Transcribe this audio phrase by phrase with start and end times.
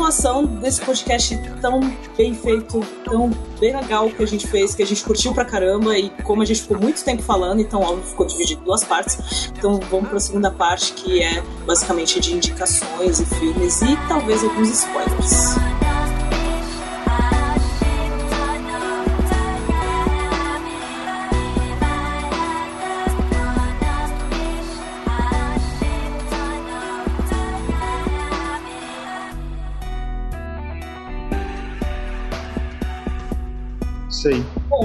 [0.00, 1.80] continuação desse podcast tão
[2.16, 3.28] bem feito, tão
[3.60, 6.44] bem legal que a gente fez, que a gente curtiu pra caramba e como a
[6.46, 9.52] gente ficou muito tempo falando, então óbvio ficou dividido em duas partes.
[9.58, 14.70] Então vamos pra segunda parte que é basicamente de indicações e filmes e talvez alguns
[14.70, 15.59] spoilers.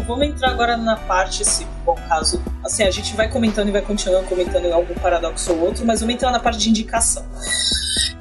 [0.08, 2.41] Vamos entrar agora na parte, se bom caso.
[2.63, 6.16] Assim, a gente vai comentando e vai continuando comentando algum paradoxo ou outro, mas vamos
[6.16, 7.26] entrar na parte de indicação.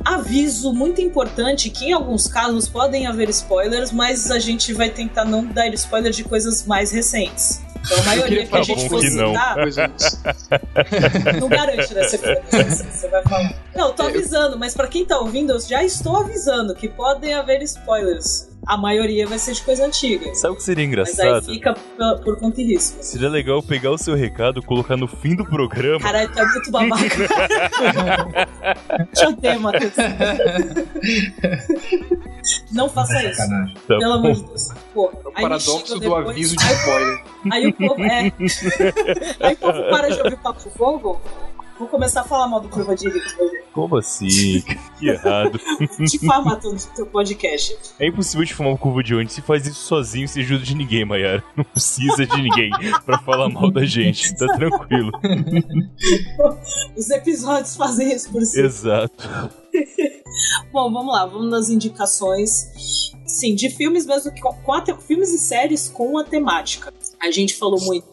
[0.05, 5.25] Aviso muito importante que em alguns casos podem haver spoilers, mas a gente vai tentar
[5.25, 7.62] não dar spoiler de coisas mais recentes.
[7.84, 9.33] Então a maioria que a gente fosse que não.
[9.33, 9.56] dar,
[11.41, 12.05] não garante, né?
[12.05, 13.55] Você, você vai falar.
[13.75, 17.62] Não, tô avisando, mas pra quem tá ouvindo, eu já estou avisando que podem haver
[17.62, 18.48] spoilers.
[18.67, 20.34] A maioria vai ser de coisa antiga.
[20.34, 21.47] Sabe o que seria Mas aí engraçado?
[21.53, 22.97] fica por, por conta e risco.
[23.03, 26.01] Seria legal pegar o seu recado, colocar no fim do programa.
[26.01, 27.05] Caralho, tu é muito babaca.
[29.12, 29.92] Deixa eu ter, Matheus.
[32.73, 33.37] Não faça isso.
[33.37, 33.75] Sacanagem.
[33.87, 34.69] Tá Pelo amor de Deus.
[34.92, 37.23] Pô, É o aí paradoxo do depois- aviso de spoiler.
[37.53, 38.03] Aí o povo.
[38.03, 38.33] É.
[39.47, 41.20] Aí o povo para de ouvir papo fogo.
[41.78, 43.36] Vou começar a falar mal do Curva de Rito.
[43.72, 44.62] Como assim?
[44.98, 45.58] Que errado.
[45.98, 47.77] Difamar teu, teu podcast.
[47.98, 49.34] É impossível de fumar uma curva de ônibus.
[49.34, 51.42] Se faz isso sozinho, sem ajuda de ninguém, Mayara.
[51.56, 52.70] Não precisa de ninguém
[53.05, 54.34] pra falar mal da gente.
[54.36, 55.11] Tá tranquilo.
[56.97, 58.61] Os episódios fazem isso por si.
[58.61, 59.28] Exato.
[60.72, 63.12] Bom, vamos lá, vamos nas indicações.
[63.27, 66.92] Sim, de filmes mesmo, que- com a te- filmes e séries com a temática.
[67.24, 68.07] A gente falou muito.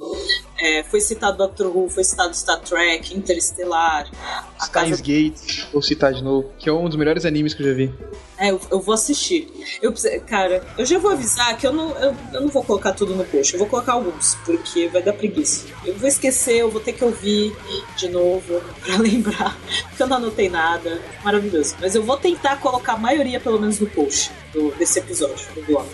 [0.58, 4.10] é, foi citado Doctor Who, foi citado Star Trek, Interestelar,
[4.58, 4.96] a casa.
[5.02, 7.94] Gate, vou citar de novo, que é um dos melhores animes que eu já vi.
[8.38, 9.52] É, eu, eu vou assistir.
[9.82, 9.94] Eu,
[10.26, 13.26] cara, eu já vou avisar que eu não, eu, eu não vou colocar tudo no
[13.26, 15.68] post, eu vou colocar alguns, porque vai dar preguiça.
[15.84, 17.54] Eu vou esquecer, eu vou ter que ouvir
[17.98, 21.02] de novo pra lembrar, porque eu não anotei nada.
[21.22, 21.76] Maravilhoso.
[21.82, 25.64] Mas eu vou tentar colocar a maioria, pelo menos, no post do, desse episódio, do
[25.64, 25.88] blog.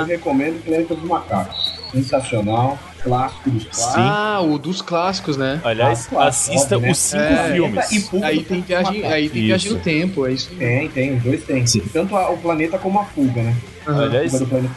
[0.00, 1.79] Eu recomendo Planeta dos Macacos.
[1.92, 3.94] Sensacional, clássico dos clássicos.
[3.96, 5.60] Ah, o dos clássicos, né?
[5.64, 6.90] Aliás, Claro, assista óbvio, né?
[6.92, 7.90] os cinco É, filmes.
[8.12, 10.50] E Aí tem viagem, aí tem viagem no tempo, é isso.
[10.56, 11.64] Tem, tem, os dois tem.
[11.92, 13.56] Tanto a- o planeta como a fuga, né?
[13.86, 14.04] Aham.
[14.04, 14.32] Aliás,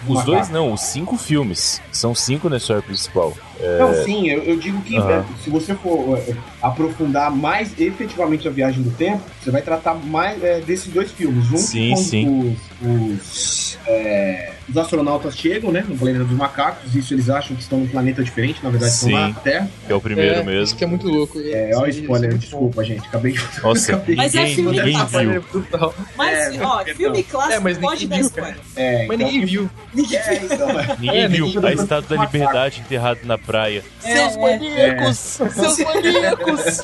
[0.07, 1.81] os dois não, os cinco filmes.
[1.91, 3.33] São cinco na história principal.
[3.79, 5.11] Não, sim, eu, eu digo que Aham.
[5.11, 9.93] é, se você for é, aprofundar mais efetivamente a viagem do tempo, você vai tratar
[9.93, 11.49] mais é, desses dois filmes.
[11.51, 12.57] Um Sim, quando sim.
[12.81, 17.61] Os, os, é, os astronautas chegam, né, no planeta dos macacos, isso eles acham que
[17.61, 19.07] estão num planeta diferente, na verdade Sim.
[19.13, 19.69] estão na Terra.
[19.85, 20.63] Que é o primeiro é, mesmo.
[20.63, 21.39] Isso que é muito louco.
[21.39, 23.61] É, olha o Sim, spoiler, desculpa, gente, acabei de...
[23.61, 25.35] Nossa, acabei de- Mas é ninguém, filme.
[25.35, 25.93] É brutal.
[26.17, 28.57] Mas, É, ó, filme clássico É, mas pode dar spoiler.
[28.75, 29.69] É, Mas então- ninguém viu.
[29.93, 30.87] Ninguém É, então, é.
[30.99, 33.83] Ninguém É, viu ninguém a estátua da liberdade enterrada na praia.
[34.03, 34.39] É, Seus é.
[34.41, 35.17] maníacos!
[35.17, 36.83] Seus maníacos!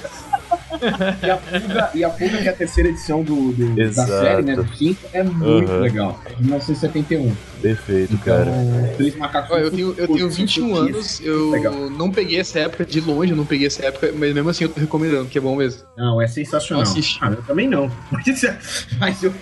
[1.23, 4.41] E a, fuga, e a Fuga, que é a terceira edição do, do- da série,
[4.43, 5.79] né, do 5, é muito Aham.
[5.81, 6.19] legal.
[6.25, 7.35] É de 1971.
[7.61, 8.93] Perfeito, Então, cara.
[8.95, 9.51] Três macacos.
[9.51, 11.73] Olha, eu tenho, eu tenho 21 anos, eu Legal.
[11.73, 14.69] não peguei essa época de longe, eu não peguei essa época, mas mesmo assim eu
[14.69, 15.83] tô recomendando, que é bom mesmo.
[15.97, 16.83] Não, é sensacional.
[16.85, 17.19] Não assiste.
[17.21, 17.91] Ah, eu também não.
[18.99, 19.33] Mas eu,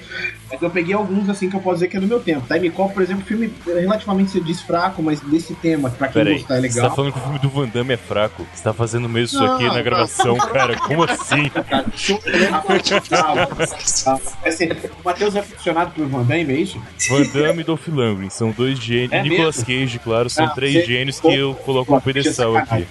[0.51, 2.45] mas eu peguei alguns assim que eu posso dizer que é do meu tempo.
[2.51, 6.29] Time Cop, por exemplo, filme relativamente se diz fraco, mas desse tema, pra quem Pera
[6.29, 6.95] aí, gostar é você tá legal.
[6.95, 8.45] falando que o filme do Van Damme é fraco?
[8.53, 9.83] Você tá fazendo mesmo isso Não, aqui na não.
[9.83, 10.75] gravação, cara?
[10.77, 11.49] Como assim?
[11.49, 11.85] Cara,
[14.45, 16.81] assim, o Matheus é aficionado por Van Damme, é isso?
[17.09, 19.11] Van Damme e Dolph Lundgren são dois gênios.
[19.13, 19.63] É Nicolas?
[19.63, 22.87] Cage, claro, são Ah, três você- gênios que eu coloco no pedestal aqui.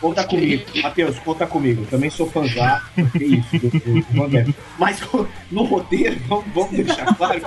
[0.00, 1.86] Conta comigo, Matheus, conta comigo.
[1.90, 2.82] Também sou fãzá,
[3.12, 4.54] que isso, do, do Van Damme.
[4.78, 5.00] Mas
[5.50, 7.40] no roteiro, vamos, vamos deixar claro.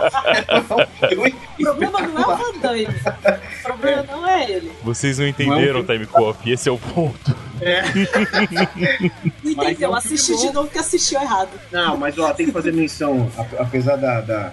[1.59, 2.85] O problema não é o Van Damme.
[2.85, 4.71] O problema não é ele.
[4.83, 5.85] Vocês não entenderam Não.
[5.85, 7.35] Time Cop, esse é o ponto.
[9.43, 9.91] Não é entendeu?
[9.91, 11.49] um Assiste filme de novo que assistiu errado.
[11.71, 14.51] Não, mas ó, tem que fazer menção, apesar da, da-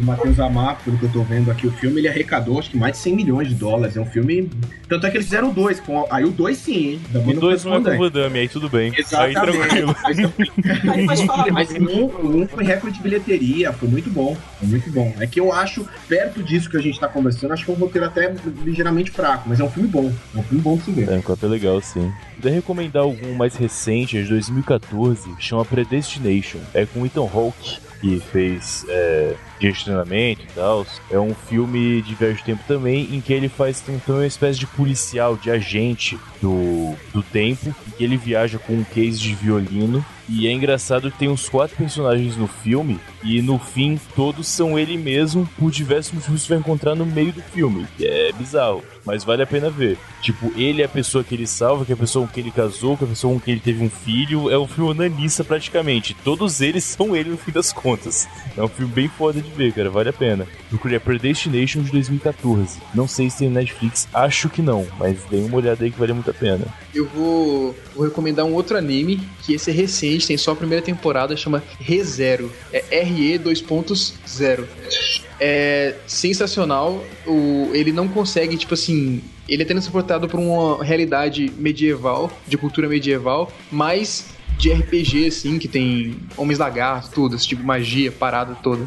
[0.00, 2.76] do Matheus amar, pelo que eu tô vendo aqui, o filme ele arrecadou acho que
[2.76, 3.96] mais de 100 milhões de dólares.
[3.96, 4.50] É um filme.
[4.88, 5.78] Tanto é que eles fizeram dois.
[5.78, 7.00] Com, aí o dois sim, hein?
[7.12, 8.92] Também O dois não é com o Damme, aí tudo bem.
[8.92, 9.58] Aí Exatamente.
[9.68, 9.96] tranquilo.
[11.10, 11.92] Aí falar Mas mais.
[11.92, 14.36] um, um foi recorde de bilheteria, foi muito bom.
[14.58, 15.14] Foi muito bom.
[15.18, 17.76] É que eu acho, perto disso que a gente tá conversando, acho que é um
[17.76, 20.12] roteiro até ligeiramente fraco, mas é um filme bom.
[20.34, 21.06] É um filme bom de se ver.
[21.06, 22.12] Time Cop é legal, sim.
[22.38, 26.58] Vou recomendar algum mais recente, é de 2014, chama Predestination.
[26.72, 30.86] É com Ethan Hawke, que fez é, de Treinamento e tal.
[31.10, 34.58] É um filme de viagem de tempo também, em que ele faz então uma espécie
[34.58, 39.34] de policial, de agente do, do tempo, em que ele viaja com um case de
[39.34, 44.46] violino E é engraçado que tem uns quatro personagens no filme, e no fim todos
[44.46, 48.06] são ele mesmo, por diversos motivos que você vai encontrar no meio do filme, que
[48.06, 49.98] é bizarro mas vale a pena ver.
[50.22, 52.52] Tipo, ele é a pessoa que ele salva, que é a pessoa com quem ele
[52.52, 54.48] casou, que é a pessoa com quem ele teve um filho.
[54.48, 56.14] É um filme onanista praticamente.
[56.22, 58.28] Todos eles são ele no fim das contas.
[58.56, 59.90] É um filme bem foda de ver, cara.
[59.90, 60.46] Vale a pena.
[60.68, 62.78] Procurei a Predestination de 2014.
[62.94, 66.12] Não sei se tem Netflix, acho que não, mas dê uma olhada aí que vale
[66.12, 66.64] muito a pena.
[66.94, 70.84] Eu vou, vou recomendar um outro anime, que esse é recente, tem só a primeira
[70.84, 72.52] temporada, chama ReZero.
[72.72, 77.02] É RE 2.0 é sensacional.
[77.26, 79.22] O, ele não consegue, tipo assim.
[79.48, 84.28] Ele é transportado por uma realidade medieval, de cultura medieval, mas
[84.60, 88.86] de RPG, assim, que tem homens lagartos, tudo, esse tipo magia, parada toda.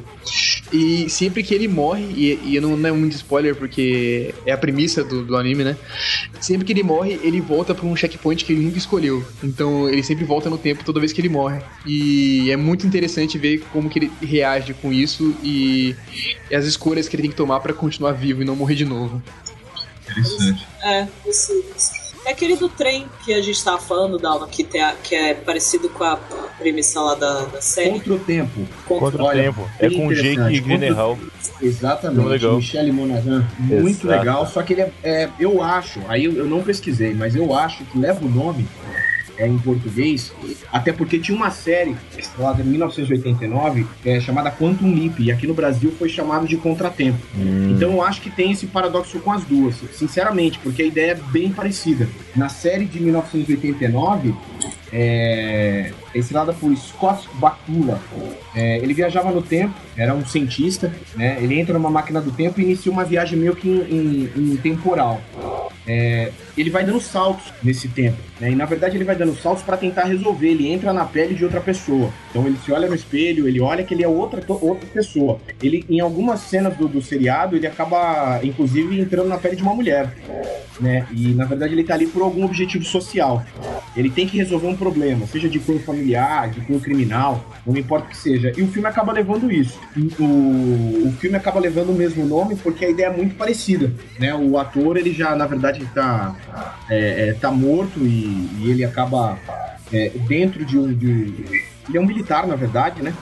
[0.71, 4.57] E sempre que ele morre, e, e não, não é muito spoiler porque é a
[4.57, 5.75] premissa do, do anime, né?
[6.39, 9.25] Sempre que ele morre, ele volta para um checkpoint que ele nunca escolheu.
[9.43, 11.59] Então ele sempre volta no tempo toda vez que ele morre.
[11.85, 15.95] E é muito interessante ver como que ele reage com isso e,
[16.51, 18.85] e as escolhas que ele tem que tomar para continuar vivo e não morrer de
[18.85, 19.21] novo.
[20.03, 20.67] Interessante.
[20.83, 22.02] É, isso, isso.
[22.25, 25.33] É aquele do trem que a gente tava falando, Dalma, que, tem a, que é
[25.33, 26.17] parecido com a
[26.57, 27.91] premissa lá da, da série.
[27.91, 28.67] Contra o tempo.
[28.85, 29.69] Contra o tempo.
[29.79, 30.61] É com Jake interessante.
[30.61, 31.19] Gyllenhaal.
[31.61, 32.19] Exatamente.
[32.19, 32.55] Muito legal.
[32.55, 34.07] Michele Monaghan, muito Exato.
[34.07, 34.47] legal.
[34.47, 37.83] Só que ele é, é, eu acho, aí eu, eu não pesquisei, mas eu acho
[37.85, 38.67] que leva o nome
[39.37, 40.33] é, em português,
[40.71, 41.95] até porque tinha uma série
[42.37, 47.19] lá de 1989 é, chamada Quantum Leap, e aqui no Brasil foi chamado de Contratempo.
[47.71, 51.31] Então eu acho que tem esse paradoxo com as duas, sinceramente, porque a ideia é
[51.31, 52.07] bem parecida.
[52.35, 54.33] Na série de 1989,
[54.93, 57.99] é, ensinada por Scott Bakula.
[58.55, 61.37] É, ele viajava no tempo, era um cientista, né?
[61.41, 64.55] Ele entra numa máquina do tempo e inicia uma viagem meio que em, em- em
[64.57, 65.19] temporal.
[65.85, 68.51] É, ele vai dando saltos nesse tempo, né?
[68.51, 70.47] E na verdade ele vai dando saltos para tentar resolver.
[70.47, 72.09] Ele entra na pele de outra pessoa.
[72.29, 75.39] Então ele se olha no espelho, ele olha que ele é outra, outra pessoa.
[75.61, 79.73] Ele, em algumas cenas do, do seriado, ele acaba, inclusive, entrando na pele de uma
[79.75, 80.09] mulher,
[80.79, 81.05] né?
[81.11, 83.43] E na verdade ele tá ali por algum objetivo social.
[83.95, 88.05] Ele tem que resolver um problema, seja de cunho familiar, de cunho criminal, não importa
[88.05, 88.51] o que seja.
[88.57, 89.79] E o filme acaba levando isso.
[90.19, 94.33] O, o filme acaba levando o mesmo nome porque a ideia é muito parecida, né?
[94.35, 96.35] O ator, ele já, na verdade, tá,
[96.89, 99.37] é, é, tá morto e, e ele acaba
[99.91, 100.93] é, dentro de um...
[100.93, 103.13] De, ele é um militar, na verdade, né?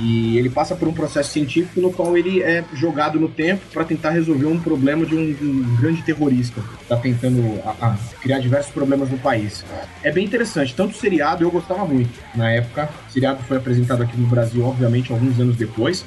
[0.00, 3.84] E ele passa por um processo científico no qual ele é jogado no tempo para
[3.84, 6.60] tentar resolver um problema de um, de um grande terrorista.
[6.82, 9.64] Está tentando a- a criar diversos problemas no país.
[10.02, 10.74] É bem interessante.
[10.74, 12.10] Tanto o seriado eu gostava muito.
[12.34, 16.04] Na época, o seriado foi apresentado aqui no Brasil, obviamente, alguns anos depois.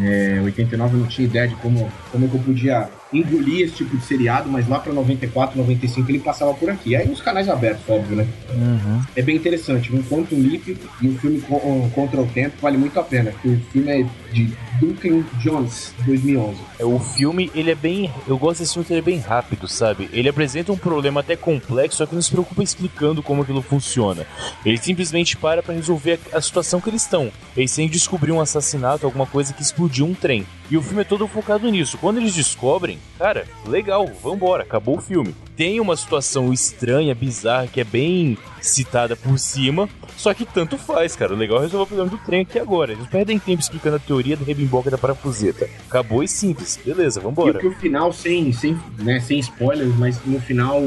[0.00, 4.04] É, 89 eu não tinha ideia de como, como eu podia engolir esse tipo de
[4.04, 6.94] seriado, mas lá para 94, 95 ele passava por aqui.
[6.94, 8.26] Aí nos canais abertos, óbvio, né?
[8.54, 9.02] Uhum.
[9.16, 9.92] É bem interessante.
[9.94, 10.68] Um Quantum Leap
[11.02, 13.32] e um filme co- um Contra o Tempo vale muito a pena.
[13.32, 16.56] porque O filme é de Duncan Jones, 2011.
[16.78, 18.10] É, O filme, ele é bem.
[18.28, 20.08] Eu gosto desse filme que ele é bem rápido, sabe?
[20.12, 24.24] Ele apresenta um problema até complexo, só que não se preocupa explicando como aquilo funciona.
[24.64, 27.32] Ele simplesmente para pra resolver a, situação que eles estão.
[27.56, 30.46] Eles têm que descobrir um assassinato, alguma coisa que explodiu um trem.
[30.70, 31.98] E o filme é todo focado nisso.
[31.98, 35.34] Quando eles descobrem, cara, legal, vambora, acabou o filme.
[35.56, 41.16] Tem uma situação estranha, bizarra, que é bem citada por cima, só que tanto faz,
[41.16, 41.34] cara.
[41.34, 42.92] O legal é resolver o problema do trem aqui agora.
[42.92, 45.68] Eles perdem tempo explicando a teoria da rebimboca da parafuseta.
[45.88, 46.78] Acabou e simples.
[46.84, 47.58] Beleza, E vambora.
[47.58, 50.80] que o final, sem, sem, né, sem spoilers, mas no final,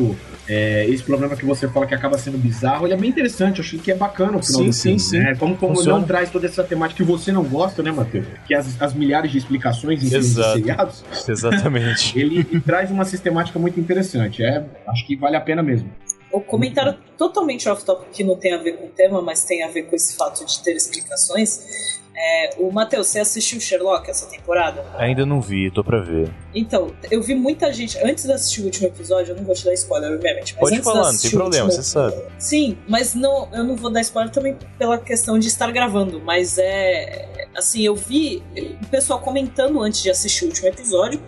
[0.47, 3.59] é, esse problema que você fala que acaba sendo bizarro, ele é bem interessante.
[3.59, 4.99] Eu acho que é bacana o final Sim, do sim, filme.
[4.99, 5.19] sim.
[5.19, 5.35] Né?
[5.35, 5.99] Como, como Funciona.
[5.99, 8.25] não traz toda essa temática que você não gosta, né, Matheus?
[8.47, 10.53] Que as, as milhares de explicações em e Exato.
[10.59, 12.19] seriados, Exatamente.
[12.19, 14.43] ele, ele traz uma sistemática muito interessante.
[14.43, 15.91] É, acho que vale a pena mesmo.
[16.31, 19.67] O comentário totalmente off-topic que não tem a ver com o tema, mas tem a
[19.67, 22.01] ver com esse fato de ter explicações.
[22.15, 24.83] É, o Matheus, você assistiu Sherlock essa temporada?
[24.97, 26.31] Ainda não vi, tô pra ver.
[26.55, 27.97] Então, eu vi muita gente.
[27.99, 30.53] Antes de assistir o último episódio, eu não vou te dar spoiler, obviamente.
[30.53, 32.15] Mas Pode antes falar, não tem problema, último- você sabe.
[32.39, 36.57] Sim, mas não, eu não vou dar spoiler também pela questão de estar gravando, mas
[36.57, 37.47] é.
[37.55, 38.41] Assim, eu vi
[38.81, 41.21] o pessoal comentando antes de assistir o último episódio,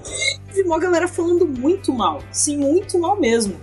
[0.52, 3.56] vi uma galera falando muito mal, sim, muito mal mesmo.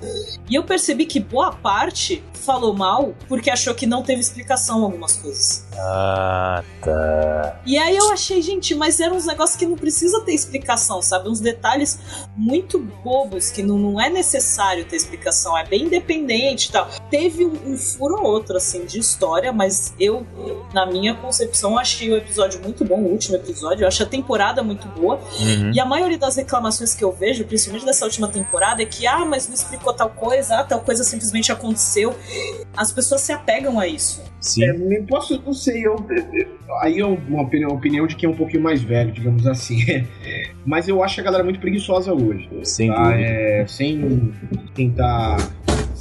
[0.49, 5.17] E eu percebi que boa parte falou mal porque achou que não teve explicação algumas
[5.17, 5.65] coisas.
[5.77, 7.61] Ah, tá.
[7.67, 11.29] E aí eu achei, gente, mas eram uns negócios que não precisa ter explicação, sabe?
[11.29, 11.99] Uns detalhes
[12.37, 16.89] muito bobos que não, não é necessário ter explicação, é bem independente e tal.
[17.11, 20.27] Teve um, um furo ou outro, assim, de história, mas eu,
[20.73, 23.85] na minha concepção, achei o episódio muito bom, o último episódio.
[23.85, 25.17] Eu acho a temporada muito boa.
[25.41, 25.73] Uhum.
[25.73, 29.25] E a maioria das reclamações que eu vejo, principalmente dessa última temporada, é que, ah,
[29.25, 32.15] mas não explicou tal coisa, ah, tal coisa simplesmente aconteceu.
[32.77, 34.23] As pessoas se apegam a isso.
[34.41, 34.65] Sim.
[34.65, 35.95] É, nem posso, não sei, eu,
[36.81, 39.79] aí é uma opinião, uma opinião de quem é um pouquinho mais velho, digamos assim.
[40.67, 42.49] Mas eu acho a galera muito preguiçosa hoje.
[42.65, 43.11] Sem tá?
[43.11, 43.21] dúvida.
[43.21, 44.33] É, sem
[44.75, 45.37] tentar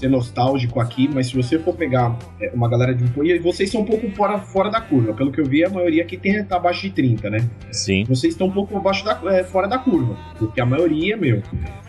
[0.01, 3.69] ser nostálgico aqui, mas se você for pegar é, uma galera de um e vocês
[3.69, 5.13] são um pouco fora, fora da curva.
[5.13, 7.47] Pelo que eu vi, a maioria aqui tem, tá abaixo de 30, né?
[7.71, 8.03] Sim.
[8.05, 10.17] Vocês estão um pouco abaixo da, é, fora da curva.
[10.39, 11.41] Porque a maioria, meu,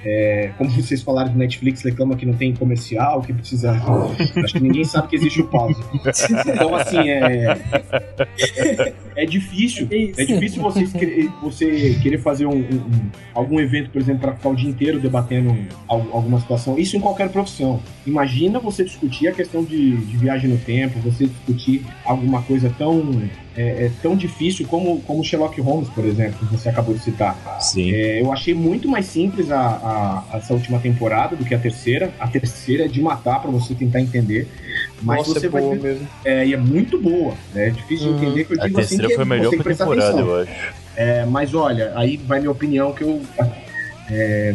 [0.04, 3.72] é, como vocês falaram do Netflix, reclama que não tem comercial, que precisa.
[4.44, 5.80] Acho que ninguém sabe que existe o pause.
[6.46, 7.56] Então, assim, é.
[9.16, 9.88] É difícil.
[9.90, 10.20] Isso.
[10.20, 10.92] É difícil vocês
[11.42, 14.98] você querer fazer um, um- um- algum evento, por exemplo, para ficar o dia inteiro
[15.00, 15.56] debatendo
[15.88, 16.78] al- alguma situação.
[16.78, 17.80] Isso em qualquer profissão.
[18.06, 23.22] Imagina você discutir a questão de, de viagem no tempo, você discutir alguma coisa tão,
[23.56, 27.36] é, é, tão difícil como, como Sherlock Holmes, por exemplo, que você acabou de citar.
[27.60, 27.92] Sim.
[27.92, 29.60] É, eu achei muito mais simples a,
[30.32, 32.12] a- essa última temporada do que a terceira.
[32.18, 34.48] A terceira é de matar para você tentar entender.
[35.00, 36.08] Mas Nossa, você é vai boa ver- mesmo.
[36.24, 37.34] é, e é muito boa.
[37.54, 37.68] né?
[37.68, 38.18] É difícil de Uhum.
[38.30, 39.84] entender que eu A digo assim terceira que foi a melhor você tem que prestar
[39.84, 40.28] temporada, atenção.
[40.28, 40.74] eu acho.
[40.96, 43.22] É, mas olha, aí vai minha opinião que eu
[44.10, 44.54] é,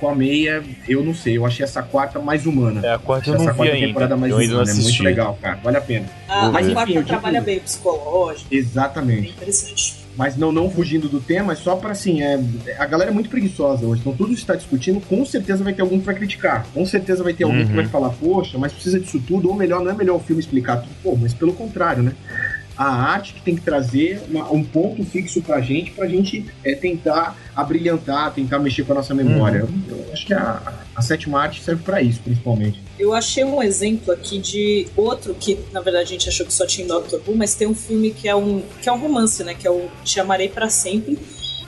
[0.00, 0.62] com a meia.
[0.88, 2.80] Eu não sei, eu achei essa quarta mais humana.
[2.86, 3.86] É, a quarta eu não essa vi quarta ainda.
[3.86, 4.70] temporada mais Eu humana.
[4.70, 5.58] É muito legal, cara.
[5.62, 6.06] Vale a pena.
[6.28, 9.20] A, Mas, a enfim, quarta digo- trabalha bem psicológico, Exatamente.
[9.22, 9.98] bem interessante.
[10.16, 12.40] Mas não, não fugindo do tema, é só pra assim, é,
[12.76, 14.00] a galera é muito preguiçosa hoje.
[14.00, 16.66] Então tudo está discutindo, com certeza vai ter alguém que vai criticar.
[16.74, 17.76] Com certeza vai ter alguém que Uhum.
[17.76, 20.78] vai falar, poxa, mas precisa disso tudo, ou melhor, não é melhor o filme explicar
[20.78, 20.90] tudo.
[21.04, 22.12] Pô, mas pelo contrário, né?
[22.78, 26.74] A arte que tem que trazer uma- um ponto fixo pra gente, pra gente é,
[26.76, 29.66] tentar abrilhantar, tentar mexer com a nossa memória.
[29.88, 30.62] Eu acho que a,
[30.94, 32.80] a sétima arte serve pra isso, principalmente.
[32.98, 36.66] Eu achei um exemplo aqui de outro que, na verdade, a gente achou que só
[36.66, 39.42] tinha em Doctor Who, mas tem um filme que é um, que é um romance,
[39.42, 39.54] né?
[39.54, 41.18] Que é o Te Amarei Pra Sempre,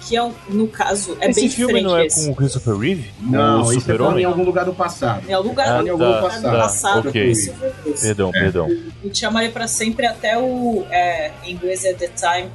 [0.00, 2.26] que é, um, no caso, é Esse bem filme diferente não é esse.
[2.26, 3.10] com o Christopher Reeve?
[3.20, 5.22] Não, o isso é em algum lugar do passado.
[5.28, 6.42] É o lugar Ah, do em algum tá, passado.
[6.42, 7.28] tá, passado ok.
[7.28, 8.06] com Silver Bruce.
[8.06, 8.68] Perdão, perdão.
[9.04, 10.84] O Te Amarei Pra Sempre até o...
[10.90, 12.50] É, em inglês é The Time,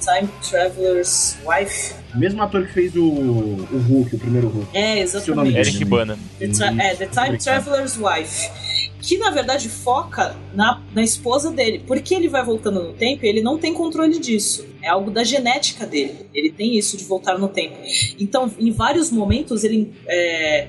[0.00, 1.94] Time Traveler's Wife.
[2.14, 4.76] Mesmo ator que fez o, o Hulk, o primeiro Hulk.
[4.76, 5.58] É, Seu nome exatamente.
[5.58, 6.18] Eric Bana.
[6.38, 7.38] The, é, The Time.
[7.38, 8.50] Traveler's Wife.
[9.00, 11.82] Que na verdade foca na, na esposa dele.
[11.86, 14.66] Porque ele vai voltando no tempo e ele não tem controle disso.
[14.82, 16.26] É algo da genética dele.
[16.34, 17.76] Ele tem isso de voltar no tempo.
[18.18, 19.92] Então, em vários momentos, ele.
[20.06, 20.68] é,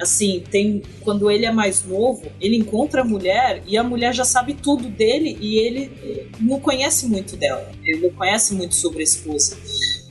[0.00, 0.82] assim, tem.
[1.00, 4.88] Quando ele é mais novo, ele encontra a mulher e a mulher já sabe tudo
[4.88, 7.70] dele e ele não conhece muito dela.
[7.84, 9.56] Ele não conhece muito sobre a esposa.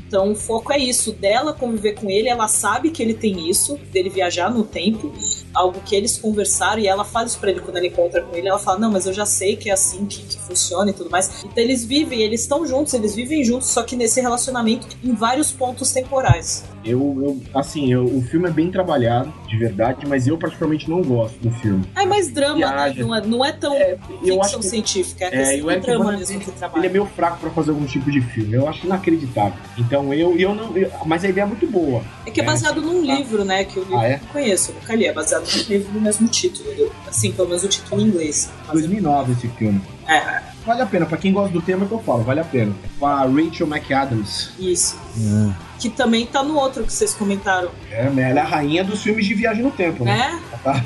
[0.08, 3.78] Então o foco é isso, dela conviver com ele, ela sabe que ele tem isso,
[3.94, 5.14] dele viajar no tempo,
[5.54, 8.48] algo que eles conversaram e ela fala isso pra ele quando ela encontra com ele,
[8.48, 11.10] ela fala, não, mas eu já sei que é assim que, que funciona e tudo
[11.10, 11.44] mais.
[11.44, 15.52] Então eles vivem, eles estão juntos, eles vivem juntos, só que nesse relacionamento em vários
[15.52, 16.64] pontos temporais.
[16.84, 21.02] Eu, eu assim, eu- o filme é bem trabalhado, de verdade, mas eu particularmente não
[21.02, 21.84] gosto do filme.
[21.96, 22.94] É mais drama, né?
[22.98, 25.64] Não, é, não é tão É, eu ficção acho que científica, é, É, e o
[25.66, 26.86] do Eric drama mesmo que ele trabalha.
[26.86, 28.54] é meio fraco pra fazer algum tipo de filme.
[28.54, 29.54] Eu acho inacreditável.
[29.78, 30.76] Então eu, eu não.
[30.76, 32.02] eu- mas a ideia é muito boa.
[32.26, 33.64] É que é baseado num livro, né?
[33.64, 34.16] Que livro Ah, é?
[34.16, 35.06] eu conheço, eu nunca li.
[35.06, 36.70] É baseado num livro do mesmo título.
[37.08, 38.50] Assim, pelo menos o título em inglês.
[38.68, 39.82] Mas- 2009 esse filme.
[40.08, 42.72] É, Vale a pena, pra quem gosta do tema que eu falo, vale a pena.
[43.00, 44.52] Com a Rachel McAdams.
[44.60, 44.96] isso.
[45.18, 45.54] Hum.
[45.80, 49.26] Que também tá no outro que vocês comentaram, É, ela é a rainha dos filmes
[49.26, 50.16] de viagem no tempo, né?
[50.16, 50.42] né?
[50.64, 50.84] Tá.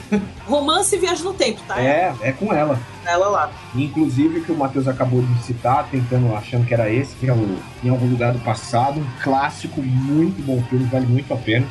[0.47, 1.81] Romance e Viagem no Tempo, tá?
[1.81, 2.79] É, é com ela.
[3.05, 3.51] Ela lá.
[3.75, 7.57] Inclusive que o Matheus acabou de citar, tentando, achando que era esse, que é o
[7.83, 8.99] Em Algum Lugar do Passado.
[8.99, 11.67] Um clássico, muito bom filme, vale muito a pena.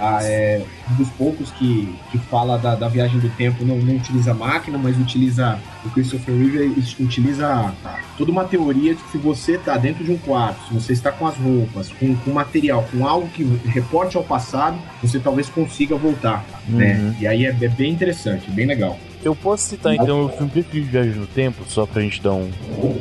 [0.00, 3.96] Ah, é um dos poucos que, que fala da, da viagem do tempo, não, não
[3.96, 7.72] utiliza máquina, mas utiliza o Christopher Reeve e utiliza
[8.16, 11.12] toda uma teoria de que se você está dentro de um quarto, se você está
[11.12, 15.96] com as roupas, com, com material, com algo que reporte ao passado, você talvez consiga
[15.96, 16.94] voltar, né?
[16.94, 17.14] Uhum.
[17.20, 18.98] E aí é, é bem interessante, bem legal.
[19.26, 22.32] Eu posso citar então o filme preferido de Viagem no Tempo, só pra gente dar
[22.32, 22.50] um.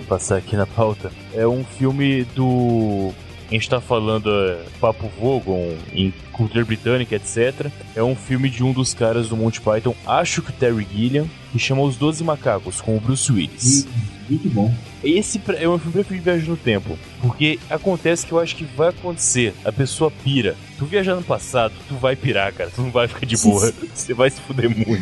[0.08, 1.12] passar aqui na pauta.
[1.34, 3.12] É um filme do.
[3.48, 7.68] A gente tá falando é, Papo Vogon em cultura britânica, etc.
[7.96, 11.28] É um filme de um dos caras do Monty Python, acho que o Terry Gilliam,
[11.56, 13.88] que chama Os Doze Macacos, com o Bruce Willis.
[14.30, 14.74] Muito bom.
[15.04, 16.98] Esse é o meu filme preferido de Viagem no Tempo.
[17.22, 19.54] Porque acontece que eu acho que vai acontecer.
[19.64, 20.56] A pessoa pira.
[20.80, 22.70] Tu viajar no passado, tu vai pirar, cara.
[22.76, 23.72] Tu não vai ficar de boa.
[23.94, 25.00] Você vai se fuder muito.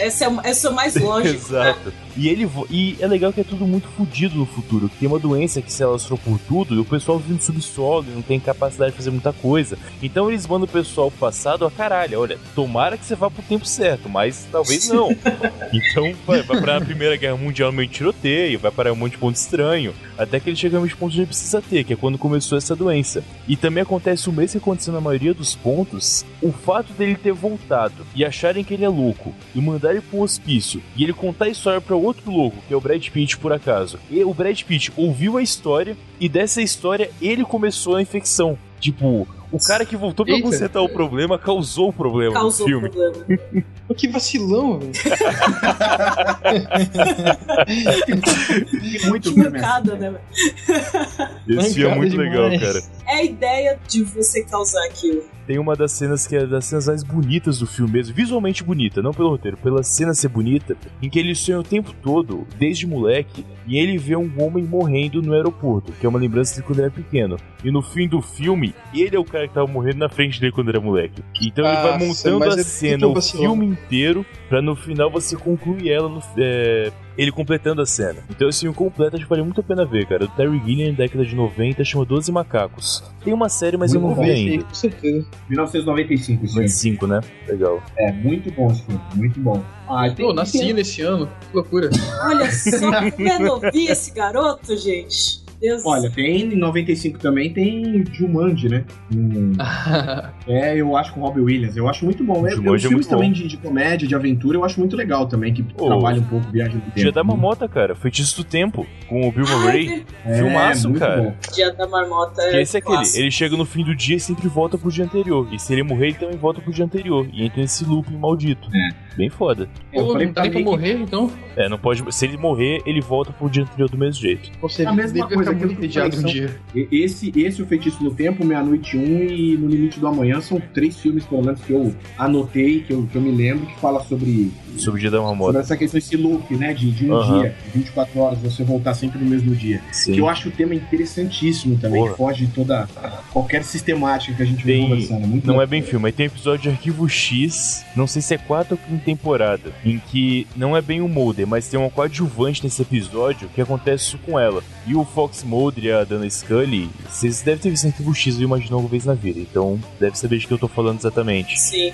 [0.00, 1.70] Essa é, o- essa é o mais lógico, né?
[1.70, 1.92] Exato.
[2.16, 4.88] E ele e é legal que é tudo muito fodido no futuro.
[4.88, 8.06] que Tem uma doença que se alastrou por tudo e o pessoal vive no subsolo
[8.08, 9.76] e não tem capacidade de fazer muita coisa.
[10.02, 13.28] Então Então eles mandam o pessoal pro passado, a caralho, olha, tomara que você vá
[13.28, 15.08] pro tempo certo, mas talvez não.
[15.72, 19.36] então vai, vai pra Primeira Guerra Mundial meio tiroteio, vai para um monte de ponto
[19.36, 22.74] estranho, até que ele chega nos pontos onde precisa ter, que é quando começou essa
[22.76, 23.24] doença.
[23.46, 27.32] E também acontece o mesmo que aconteceu na maioria dos pontos, o fato dele ter
[27.32, 31.46] voltado e acharem que ele é louco, e mandar ele pro hospício, e ele contar
[31.46, 33.98] a história para outro louco, que é o Brad Pitt por acaso.
[34.10, 38.58] E o Brad Pitt ouviu a história, e dessa história ele começou a infecção.
[38.80, 40.46] Tipo, o cara que voltou pra Eita.
[40.46, 42.90] consertar o problema causou o problema Causou no filme.
[42.90, 43.64] problema.
[43.96, 44.92] Que vacilão, velho.
[49.08, 50.10] Muito Que mancada, né?
[50.10, 51.60] velho?
[51.60, 52.62] Esse filme é muito legal, demais.
[52.62, 52.82] cara.
[53.06, 55.22] É a ideia de você causar aquilo.
[55.46, 59.02] Tem uma das cenas que é das cenas mais bonitas do filme mesmo, visualmente bonita,
[59.02, 62.86] não pelo roteiro, pela cena ser bonita, em que ele sonha o tempo todo, desde
[62.86, 66.78] moleque, e ele vê um homem morrendo no aeroporto, que é uma lembrança de quando
[66.78, 67.36] ele era pequeno.
[67.62, 70.52] E no fim do filme, ele é o cara que tava morrendo na frente dele
[70.52, 71.22] quando era moleque.
[71.40, 76.08] Então ele vai montando a cena o filme inteiro, pra no final você concluir ela
[76.08, 78.16] no, é, ele completando a cena.
[78.30, 80.24] Então esse filme completo acho que vale muito a pena ver, cara.
[80.24, 83.02] O Terry Gilliam, década de 90, chama 12 Macacos.
[83.24, 84.64] Tem uma série, mas eu Muito não bom, vi Sim, ainda.
[84.64, 85.26] com certeza.
[85.48, 86.68] 1995, esse filme.
[86.68, 87.20] 25, né?
[87.48, 87.82] Legal.
[87.96, 89.62] É, muito bom esse filme, muito bom.
[89.88, 91.26] Ah, tem, Pô, nasci tem- nesse ano.
[91.26, 91.90] Que loucura.
[92.24, 95.43] Olha só como é novinho esse garoto, gente.
[95.64, 98.84] Deus Olha, tem em 95 também, tem Jumanji, né?
[99.14, 99.52] Hum,
[100.46, 101.74] é, eu acho com o Robbie Williams.
[101.74, 102.46] Eu acho muito bom.
[102.46, 104.94] É, Jumanji os é filmes muito também de, de comédia, de aventura, eu acho muito
[104.94, 106.96] legal também, que Ô, trabalha um pouco viagem no tempo.
[106.96, 107.94] Dia da Mamota, cara.
[107.94, 108.86] Feitiço do Tempo.
[109.08, 110.04] Com o Bill Murray.
[110.26, 111.22] É, filmaço, muito cara.
[111.22, 111.34] bom.
[111.54, 113.02] Dia da marmota Que é esse é aquele.
[113.14, 115.48] Ele chega no fim do dia e sempre volta pro dia anterior.
[115.50, 117.26] E se ele morrer, ele também volta pro dia anterior.
[117.32, 118.68] E entra nesse looping maldito.
[119.16, 119.68] Bem foda.
[119.92, 121.30] É, eu Pô, falei não dá pra morrer, então?
[121.56, 122.04] É, não pode.
[122.14, 124.50] Se ele morrer, ele volta pro dia anterior do mesmo jeito.
[124.60, 126.56] Você A mesma coisa, aquilo que um dia.
[126.90, 130.98] Esse, esse O Feitiço no Tempo, Meia-Noite 1 e No Limite do Amanhã são três
[130.98, 134.50] filmes, pelo menos, que eu anotei, que eu, que eu me lembro, que fala sobre,
[134.76, 135.58] Sobre o dia da sobre Mamota.
[135.58, 136.72] essa questão, esse loop, né?
[136.74, 137.40] De, de um Aham.
[137.42, 139.78] dia, 24 horas, você voltar sempre no mesmo dia.
[139.90, 140.16] Que Sim.
[140.18, 142.12] eu acho o tema interessantíssimo também, Porra.
[142.12, 142.88] que foge de toda
[143.32, 145.24] qualquer sistemática que a gente vem Tem- conversando.
[145.24, 145.62] É muito Não bom.
[145.62, 148.74] é bem filme, mas tem um episódio de Arquivo X, não sei se é quarta
[148.74, 152.82] ou quinta temporada, em que não é bem o Mulder, mas tem uma coadjuvante nesse
[152.82, 154.62] episódio que acontece isso com ela.
[154.86, 158.42] E o Fox Mulder e a Dana Scully, vocês devem ter visto Arquivo X, eu
[158.42, 161.60] imagino alguma vez na vida, então deve saber de que eu tô falando exatamente.
[161.60, 161.92] Sim.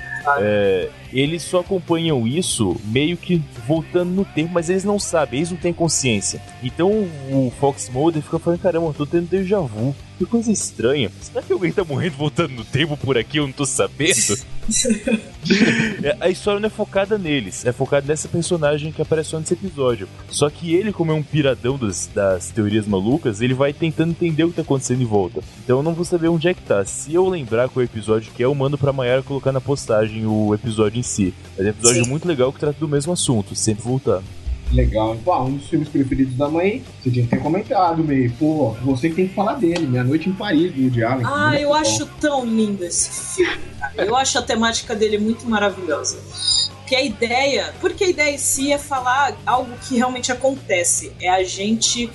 [1.13, 5.59] Eles só acompanham isso meio que voltando no tempo, mas eles não sabem, eles não
[5.59, 6.41] têm consciência.
[6.63, 6.91] Então
[7.31, 9.95] o Fox Mulder fica falando, caramba, eu tô tendo déjà vu.
[10.19, 11.11] Que coisa estranha.
[11.23, 13.39] Será que alguém tá morrendo voltando no tempo por aqui?
[13.39, 14.39] Eu não tô sabendo.
[16.21, 20.09] A história não é focada neles, é focada nessa personagem que aparece só nesse episódio.
[20.31, 24.45] Só que ele, como é um piradão das, das teorias malucas, ele vai tentando entender
[24.45, 25.43] o que tá acontecendo em volta.
[25.65, 26.85] Então eu não vou saber onde é que tá.
[26.85, 29.61] Se eu lembrar qual é o episódio que é, eu mando pra Mayara colocar na
[29.61, 31.35] postagem o episódio em si.
[31.57, 32.11] Mas é um episódio Sim.
[32.11, 34.23] muito legal que trata do mesmo assunto, sempre voltar.
[34.73, 35.17] Legal.
[35.25, 38.31] Pô, um dos filmes preferidos da mãe, você tinha que ter comentado, meio.
[38.33, 41.27] Pô, você que tem que falar dele, Meia Noite em Paris, do Woody Allen.
[41.27, 41.75] Ah, Muito eu bom.
[41.75, 43.61] acho tão lindo esse filme.
[43.97, 46.19] Eu acho a temática dele muito maravilhosa.
[46.87, 51.29] Que a ideia, porque a ideia em si é falar algo que realmente acontece, é
[51.29, 52.11] a gente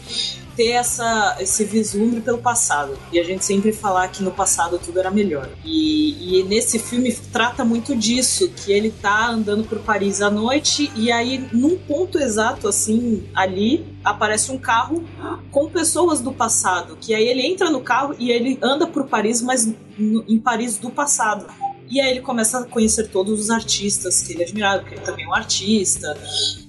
[0.55, 2.97] ter essa, esse vislumbre pelo passado.
[3.11, 5.49] E a gente sempre falar que no passado tudo era melhor.
[5.63, 10.91] E, e nesse filme trata muito disso, que ele tá andando por Paris à noite
[10.95, 15.03] e aí num ponto exato assim, ali aparece um carro
[15.51, 19.41] com pessoas do passado, que aí ele entra no carro e ele anda por Paris,
[19.41, 21.45] mas em Paris do passado.
[21.89, 25.25] E aí ele começa a conhecer todos os artistas que ele admirava, porque ele também
[25.25, 26.17] é um artista.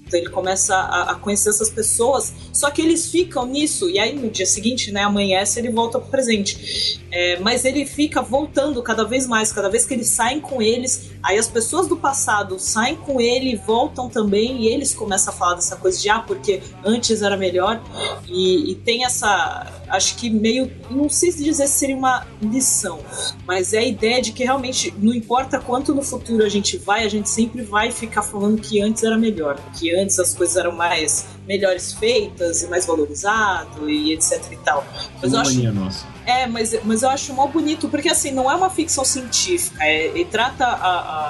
[0.07, 4.15] Então ele começa a, a conhecer essas pessoas, só que eles ficam nisso, e aí
[4.15, 7.01] no dia seguinte, né, amanhece, ele volta pro presente.
[7.11, 11.11] É, mas ele fica voltando cada vez mais, cada vez que eles saem com eles,
[11.23, 15.55] aí as pessoas do passado saem com ele, voltam também, e eles começam a falar
[15.55, 17.81] dessa coisa de ah, porque antes era melhor,
[18.27, 19.73] e, e tem essa.
[19.89, 20.71] Acho que meio.
[20.89, 22.99] Não sei se dizer se seria uma lição,
[23.45, 27.03] mas é a ideia de que realmente não importa quanto no futuro a gente vai,
[27.03, 30.71] a gente sempre vai ficar falando que antes era melhor, que antes as coisas eram
[30.71, 34.85] mais melhores feitas e mais valorizado e etc e tal.
[35.21, 36.05] Mas eu acho nossa.
[36.25, 40.07] é, mas, mas eu acho mó bonito, porque assim, não é uma ficção científica, é-
[40.07, 40.71] ele trata a,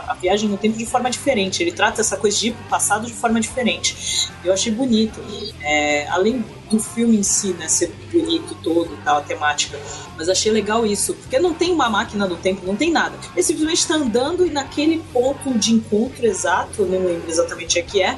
[0.07, 2.63] a, a viagem no tempo de forma diferente, ele trata essa coisa de ir pro
[2.65, 4.29] passado de forma diferente.
[4.43, 5.19] Eu achei bonito.
[5.61, 9.79] É, além do filme em si, né, ser bonito todo e tal, a temática,
[10.17, 13.17] mas achei legal isso, porque não tem uma máquina do tempo, não tem nada.
[13.33, 18.01] Ele simplesmente está andando e naquele ponto de encontro exato, não lembro exatamente o que
[18.01, 18.17] é,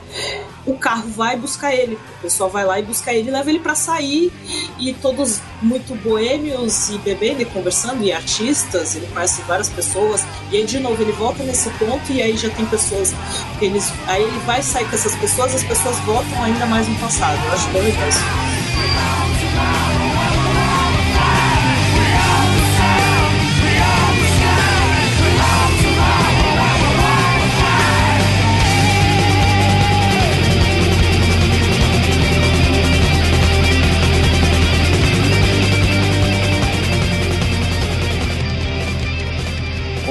[0.65, 1.95] o carro vai buscar ele.
[2.17, 4.31] O pessoal vai lá e busca ele, leva ele para sair
[4.77, 10.25] e todos muito boêmios e bebendo e conversando e artistas, ele conhece várias pessoas.
[10.51, 13.13] E aí de novo ele volta nesse ponto e aí já tem pessoas
[13.61, 17.37] eles aí ele vai sair com essas pessoas, as pessoas voltam ainda mais no passado.
[17.45, 19.88] Eu acho bem legal isso.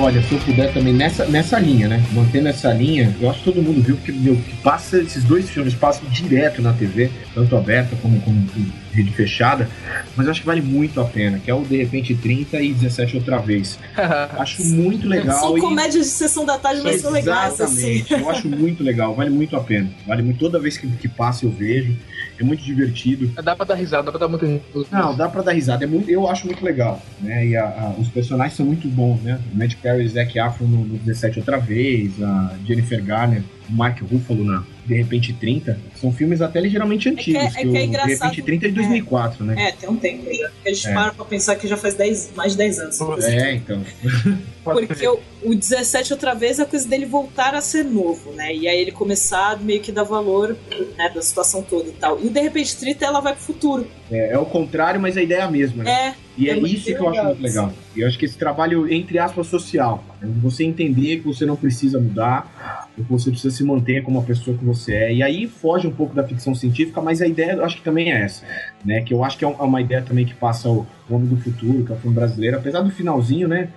[0.09, 2.03] Olha, se eu puder também nessa, nessa linha, né?
[2.14, 5.51] Mantendo essa linha, eu acho que todo mundo viu que, meu, que passa, esses dois
[5.51, 8.47] filmes passam direto na TV, tanto aberta como, como
[8.92, 9.68] rede fechada,
[10.16, 12.72] mas eu acho que vale muito a pena, que é o De Repente 30 e
[12.72, 13.79] 17 outra vez.
[14.38, 15.38] acho muito legal.
[15.38, 18.05] São comédias de sessão da tarde, mas são legais assim.
[18.11, 19.90] Eu acho muito legal, vale muito a pena.
[20.07, 21.96] Vale muito, toda vez que, que passa eu vejo.
[22.40, 23.33] É muito divertido.
[23.42, 24.87] Dá pra dar risada, dá pra dar muito risada.
[24.92, 25.85] Não, dá pra dar risada.
[25.85, 27.03] É muito, eu acho muito legal.
[27.20, 27.48] Né?
[27.48, 29.40] E a, a, os personagens são muito bons, né?
[29.53, 33.72] O Matt Perry e Zac Afro no, no 17 outra vez, a Jennifer Garner, o
[33.72, 35.79] Mark Ruffalo na De Repente 30.
[36.01, 37.44] São filmes até ligeiramente antigos.
[37.44, 38.31] É que é, é, que é engraçado.
[38.31, 39.68] De Repente 30 é de 2004, né?
[39.68, 40.51] É, tem um tempo já.
[40.64, 40.92] A gente é.
[40.94, 43.01] para pra pensar que já faz 10, mais de 10 anos.
[43.24, 43.85] É, então.
[44.64, 48.55] Porque o, o 17 outra vez é a coisa dele voltar a ser novo, né?
[48.55, 50.57] E aí ele começar meio que dar valor
[50.96, 52.18] né, da situação toda e tal.
[52.22, 53.87] E de repente 30 ela vai pro futuro.
[54.11, 56.14] É, é o contrário, mas a ideia é a mesma, né?
[56.14, 56.28] É.
[56.38, 57.72] E é, é isso que eu acho muito legal.
[57.96, 60.33] E eu acho que esse trabalho, entre aspas, social, né?
[60.40, 64.57] você entender que você não precisa mudar, que você precisa se manter como a pessoa
[64.57, 65.14] que você é.
[65.14, 68.12] E aí foge um pouco da ficção científica, mas a ideia eu acho que também
[68.12, 68.44] é essa,
[68.85, 69.03] né?
[69.03, 71.90] Que eu acho que é uma ideia também que passa o Homem do Futuro, que
[71.90, 73.70] é o filme brasileiro, apesar do finalzinho, né?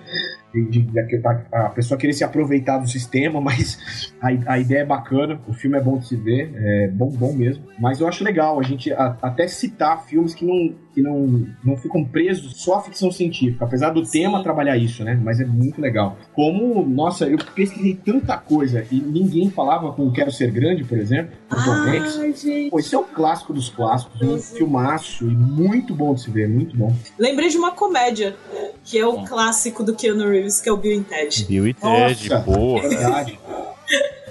[0.52, 0.90] De, de,
[1.52, 5.76] a pessoa querer se aproveitar do sistema, mas a, a, ideia é bacana, o filme
[5.76, 7.64] é bom de se ver, é bom, bom mesmo.
[7.78, 11.76] Mas eu acho legal a gente a, até citar filmes que não, que não, não
[11.76, 14.22] ficam presos só à ficção científica, apesar do Sim.
[14.22, 15.18] tema trabalhar isso, né?
[15.22, 16.16] Mas é muito legal.
[16.34, 21.32] Como, nossa, eu pesquisei tanta coisa e ninguém falava com Quero Ser Grande, por exemplo,
[21.48, 22.44] com Tom Hanks.
[22.70, 26.48] Pô, esse é o clássico dos clássicos, um filmaço e muito bom de se ver,
[26.48, 26.94] muito bom.
[27.18, 28.36] Lembrei de uma comédia,
[28.84, 31.44] que é o clássico do Keanu Reeves, que é o Bill e Ted.
[31.44, 32.80] Bill e Ted, Nossa, boa.
[32.80, 33.38] É verdade.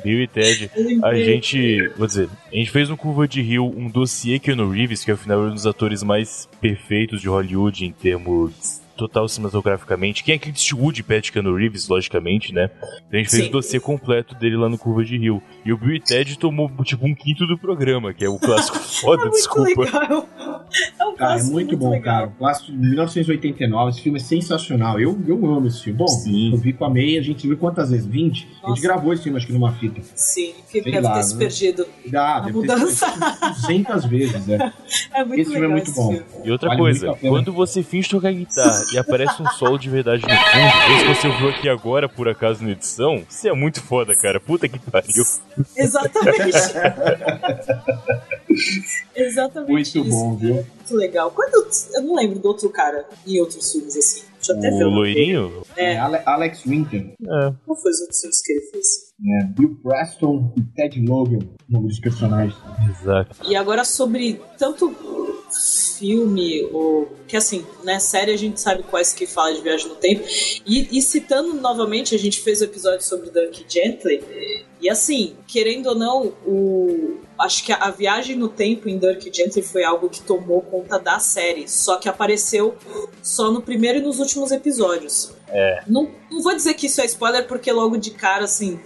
[0.03, 0.71] Bill e Ted,
[1.03, 5.03] a gente, vou dizer, a gente fez no Curva de Rio um dossiê Keanu Reeves,
[5.05, 10.23] que afinal é um dos atores mais perfeitos de Hollywood em termos total cinematograficamente.
[10.23, 12.69] Quem é Clint Eastwood pede Keanu Reeves, logicamente, né?
[13.07, 13.49] Então a gente fez Sim.
[13.49, 15.41] o dossiê completo dele lá no Curva de Rio.
[15.65, 18.77] E o Bill e Ted tomou, tipo, um quinto do programa, que é o clássico
[19.01, 19.81] foda, é desculpa.
[19.81, 20.29] Legal.
[20.99, 22.15] É um cara, é muito, muito bom, legal.
[22.15, 22.27] cara.
[22.27, 24.99] O clássico de 1989, esse filme é sensacional.
[24.99, 25.97] Eu, eu amo esse filme.
[25.97, 26.51] Bom, Sim.
[26.51, 28.05] eu vi com a May, a gente viu quantas vezes?
[28.05, 28.47] 20?
[28.47, 28.65] Nossa.
[28.65, 30.01] A gente gravou esse filme, acho que numa fita.
[30.15, 31.39] Sim, que deve lá, ter se né?
[31.39, 31.87] perdido.
[32.05, 33.07] Dá, deve mudança.
[33.11, 34.73] ter 200 vezes, né?
[35.13, 36.21] É muito esse filme é muito bom.
[36.43, 40.23] E outra vale coisa, quando você finge tocar guitarra e aparece um solo de verdade
[40.23, 44.15] no fundo, esse você ouviu aqui agora, por acaso, na edição, você é muito foda,
[44.15, 44.39] cara.
[44.39, 45.23] Puta que pariu.
[45.75, 46.57] Exatamente.
[49.15, 49.71] Exatamente.
[49.71, 50.09] Muito isso.
[50.09, 50.65] bom, viu?
[50.91, 51.31] Muito legal.
[51.31, 54.23] Quando, eu não lembro do outro cara em outros filmes assim.
[54.35, 54.85] Deixa eu até ver.
[54.85, 55.63] O loirinho?
[55.77, 55.97] É.
[55.97, 57.13] Alex Winter.
[57.21, 57.53] É.
[57.65, 58.87] Qual foi os outros filmes que ele fez?
[59.23, 62.55] É, Bill Preston e Ted Logan, o nome dos personagens.
[62.89, 63.37] Exato.
[63.47, 64.93] E agora sobre tanto
[65.97, 69.95] filme ou que assim, né, série a gente sabe quais que fala de viagem no
[69.95, 70.23] tempo.
[70.65, 74.23] E, e citando novamente, a gente fez o um episódio sobre Dirk Gently.
[74.81, 79.31] E assim, querendo ou não, o acho que a, a viagem no tempo em Dirk
[79.33, 82.75] Gently foi algo que tomou conta da série, só que apareceu
[83.21, 85.33] só no primeiro e nos últimos episódios.
[85.47, 85.83] É.
[85.87, 88.79] Não, não vou dizer que isso é spoiler, porque logo de cara, assim,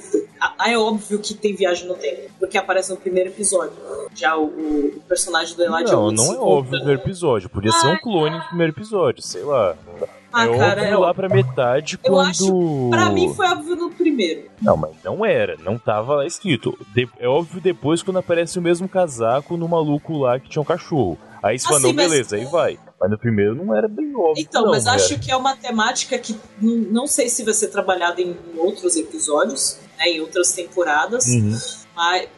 [0.66, 3.74] é óbvio que tem viagem no tempo, porque aparece no primeiro episódio.
[4.16, 7.50] Já o, o personagem do Elijah Não, não é óbvio no primeiro episódio.
[7.50, 9.78] Podia ah, ser um clone no primeiro episódio, sei lá.
[10.36, 12.14] Ah, é cara, óbvio é lá pra metade quando.
[12.14, 14.50] Eu acho, pra mim foi óbvio no primeiro.
[14.62, 16.78] Não, mas não era, não tava lá escrito.
[16.94, 17.08] De...
[17.18, 21.18] é óbvio depois quando aparece o mesmo casaco no maluco lá que tinha um cachorro.
[21.42, 22.46] Aí você assim, fala, não, beleza, mas...
[22.46, 22.80] aí vai.
[23.00, 24.44] Mas no primeiro não era bem óbvio.
[24.44, 28.20] Então, não, mas acho que é uma temática que não sei se vai ser trabalhada
[28.20, 31.28] em outros episódios, né, em outras temporadas.
[31.28, 31.85] Uhum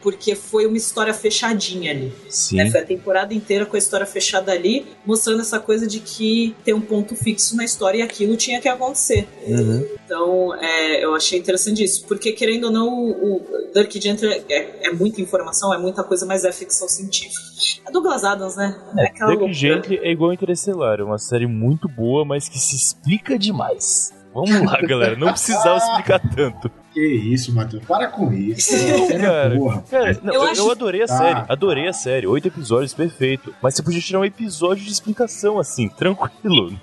[0.00, 2.12] porque foi uma história fechadinha ali.
[2.28, 2.56] Sim.
[2.56, 2.70] Né?
[2.70, 6.74] Foi a temporada inteira com a história fechada ali, mostrando essa coisa de que tem
[6.74, 9.28] um ponto fixo na história e aquilo tinha que acontecer.
[9.46, 9.86] Uhum.
[10.04, 14.88] Então, é, eu achei interessante isso, porque querendo ou não, o, o Dirk Gently é,
[14.88, 17.48] é, muita informação, é muita coisa, mas é ficção científica.
[17.86, 18.78] É Douglas Adams, né?
[18.96, 22.76] É, é Dirk Gently é igual Interestelar, é uma série muito boa, mas que se
[22.76, 24.14] explica demais.
[24.32, 27.84] Vamos lá, galera, não precisava explicar tanto Que isso, Matheus.
[27.84, 28.72] Para com isso.
[28.72, 29.54] Sério, cara.
[29.56, 29.84] porra.
[29.88, 31.16] Cara, não, Eu eu, acho- eu adorei a Tá.
[31.18, 32.26] série, adorei a série.
[32.26, 33.54] Oito episódios, perfeito.
[33.62, 36.76] Mas você podia tirar um episódio de explicação, assim, tranquilo.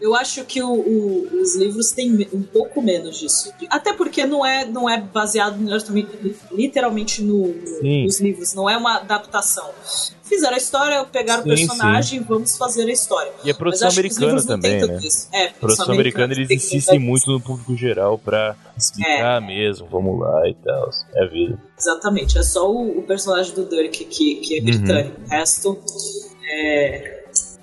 [0.00, 3.50] Eu acho que o- o- os livros têm um pouco menos disso.
[3.70, 8.04] Até porque não é, não é baseado literalmente- literalmente no, Sim.
[8.04, 9.70] nos livros, não é uma adaptação.
[10.32, 13.30] Fizeram a história, pegaram o Sim, personagem, vamos fazer a história.
[13.44, 14.98] E a Mas produção acho que os americana também, né?
[15.02, 15.28] isso.
[15.30, 20.18] É, A produção americana, eles tem insistem muito no público geral pra explicar mesmo, vamos
[20.18, 20.90] lá e tal.
[21.14, 21.58] É a vida.
[21.78, 24.64] Exatamente, é só o, o personagem do Dirk que, que é Uhum.
[24.64, 25.20] britânico.
[25.20, 25.78] O resto
[26.50, 27.21] é,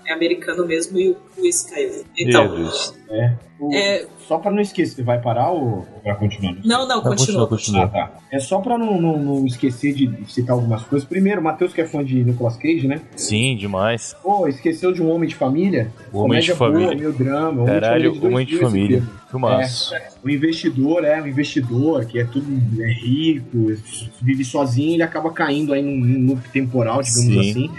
[0.09, 2.03] é americano mesmo e o Luiz caiu.
[2.17, 2.93] Então, Eles.
[3.11, 3.33] É.
[3.59, 6.53] O- é, Só pra não esquecer, vai parar ou pra continuar?
[6.63, 7.47] não, não, Não, continua.
[7.47, 8.11] continua, Ah, tá.
[8.31, 11.05] É só pra não, não, não esquecer de citar algumas coisas.
[11.07, 13.01] Primeiro, o Matheus, que é fã de Nicolas Cage, né?
[13.17, 14.15] Sim, demais.
[14.23, 15.91] Pô, esqueceu de Um Homem de Família?
[16.13, 16.95] O Homem de Comédia boa, Família.
[16.95, 17.63] meio drama.
[17.63, 19.03] Um Caralho, Homem de Homem de Família.
[19.29, 19.93] Filmaço.
[20.23, 22.47] O investidor, é, o investidor, que é tudo
[22.81, 23.73] é rico,
[24.21, 27.39] vive sozinho, ele acaba caindo aí num, num loop temporal, digamos Sim.
[27.51, 27.69] assim,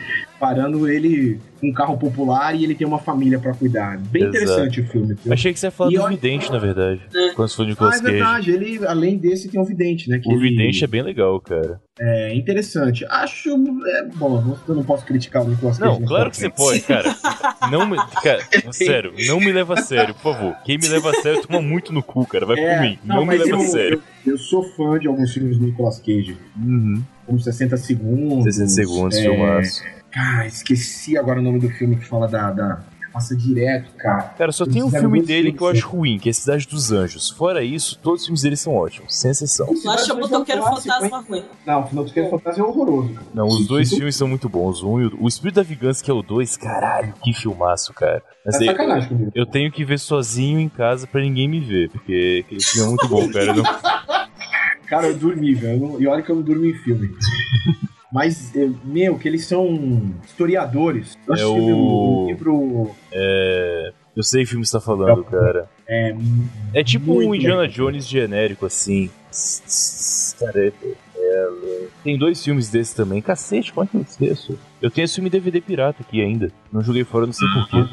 [0.40, 3.98] parando ele com um carro popular e ele tem uma família pra cuidar.
[3.98, 4.36] Bem Exato.
[4.38, 5.14] interessante o filme.
[5.22, 5.30] viu?
[5.32, 7.02] Achei que você ia falar E do olha- Vidente, na verdade.
[7.14, 7.34] É.
[7.34, 8.12] Quando você for de Ah, Nicolas é Cage.
[8.14, 10.18] verdade, ele, além desse, tem o Vidente, né?
[10.18, 11.78] Que O ele- Vidente é bem legal, cara.
[12.00, 13.04] É interessante.
[13.10, 13.50] Acho.
[13.50, 15.90] É, bom, eu não posso criticar o Nicolas Cage.
[15.90, 17.14] Não, nesse claro que você pode, cara.
[17.70, 17.96] Não me.
[18.22, 18.40] Cara,
[18.72, 20.56] sério, não me leva a sério, por favor.
[20.64, 22.46] Quem me leva a sério toma muito no cu, cara.
[22.46, 22.98] Vai É, por mim.
[23.04, 24.02] Não, me mas leva a eu, sério.
[24.24, 26.38] Eu, eu sou fã de alguns filmes do Nicolas Cage.
[26.56, 27.02] Uhum.
[27.26, 28.44] Como 60 segundos.
[28.44, 29.82] 60 segundos, é, filmaço.
[30.12, 32.50] Cara, esqueci agora o nome do filme que fala da.
[32.50, 32.80] da
[33.12, 34.22] passa direto, cara.
[34.38, 36.92] Cara, só Eles tem um filme dele que eu acho ruim, que é Cidade dos
[36.92, 37.28] Anjos.
[37.28, 39.66] Fora isso, todos os filmes dele são ótimos, sem exceção.
[39.66, 41.44] Tu acha Motoqueiro Fantasma ruim?
[41.66, 43.18] Não, o Final do Quero Fantasma é horroroso.
[43.34, 44.80] Não, os dois filmes são muito bons.
[44.84, 48.22] Um e o, o Espírito da Vingança, que é o 2, caralho, que filmaço, cara.
[48.46, 49.32] Mas É eu, sacanagem comigo.
[49.34, 52.88] eu tenho que ver sozinho em casa pra ninguém me ver, porque aquele filme é
[52.90, 53.52] muito bom, cara.
[53.54, 53.64] Não-
[54.86, 56.00] Cara, eu dormi, velho.
[56.00, 57.10] E olha que eu não durmo em filme.
[58.12, 61.16] Mas, eh, meu, que eles são historiadores.
[61.28, 65.68] Eu É acho que o- livro É, eu sei que filme você tá falando, cara.
[65.88, 66.14] é
[66.74, 67.74] É tipo um Indiana legal.
[67.86, 69.08] Jones genérico, assim.
[70.40, 70.72] Cara, é-
[71.16, 73.22] é- tem dois filmes desses também.
[73.22, 74.58] Cacete, como é que eu esqueço?
[74.82, 76.50] Eu tenho esse filme DVD pirata aqui ainda.
[76.72, 77.86] Não joguei fora, não sei porquê.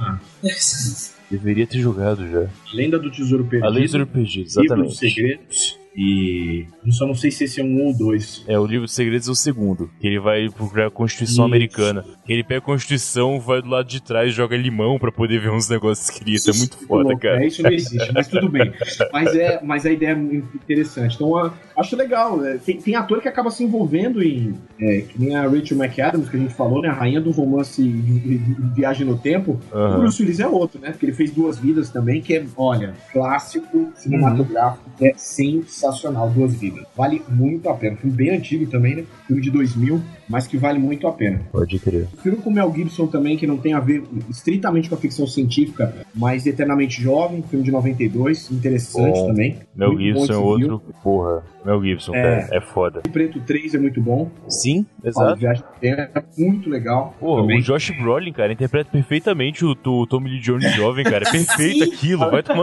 [1.30, 2.48] Deveria ter jogado já.
[2.74, 3.68] Lenda do Tesouro Perdido.
[3.68, 4.96] A Lei do Perdido, Livro dos exatamente.
[4.98, 5.80] Segredos.
[5.98, 8.46] E eu só não sei se esse é um ou dois.
[8.48, 9.90] É, o livro dos segredos é o segundo.
[10.00, 11.56] Que ele vai procurar a Constituição Isso.
[11.56, 12.06] Americana.
[12.24, 15.50] Que ele pega a Constituição, vai do lado de trás, joga limão pra poder ver
[15.50, 16.48] uns negócios escritos.
[16.48, 17.44] É muito foda, louco, cara.
[17.44, 18.72] É, isso não existe, mas tudo bem.
[19.12, 21.16] Mas, é, mas a ideia é interessante.
[21.16, 22.44] Então, eu acho legal.
[22.46, 24.56] é, Tem, tem ator que acaba se envolvendo em.
[24.80, 26.90] é, que nem a Rachel McAdams, que a gente falou, né?
[26.90, 29.60] A rainha do romance de- de- de Viagem no Tempo.
[29.72, 30.00] O Aham.
[30.00, 30.92] Bruce Willis é outro, né?
[30.92, 36.30] Porque ele fez Duas Vidas também, que é, olha, clássico cinematográfico, que é sensacional.
[36.30, 36.86] Duas Vidas.
[36.96, 37.96] Vale muito a pena.
[37.98, 39.04] Filme bem antigo também, né?
[39.28, 41.42] Filme de 2000, mas que vale muito a pena.
[41.52, 42.08] Pode crer.
[42.22, 45.94] Filme com Mel Gibson também, que não tem a ver estritamente com a ficção científica,
[46.14, 49.28] mas eternamente jovem, filme de 92, interessante Bom.
[49.28, 49.58] também.
[49.76, 50.82] Mel Muito Gibson é outro.
[51.04, 52.22] Porra, Mel Gibson, É.
[52.42, 52.58] cara.
[52.58, 53.02] É foda.
[53.02, 53.14] filme.
[53.14, 54.30] Preto 3 é muito bom.
[54.48, 55.40] Sim, exato.
[55.40, 57.16] Viagem é muito legal.
[57.20, 57.60] Pô, também.
[57.60, 61.26] o Josh Brolin, cara, interpreta perfeitamente o, o Tommy Lee Jones jovem, cara.
[61.28, 62.30] É perfeito aquilo.
[62.30, 62.54] Vai tá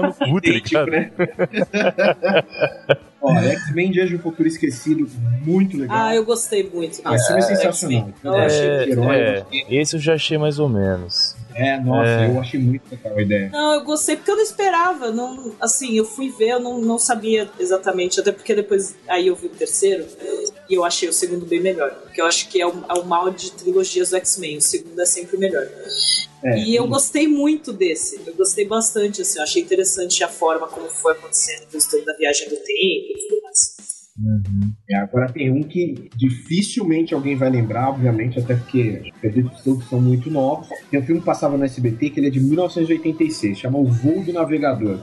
[0.50, 0.90] Idêntico, ligado?
[0.90, 1.10] né?
[3.26, 5.08] Ó, X-Men Dias de um Futuro Esquecido,
[5.46, 5.96] muito legal.
[5.98, 7.00] Ah, eu gostei muito.
[7.04, 8.10] Ah, esse filme é desse sensacional.
[8.22, 11.34] Eu achei É, de herói, é, esse eu já achei mais ou menos.
[11.54, 12.28] É, nossa, É.
[12.28, 13.48] eu achei muito legal a ideia.
[13.50, 15.10] Não, eu gostei porque eu não esperava.
[15.10, 18.20] Não, assim, eu fui ver, eu não, não sabia exatamente.
[18.20, 20.04] Até porque depois aí eu vi o terceiro
[20.68, 21.90] e eu achei o segundo bem melhor.
[21.92, 24.58] Porque eu acho que é o, é o mal de trilogias do X-Men.
[24.58, 25.64] O segundo é sempre o melhor.
[26.44, 28.20] É, e eu gostei muito desse.
[28.26, 29.38] Eu gostei bastante, assim.
[29.38, 33.28] Eu achei interessante a forma como foi acontecendo a história da viagem do tempo e
[33.28, 33.94] tudo mais.
[34.88, 39.88] É, agora tem um que dificilmente alguém vai lembrar, obviamente, até porque acredito que todos
[39.88, 40.68] são muito novos.
[40.90, 44.22] Tem um filme que passava no SBT que ele é de 1986, chama O Voo
[44.22, 45.00] do Navegador.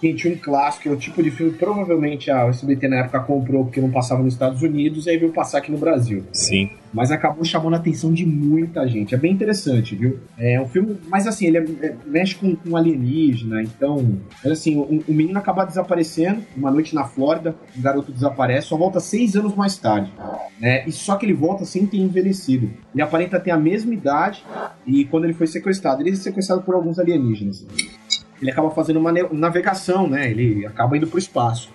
[0.00, 3.64] Gente, um clássico, é o tipo de filme que provavelmente a SBT na época comprou
[3.64, 6.24] porque não passava nos Estados Unidos e aí veio passar aqui no Brasil.
[6.32, 6.70] Sim.
[6.92, 9.14] Mas acabou chamando a atenção de muita gente.
[9.14, 10.18] É bem interessante, viu?
[10.38, 14.18] É um filme, mas assim, ele é- é- mexe com, com alienígena, então.
[14.42, 18.76] Mas assim, o, o menino acaba desaparecendo, uma noite na Flórida, o garoto desaparece, só
[18.76, 20.12] volta seis anos mais tarde.
[20.60, 20.86] Né?
[20.86, 22.70] E só que ele volta sem ter envelhecido.
[22.94, 24.44] Ele aparenta ter a mesma idade
[24.86, 27.66] e quando ele foi sequestrado, ele é sequestrado por alguns alienígenas.
[28.40, 30.28] Ele acaba fazendo uma navegação, né?
[30.28, 31.72] Ele acaba indo pro espaço.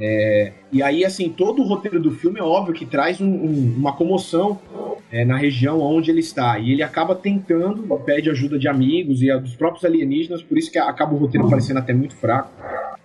[0.00, 3.74] É, e aí, assim, todo o roteiro do filme é óbvio que traz um- um-
[3.78, 4.58] uma comoção
[5.10, 6.58] é, na região onde ele está.
[6.58, 10.78] E ele acaba tentando, pede ajuda de amigos e dos próprios alienígenas, por isso que
[10.78, 12.50] acaba o roteiro parecendo até muito fraco.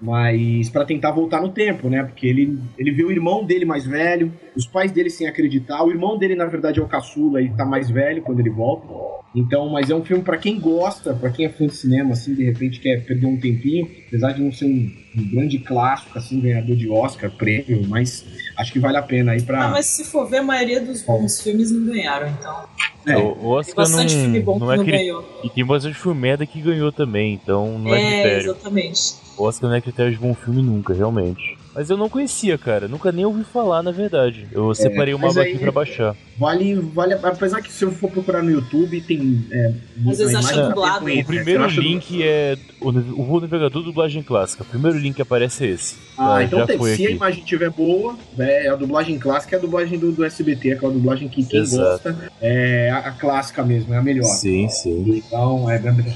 [0.01, 2.03] mas para tentar voltar no tempo, né?
[2.03, 5.89] Porque ele, ele viu o irmão dele mais velho, os pais dele sem acreditar, o
[5.91, 8.85] irmão dele na verdade é o caçula e tá mais velho quando ele volta.
[9.33, 12.35] Então, mas é um filme para quem gosta, para quem é fã de cinema, assim,
[12.35, 16.39] de repente quer perder um tempinho, apesar de não ser um, um grande clássico, assim,
[16.41, 17.52] ganhador de Oscar, prêmio,
[17.87, 18.23] mas
[18.57, 19.65] acho que vale a pena aí pra.
[19.65, 22.63] Ah, mas se for ver, a maioria dos bons filmes não ganharam, então.
[23.05, 23.17] É.
[23.17, 25.39] O Oscar tem bastante não, filme bom não que é não ganhou.
[25.43, 28.51] E tem bastante filme merda que ganhou também, então não é, É, critério.
[28.51, 29.15] exatamente.
[29.37, 31.57] O Oscar não é critério de bom filme nunca, realmente.
[31.75, 32.87] Mas eu não conhecia, cara.
[32.87, 34.47] Nunca nem ouvi falar, na verdade.
[34.51, 36.15] Eu separei uma mas aba aí- aqui pra baixar.
[36.37, 39.45] Vale, vale, apesar que se eu for procurar no YouTube, tem.
[39.51, 39.73] É,
[40.09, 41.05] Às vezes uma acha dublado.
[41.05, 44.63] O primeiro link é o, o navegador dublagem clássica.
[44.63, 45.95] O primeiro link que aparece é esse.
[46.17, 47.15] Ah, Ah, então já tem, foi se a aqui.
[47.15, 51.27] imagem estiver boa, é, a dublagem clássica é a dublagem do, do SBT, aquela dublagem
[51.27, 51.83] que quem Exato.
[52.13, 54.25] gosta é a, a clássica mesmo, é a melhor.
[54.25, 55.21] Sim, sim.
[55.25, 55.75] Então, é,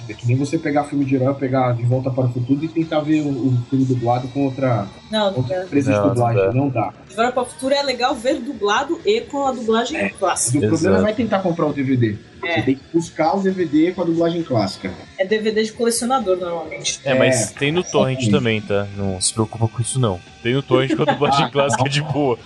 [0.10, 2.68] é que nem você pegar filme de herói, pegar De Volta para o Futuro e
[2.68, 5.66] tentar ver o, o filme dublado com outra, Não, não Não,
[6.04, 6.54] de dublagem.
[6.54, 6.94] Não dá.
[7.18, 10.60] Volta para o Futuro é legal ver dublado e com a dublagem O clássica.
[10.60, 10.98] problema Exato.
[10.98, 12.16] é vai tentar comprar o DVD.
[12.44, 12.54] É.
[12.58, 14.92] Você tem que buscar o DVD com a dublagem clássica.
[15.18, 17.00] É DVD de colecionador, normalmente.
[17.04, 17.58] É, mas É.
[17.58, 18.30] tem no Torrent Sim.
[18.32, 18.88] também, tá?
[18.96, 20.20] Não se preocupa com isso, não.
[20.44, 22.38] Tem no Torrent com a dublagem clássica de boa.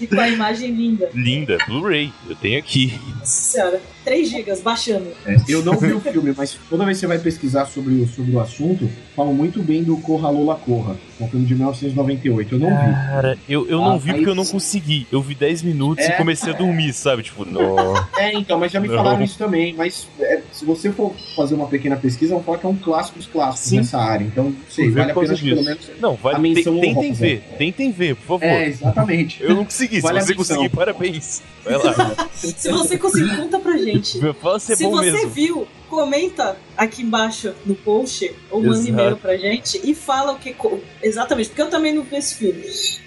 [0.00, 1.08] E com a imagem linda.
[1.14, 2.12] Linda, Blu-ray.
[2.28, 2.98] Eu tenho aqui.
[3.20, 3.80] Nossa senhora.
[4.04, 5.06] 3 gigas, baixando.
[5.24, 8.06] É, eu não vi o filme, mas toda vez que você vai pesquisar sobre o,
[8.08, 12.54] sobre o assunto, falam muito bem do Corra Lola Corra, um filme de 1998.
[12.56, 12.92] Eu não vi.
[12.94, 15.06] Cara, eu, eu Ah, não vi porque eu não consegui.
[15.12, 16.08] Eu vi 10 minutos É.
[16.08, 17.22] e comecei a dormir, sabe?
[17.22, 17.74] Tipo, não.
[18.18, 18.96] É, então, mas já me Não.
[18.96, 19.74] falaram isso também.
[19.74, 23.18] Mas é, se você for fazer uma pequena pesquisa, vão falar que é um clássico
[23.18, 23.76] dos clássicos Sim.
[23.78, 24.24] nessa área.
[24.24, 25.90] Então, não sei, vale a pena pelo menos.
[26.00, 26.38] Não, A vale.
[26.38, 28.44] menção Te, tentem ver, tentem ver, por favor.
[28.44, 29.42] É, exatamente.
[29.42, 30.00] Eu não consegui.
[30.00, 30.56] Vale a Se você menção.
[30.56, 31.42] conseguir, parabéns.
[31.64, 32.28] Vai lá.
[32.32, 34.20] Se você conseguir, conta pra gente.
[34.40, 35.30] Fala se é Se bom você mesmo.
[35.30, 38.88] viu, comenta aqui embaixo no post ou manda Exato.
[38.88, 40.54] e-mail pra gente e fala o que.
[41.02, 42.64] Exatamente, porque eu também não vi esse filme.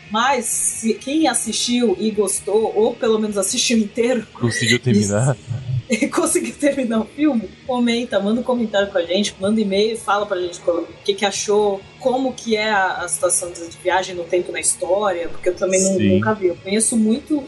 [0.10, 5.36] Mas se quem assistiu e gostou, ou pelo menos assistiu inteiro, Conseguiu terminar?
[6.14, 10.40] conseguiu terminar o filme, comenta, manda um comentário pra gente, manda e-mail e fala pra
[10.40, 14.52] gente o que, que achou, como que é a, a situação de viagem no tempo
[14.52, 16.48] na história, porque eu também não- nunca vi.
[16.48, 17.44] Eu conheço muito,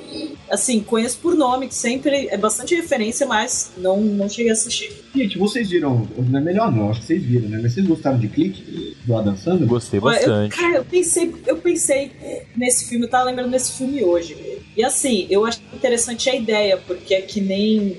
[0.49, 4.91] assim, conheço por nome, que sempre é bastante referência, mas não, não cheguei a assistir.
[5.13, 6.07] Gente, vocês viram.
[6.17, 7.59] Não é melhor não, acho que vocês viram, né?
[7.61, 9.67] Mas vocês gostaram de clique do Adam Sandler?
[9.67, 10.55] Gostei Olha, eu, bastante.
[10.55, 12.11] cara, eu pensei, eu pensei
[12.55, 14.35] nesse filme, eu tava lembrando desse filme hoje.
[14.79, 17.97] E assim, eu achei interessante a ideia, porque é que nem.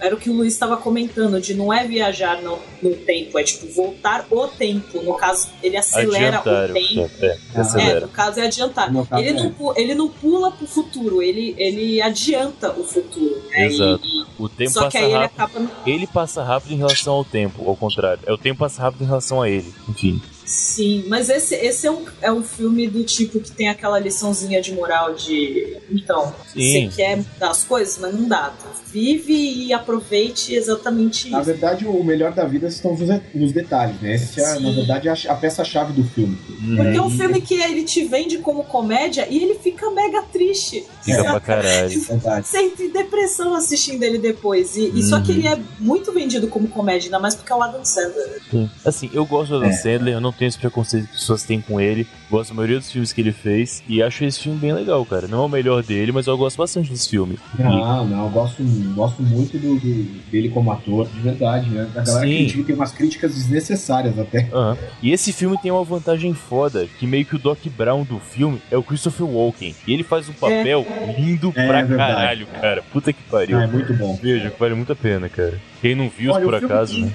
[0.00, 3.44] era o que o Luiz estava comentando, de não é viajar no, no tempo, é
[3.44, 5.00] tipo voltar o tempo.
[5.04, 7.10] No caso, ele acelera Adiantar o tempo.
[7.20, 8.00] É, é, Ah, É, acelera.
[8.00, 8.92] no caso é adiantar.
[8.92, 9.50] Caso, ele, não, é.
[9.50, 13.40] pu- ele não pula pro futuro, ele, ele adianta o futuro.
[13.50, 13.66] né?
[13.66, 14.04] Exato.
[14.04, 15.40] E- O tempo só que passa aí ele rápido.
[15.40, 15.70] acaba.
[15.86, 18.20] Ele passa rápido em relação ao tempo, ao contrário.
[18.26, 19.72] É o tempo passa rápido em relação a ele.
[19.88, 20.20] Enfim.
[20.46, 24.62] Sim, mas esse, esse é, um, é um filme do tipo que tem aquela liçãozinha
[24.62, 25.76] de moral de.
[25.90, 26.88] Então, Sim.
[26.90, 28.52] você quer mudar as coisas, mas não dá.
[28.92, 31.46] Vive e aproveite exatamente Na isso.
[31.46, 32.96] verdade, o melhor da vida estão
[33.34, 34.14] nos detalhes, né?
[34.14, 36.38] Essa é, na verdade, a, a peça-chave do filme.
[36.76, 40.84] Porque é um filme que ele te vende como comédia e ele fica mega triste.
[41.02, 42.00] Fica pra caralho.
[42.06, 42.46] Verdade.
[42.46, 44.76] Você entra em depressão assistindo ele depois.
[44.76, 45.38] E, e só que Uhum.
[45.38, 48.40] ele é muito vendido como comédia, ainda mais porque é o Adam Sandler.
[48.50, 48.70] Sim.
[48.84, 49.72] Assim, eu gosto do Adam É.
[49.72, 52.06] Sandler, eu não tenho esse preconceito que as pessoas têm com ele.
[52.30, 55.28] Gosto da maioria dos filmes que ele fez e acho esse filme bem legal, cara.
[55.28, 57.38] Não é o melhor dele, mas eu gosto bastante desse filme.
[57.58, 58.62] Não, não, eu gosto,
[58.94, 61.88] gosto muito do, do- dele como ator, de verdade, né?
[61.94, 62.36] A galera Sim.
[62.36, 64.48] critica e tem umas críticas desnecessárias até.
[64.52, 64.76] Aham.
[65.02, 68.60] E esse filme tem uma vantagem foda, que meio que o Doc Brown do filme
[68.70, 69.74] é o Christopher Walken.
[69.86, 72.12] E ele faz um papel lindo É pra verdade.
[72.14, 72.82] caralho, cara.
[72.92, 73.58] Puta que pariu.
[73.58, 74.18] Ah, é muito bom.
[74.20, 75.60] Veja, que vale muito a pena, cara.
[75.80, 77.12] Quem não viu, Olha, por acaso, que- né?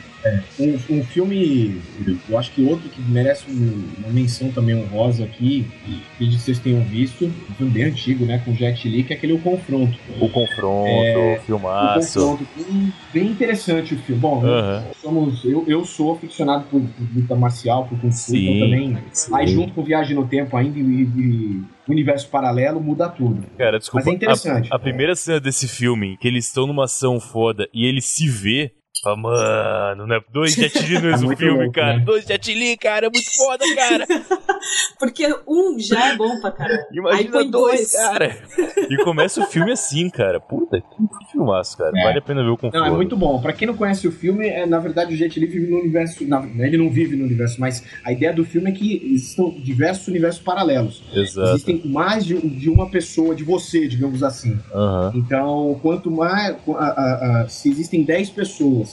[0.59, 1.81] Um, um filme,
[2.29, 5.67] eu acho que outro que merece um- uma menção também honrosa aqui,
[6.17, 9.33] que vocês tenham visto, um filme bem antigo, né, com Jet Li, que é aquele
[9.33, 9.97] O Confronto.
[10.19, 12.19] O confronto, É, o filmaço.
[12.19, 14.21] O Confronto, bem, bem interessante o filme.
[14.21, 14.83] Bom, Aham.
[15.01, 18.97] somos, eu, eu sou aficionado por, por luta marcial, por Kung Fu, então também.
[19.11, 19.35] sim.
[19.35, 23.43] Aí junto com Viagem no Tempo ainda e, e Universo Paralelo muda tudo.
[23.57, 24.05] Cara, desculpa.
[24.05, 24.69] Mas é interessante.
[24.71, 28.27] A, a primeira cena desse filme, que eles estão numa ação foda e ele se
[28.27, 28.71] vê.
[29.03, 30.19] Fala, mano, né?
[30.31, 31.97] Dois Jet Li no mesmo Muito filme, louco, cara.
[31.97, 32.03] né?
[32.05, 34.05] Dois Jet Li, cara, é muito foda, cara.
[34.99, 36.79] Porque um já é bom pra caralho.
[36.91, 37.93] Aí Imagina põe dois, dois.
[37.93, 38.37] cara.
[38.89, 40.39] E começa o filme assim, cara.
[40.39, 41.91] Puta, que filmaço, cara.
[41.95, 42.03] É.
[42.03, 42.77] Vale a pena ver o conforto.
[42.77, 43.41] Não, é muito bom.
[43.41, 46.23] Pra quem não conhece o filme, é, na verdade o Jet Li vive no universo.
[46.27, 50.07] na- ele não vive no universo, mas a ideia do filme é que existam diversos
[50.07, 51.01] universos paralelos.
[51.11, 51.49] Exato.
[51.49, 54.59] Existem mais de, de uma pessoa, de você, digamos assim.
[55.15, 56.55] Então, quanto mais.
[56.69, 58.90] a- a- a- se existem 10 pessoas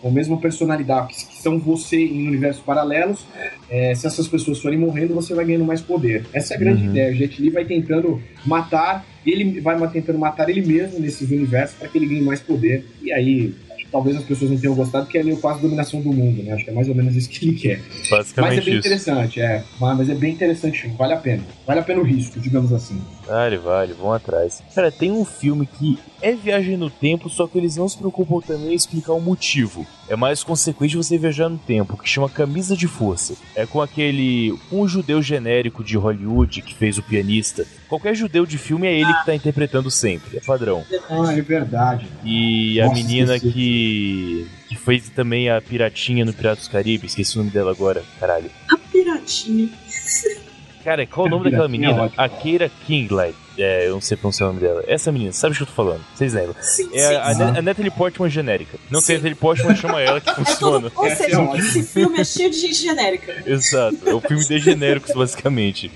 [0.00, 3.24] com a mesma personalidade, que, são você em universos paralelos.
[3.70, 6.24] É, se essas pessoas forem morrendo, você vai ganhando mais poder.
[6.32, 6.90] Essa é a grande Uhum.
[6.90, 7.12] ideia.
[7.12, 11.88] O Jet Li vai tentando matar, ele vai tentando matar ele mesmo nesses universos para
[11.88, 12.84] que ele ganhe mais poder.
[13.02, 13.54] E aí,
[13.90, 16.52] talvez as pessoas não tenham gostado, que é meio quase dominação do mundo, né?
[16.52, 17.78] Acho que é mais ou menos isso que ele quer.
[17.78, 18.78] Mas é Basicamente bem isso.
[18.88, 19.62] interessante, é.
[19.80, 21.42] Mas é bem interessante, vale a pena.
[21.66, 23.00] Vale a pena o risco, digamos assim.
[23.26, 24.62] Vale, vale, vão atrás.
[24.74, 28.40] Cara, tem um filme que é viagem no tempo, só que eles não se preocupam
[28.40, 29.86] também em explicar o motivo.
[30.08, 33.34] É mais consequente você viajar no tempo, que chama Camisa de Força.
[33.54, 34.56] É com aquele.
[34.70, 37.66] um judeu genérico de Hollywood que fez o pianista.
[37.88, 40.84] Qualquer judeu de filme é ele que tá interpretando sempre, é padrão.
[41.10, 42.06] Ah, é verdade.
[42.24, 43.52] E a Nossa, menina esqueci.
[43.52, 44.46] que.
[44.68, 48.50] que fez também a piratinha no Piratas do Caribe, esqueci o nome dela agora, caralho.
[48.70, 49.68] A piratinha.
[50.86, 51.92] Cara, qual o nome daquela é menina?
[52.04, 52.12] ótimo.
[52.16, 53.34] A Keira Kingley.
[53.58, 54.84] É, eu não sei pronunciar o nome dela.
[54.86, 56.00] Essa menina, sabe o que eu tô falando?
[56.14, 56.54] Vocês lembram?
[56.60, 57.42] Sim, É sim, a, sim.
[57.58, 58.78] a Natalie Portman genérica.
[58.90, 59.24] Não tem a Sim.
[59.24, 60.90] Natalie Portman, chama ela que É funciona.
[60.90, 61.58] tudo, ou Essa é seja, ótima.
[61.58, 63.34] esse filme é cheio de gente genérica.
[63.46, 65.90] Exato, é o filme de genéricos, basicamente.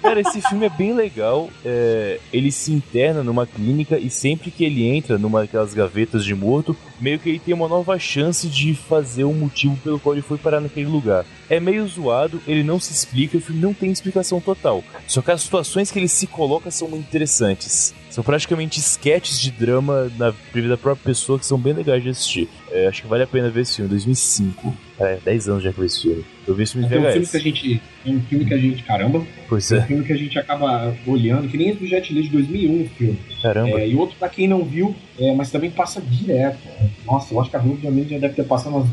[0.00, 1.50] Cara, esse filme é bem legal.
[1.64, 6.34] é, ele se interna numa clínica e sempre que ele entra numa daquelas gavetas de
[6.34, 10.22] morto, meio que ele tem uma nova chance de fazer o motivo pelo qual ele
[10.22, 11.26] foi parar naquele lugar.
[11.50, 14.84] É meio zoado, ele não se explica, o filme não tem explicação total.
[15.04, 17.92] Só que as situações que ele se coloca são interessantes.
[18.10, 22.08] São praticamente sketches de drama na vida da própria pessoa que são bem legais de
[22.08, 22.48] assistir.
[22.72, 24.74] É, acho que vale a pena ver esse filme, 2005.
[24.98, 26.24] É, 10 anos já que eu vi esse filme.
[26.46, 27.30] Eu vi esse filme É um filme VHS.
[27.30, 27.82] que a gente.
[28.04, 28.82] É um filme que a gente.
[28.82, 29.24] Caramba!
[29.48, 32.12] Pois É um é, filme que a gente acaba olhando, que nem esse do Jet
[32.12, 33.18] Li de 2001, o filme.
[33.42, 33.80] caramba.
[33.80, 36.58] É, e outro pra quem não viu, é, mas também passa direto.
[37.06, 38.88] Nossa, eu acho que a Globo já deve ter passado umas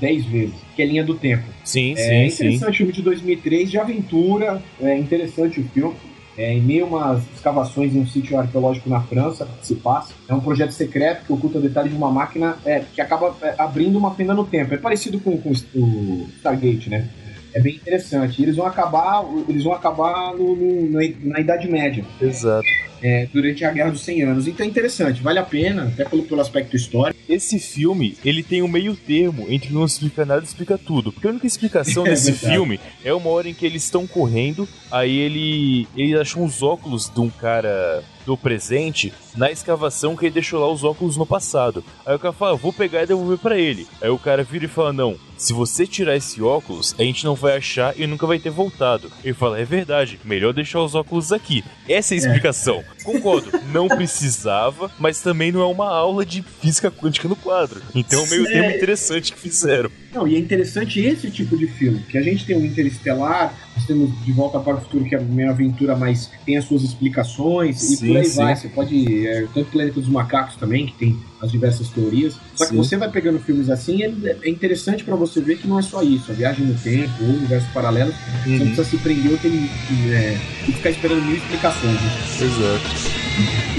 [0.00, 0.54] 10 vezes.
[0.74, 1.44] Que é Linha do Tempo.
[1.62, 2.44] Sim, É sim, sim.
[2.46, 4.62] interessante o filme de 2003, de aventura.
[4.80, 5.94] É interessante o filme.
[6.36, 10.14] É, em meio a umas escavações em um sítio arqueológico na França, se passa.
[10.28, 13.98] É um projeto secreto que oculta detalhes de uma máquina é, que acaba é, abrindo
[13.98, 14.74] uma fenda no tempo.
[14.74, 17.08] É parecido com, com o Stargate, né?
[17.54, 18.42] É bem interessante.
[18.42, 22.66] Eles vão acabar, eles vão acabar no- no- na, Idade Média, Exato.
[23.02, 24.46] é, durante a Guerra dos 100 Anos.
[24.48, 27.18] Então é interessante, vale a pena, até pelo, pelo aspecto histórico.
[27.28, 31.12] Esse filme, ele tem um meio termo entre não explicar nada e explicar tudo.
[31.12, 32.54] Porque a única explicação É desse verdade.
[32.54, 37.10] filme é uma hora em que eles estão correndo, aí ele, ele achou uns óculos
[37.12, 41.82] de um cara do presente na escavação que ele deixou lá os óculos no passado.
[42.06, 43.86] Aí o cara fala, "Ah, vou pegar e devolver pra ele.
[44.00, 47.34] Aí o cara vira e fala, não, se você tirar esse óculos, a gente não
[47.34, 49.10] vai achar e nunca vai ter voltado.
[49.24, 51.64] Ele fala, é verdade, melhor deixar os óculos aqui.
[51.88, 52.84] Essa é a explicação.
[53.02, 57.80] Concordo, não precisava, mas também não é uma aula de física quântica no quadro.
[57.94, 59.90] Então é meio termo interessante que fizeram.
[60.14, 63.86] Não, e é interessante esse tipo de filme, que a gente tem o Interestelar, nós
[63.86, 67.78] temos De Volta para o Futuro, que é uma aventura, mas tem as suas explicações,
[67.80, 68.36] Sim, e por aí sim.
[68.36, 68.56] vai.
[68.56, 69.26] Você pode.
[69.26, 72.38] É, tanto Planeta dos Macacos também, que tem as diversas teorias.
[72.54, 72.76] Só que Sim.
[72.76, 76.02] você vai pegando filmes assim, é, é interessante para você ver que não é só
[76.02, 76.30] isso.
[76.30, 78.12] A viagem no tempo, ou universo paralelo,
[78.44, 80.38] você não precisa se prender ou ter, é,
[80.68, 82.00] e ficar esperando mil explicações.
[82.00, 82.10] Né?
[82.42, 82.91] Exato.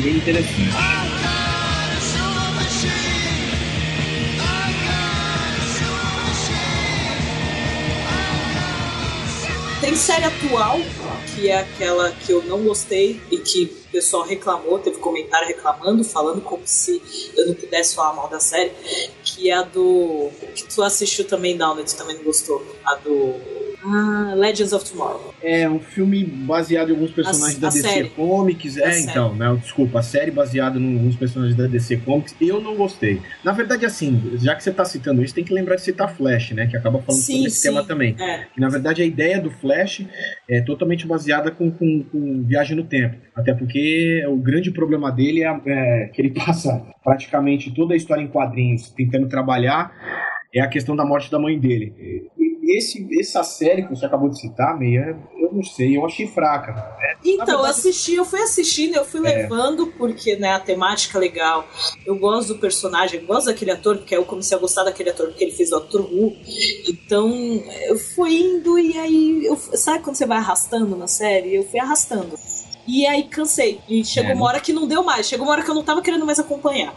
[0.04, 1.14] É interessante.
[9.84, 10.78] Tem série atual,
[11.36, 16.04] que é aquela que eu não gostei e que o pessoal reclamou, teve comentário reclamando,
[16.04, 17.02] falando como se
[17.36, 18.72] eu não pudesse falar mal da série,
[19.24, 20.32] que é a do.
[20.56, 22.66] que tu assistiu também, Downey, tu também não gostou.
[22.86, 23.36] A do.
[23.86, 25.34] Ah, Legends of Tomorrow.
[25.42, 28.10] É um filme baseado em alguns personagens A- da a DC série.
[28.10, 28.78] Comics.
[28.78, 29.04] A É, série.
[29.12, 29.58] então, né?
[29.62, 32.36] Desculpa, a série baseada em alguns personagens da DC Comics.
[32.40, 33.22] Eu não gostei.
[33.44, 36.52] Na verdade, assim, já que você tá citando isso, tem que lembrar de citar Flash,
[36.52, 36.68] né?
[36.68, 37.68] Que acaba falando Sim, sobre esse sim.
[37.70, 38.16] tema também.
[38.20, 38.46] É.
[38.56, 40.06] E, na verdade, a ideia do Flash
[40.50, 43.18] é totalmente baseada com, com, com viagem no tempo.
[43.36, 48.22] Até porque o grande problema dele é, é que ele passa praticamente toda a história
[48.22, 49.92] em quadrinhos tentando trabalhar
[50.56, 52.30] é a questão da morte da mãe dele.
[52.66, 56.26] E esse, essa série que você acabou de citar, Meia, eu não sei, eu achei
[56.28, 56.72] fraca.
[57.20, 59.24] Então, verdade- eu assisti, eu fui assistindo, eu fui É.
[59.42, 61.68] levando, porque né, a temática é legal.
[62.06, 65.28] Eu gosto do personagem, eu gosto daquele ator, porque eu comecei a gostar daquele ator
[65.28, 66.38] porque ele fez o Doctor Who.
[66.88, 67.30] Então,
[67.88, 69.46] eu fui indo e aí.
[69.46, 71.56] Eu, sabe quando você vai arrastando na série?
[71.56, 72.38] Eu fui arrastando.
[72.88, 73.80] E aí cansei.
[73.88, 75.28] E chegou É, uma hora que não deu mais.
[75.28, 76.94] Chegou uma hora que eu não tava querendo mais acompanhar.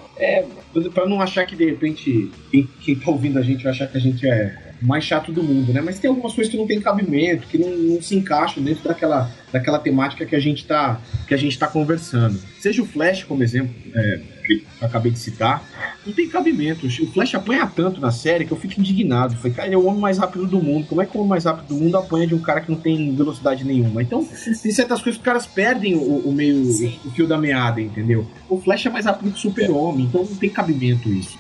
[0.93, 3.97] Pra não achar que de repente quem, quem tá ouvindo a gente vai achar que
[3.97, 5.81] a gente é mais chato do mundo, né?
[5.81, 9.31] Mas tem algumas coisas que não tem cabimento, que não, não se encaixam dentro daquela,
[9.53, 12.39] daquela temática que a gente tá que a gente tá conversando.
[12.61, 15.65] Seja o Flash como exemplo, é, que eu acabei de citar,
[16.05, 16.87] não tem cabimento.
[16.87, 19.37] O Flash apanha tanto na série que eu fico indignado.
[19.37, 20.87] Falei, cara, ele é o homem mais rápido do mundo.
[20.87, 22.79] Como é que o homem mais rápido do mundo apanha de um cara que não
[22.79, 24.03] tem velocidade nenhuma?
[24.03, 24.25] Então,
[24.63, 26.99] tem certas coisas que os caras perdem o, o meio, Sim.
[27.05, 28.27] o fio da meada, entendeu?
[28.49, 31.39] O Flash é mais rápido que o Super-Homem, então não tem cabimento isso.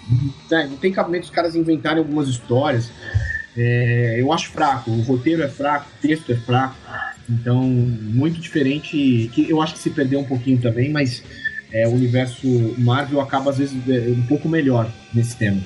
[0.51, 2.91] Não, não tem cabimento os caras inventarem algumas histórias.
[3.57, 6.77] É, eu acho fraco, o roteiro é fraco, o texto é fraco.
[7.29, 11.23] Então, muito diferente, que eu acho que se perdeu um pouquinho também, mas
[11.83, 12.47] é, o universo
[12.79, 15.61] Marvel acaba às vezes é, um pouco melhor nesse tema.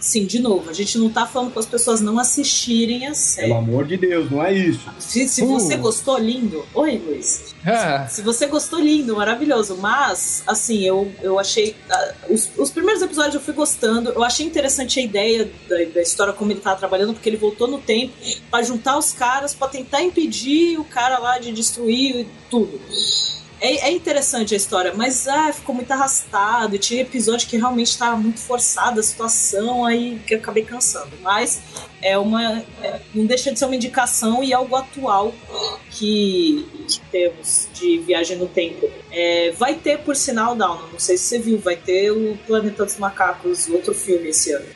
[0.00, 3.48] Sim, de novo, a gente não tá falando para as pessoas não assistirem a série.
[3.48, 4.88] Pelo amor de Deus, não é isso.
[4.98, 5.46] Se, se Uh.
[5.46, 6.64] você gostou, lindo.
[6.74, 7.54] Oi, Luiz.
[7.64, 9.76] Ah, Se você gostou, lindo, maravilhoso.
[9.76, 11.76] Mas, assim, eu, eu achei.
[11.90, 14.08] ah, os, os primeiros episódios eu fui gostando.
[14.10, 17.68] Eu achei interessante a ideia da, da história, como ele tava trabalhando, porque ele voltou
[17.68, 18.14] no tempo
[18.50, 22.80] pra juntar os caras, pra tentar impedir o cara lá de destruir tudo.
[23.60, 26.78] É, é interessante a história, mas ah, ficou muito arrastado.
[26.78, 31.10] Tinha episódio que realmente estava muito forçada a situação, aí que eu acabei cansando.
[31.22, 31.60] Mas
[32.02, 32.58] é uma.
[32.82, 35.34] é- não deixa de ser uma indicação e algo atual
[35.90, 38.88] que, que temos de viagem no tempo.
[39.10, 42.84] É, vai ter, por sinal, Down, não sei se você viu, vai ter o Planeta
[42.84, 44.66] dos Macacos, outro filme esse ano.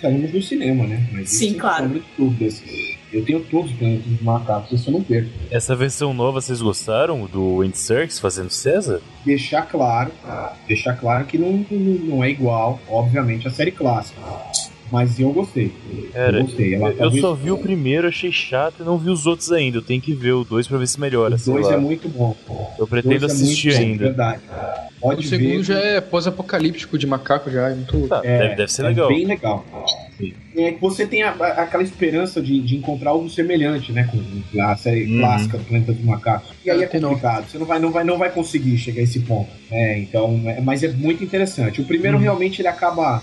[0.00, 1.08] Saímos do cinema, né?
[1.12, 1.84] Mas Sim, isso, claro.
[1.84, 2.62] Sobre dúvidas.
[3.14, 5.30] Eu tenho todos os planetas dos macacos, eu não perco.
[5.50, 9.00] Essa versão nova vocês gostaram do Andy Serkis fazendo César?
[9.24, 10.10] Deixar claro,
[10.66, 14.20] deixar claro que não, não é igual, obviamente, à série clássica.
[14.92, 15.72] Mas eu gostei.
[16.12, 16.74] Cara, eu gostei.
[16.74, 19.78] Ela Eu talvez- só vi o primeiro, achei chato e não vi os outros ainda.
[19.78, 21.34] Eu tenho que ver o dois pra ver se melhora.
[21.36, 21.74] O 2 lá.
[21.74, 22.36] é muito bom.
[22.78, 24.04] Eu O pretendo dois é assistir bom, ainda.
[24.04, 24.40] Verdade.
[24.98, 25.62] o Pode segundo ver.
[25.64, 28.06] já é pós-apocalíptico de macaco, já é muito.
[28.08, 29.08] Tá, É, deve, deve ser é legal.
[29.08, 29.64] bem legal.
[30.56, 34.08] É que você tem a- a- aquela esperança de, de encontrar algo semelhante, né?
[34.10, 35.18] Com a série Uhum.
[35.18, 36.50] clássica do Planeta dos Macacos.
[36.64, 37.50] E aí é complicado.
[37.50, 39.50] Você não vai, não, vai, não vai conseguir chegar a esse ponto.
[39.70, 41.80] É, então, é- mas é muito interessante.
[41.80, 42.22] O primeiro Uhum.
[42.22, 43.22] realmente ele acaba.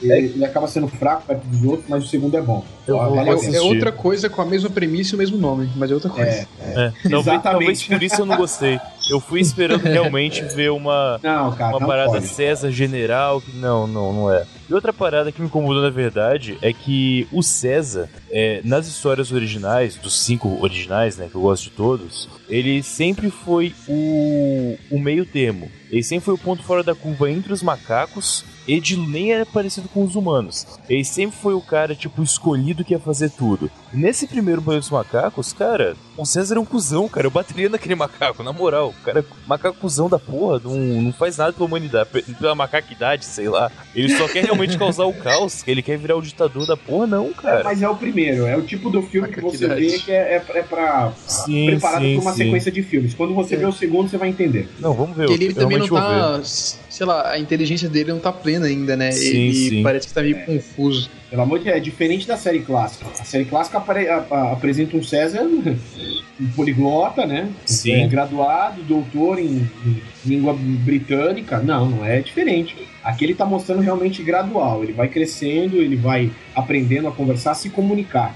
[0.00, 2.64] Ele, ele acaba sendo fraco perto dos outros, mas o segundo é bom.
[2.86, 3.56] Eu Vale pena.
[3.56, 6.30] É outra coisa com a mesma premissa e o mesmo nome, mas é outra coisa.
[6.30, 7.42] É, É, talvez, Exatamente.
[7.42, 8.78] talvez por isso eu não gostei.
[9.10, 12.28] Eu fui esperando realmente ver uma, não, cara, uma parada pode.
[12.28, 13.40] César general.
[13.40, 14.46] que Não, não, não é.
[14.68, 19.32] E outra parada que me incomodou na verdade é que o César, é, nas histórias
[19.32, 24.98] originais, dos cinco originais, né, que eu gosto de todos, ele sempre foi o, o
[24.98, 25.70] meio termo.
[25.90, 29.44] Ele sempre foi o ponto fora da curva entre os macacos e de nem era
[29.46, 30.66] parecido com os humanos.
[30.88, 33.70] Ele sempre foi o cara, tipo, escolhido que ia fazer tudo.
[33.92, 37.26] Nesse primeiro Planeta dos Macacos, cara, o César é um cuzão, cara.
[37.26, 38.90] Eu bateria naquele macaco, na moral.
[38.90, 42.54] O cara é macaco cuzão da porra, não, não faz nada pela humanidade, pe- pela
[42.54, 43.70] macaquidade, sei lá.
[43.94, 47.26] Ele só quer realmente causar o caos, ele quer virar o ditador da porra, não,
[47.30, 47.64] É, cara.
[47.64, 50.58] mas é o primeiro, é o tipo do filme que você vê que é, é,
[50.58, 52.44] é pra, Sim, preparado sim, pra uma sim.
[52.44, 53.14] sequência de filmes.
[53.14, 53.58] Quando você É.
[53.58, 54.68] vê o segundo, você vai entender.
[54.78, 55.28] Não, vamos ver.
[55.30, 56.42] Ele eu também não realmente vou ver.
[56.42, 56.89] tá.
[57.00, 59.10] Sei lá, a inteligência dele não tá plena ainda, né?
[59.10, 59.82] Sim, ele sim.
[59.82, 61.08] parece que tá meio confuso.
[61.30, 63.06] Pelo amor de Deus, é diferente da série clássica.
[63.18, 65.40] A série clássica apare- a- a- apresenta um César,
[66.38, 67.48] um poliglota, né?
[67.64, 68.02] Sim.
[68.02, 71.58] É, graduado, doutor em, em língua britânica.
[71.60, 72.76] Não, não é diferente.
[73.02, 74.82] Aqui ele tá mostrando realmente gradual.
[74.82, 78.34] Ele vai crescendo, ele vai aprendendo a conversar, a se comunicar.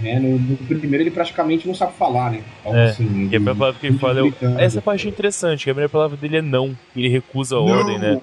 [0.00, 0.18] Né?
[0.18, 2.42] No, no primeiro ele praticamente não sabe falar, né?
[2.60, 4.64] Então, É, assim, E a primeira palavra que ele fala é.
[4.64, 6.76] Essa parte é interessante, que a primeira palavra dele é não.
[6.94, 8.20] Ele recusa a ordem, né?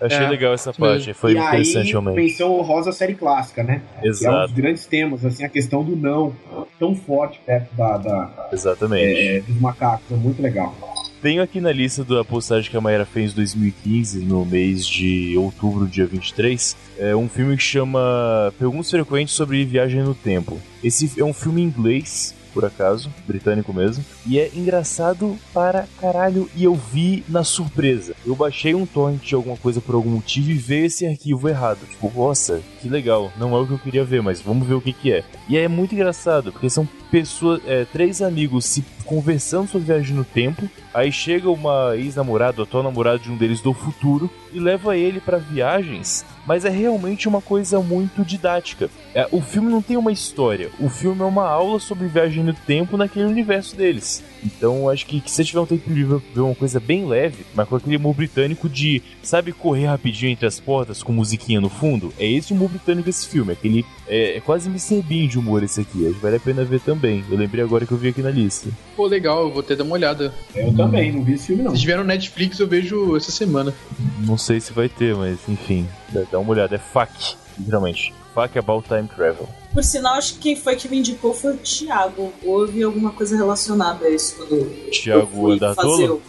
[0.00, 2.16] Eu achei É, legal essa parte, foi e interessante aí, realmente.
[2.16, 3.82] menção honrosa série clássica, né?
[4.00, 6.34] Que é um Exato, dos grandes temas, assim, a questão do não,
[6.78, 9.04] tão forte perto da, da- exatamente.
[9.04, 10.74] é, dos macacos, é muito legal.
[11.22, 15.36] Tenho aqui na lista da postagem que a Mayra fez em 2015, no mês de
[15.38, 20.60] outubro, dia 23, é um filme que chama Perguntas Frequentes sobre Viagem no Tempo.
[20.82, 26.64] Esse é um filme inglês, por acaso, britânico mesmo, e é engraçado para caralho, e
[26.64, 28.14] eu vi na surpresa.
[28.24, 31.80] Eu baixei um torrent de alguma coisa por algum motivo e veio esse arquivo errado.
[31.88, 34.80] Tipo, nossa, que legal, não é o que eu queria ver, mas vamos ver o
[34.80, 35.24] que que é.
[35.48, 40.24] E é muito engraçado, porque são pessoas, é, três amigos se conversando sobre viagem no
[40.24, 45.20] tempo, Aí chega uma ex-namorada, atual namorada de um deles do futuro, e leva ele
[45.20, 48.90] pra viagens, mas é realmente uma coisa muito didática.
[49.14, 52.54] É, o filme não tem uma história, o filme é uma aula sobre viagem no
[52.54, 54.22] tempo naquele universo deles.
[54.44, 57.44] Então acho que, que se você tiver um tempo livre ver uma coisa bem leve,
[57.54, 61.68] mas com aquele humor britânico de, sabe, correr rapidinho entre as portas com musiquinha no
[61.68, 65.00] fundo, é esse o humor britânico desse filme, aquele é, é quase Mr.
[65.02, 67.24] Bean de humor esse aqui, acho que vale a pena ver também.
[67.30, 68.68] Eu lembrei agora que eu vi aqui na lista.
[68.96, 70.32] Pô, legal, eu vou ter dar uma olhada.
[70.54, 71.74] Eu também, não vi esse filme não.
[71.74, 73.72] Se tiver no Netflix, eu vejo essa semana.
[74.20, 76.74] Não sei se vai ter, mas enfim, dá- dá uma olhada.
[76.74, 78.12] É FAQ, literalmente.
[78.34, 79.48] FAQ About Time Travel.
[79.72, 82.32] Por sinal, acho que quem foi que me indicou foi o Thiago.
[82.44, 86.22] Houve alguma coisa relacionada a isso quando eu Thiago fui fazer o...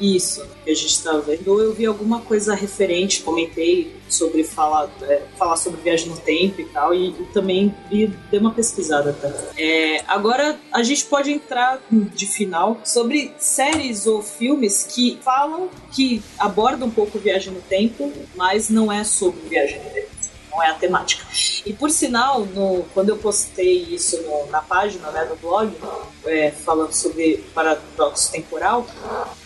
[0.00, 1.46] Isso, que a gente estava vendo.
[1.48, 6.60] Ou eu vi alguma coisa referente, comentei sobre falar, é, falar sobre viagem no tempo
[6.60, 9.40] e tal, e, e também vi, dei uma pesquisada também.
[9.58, 16.22] É, agora a gente pode entrar de final sobre séries ou filmes que falam, que
[16.38, 20.19] abordam um pouco viagem no tempo, mas não é sobre viagem no tempo
[20.50, 21.24] não é a temática.
[21.64, 25.72] E por sinal, no, quando eu postei isso no, na página né, do blog,
[26.26, 28.86] é, falando sobre paradoxo temporal,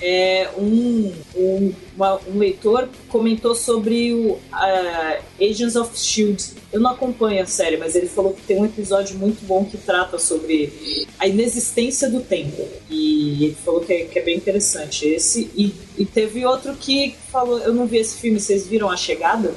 [0.00, 6.44] é, um, um, uma, um leitor comentou sobre o uh, Agents of Shield.
[6.72, 9.76] Eu não acompanho a série, mas ele falou que tem um episódio muito bom que
[9.76, 12.66] trata sobre a inexistência do tempo.
[12.90, 15.50] E ele falou que é, que é bem interessante esse.
[15.56, 19.54] E, e teve outro que falou, eu não vi esse filme, vocês viram A Chegada?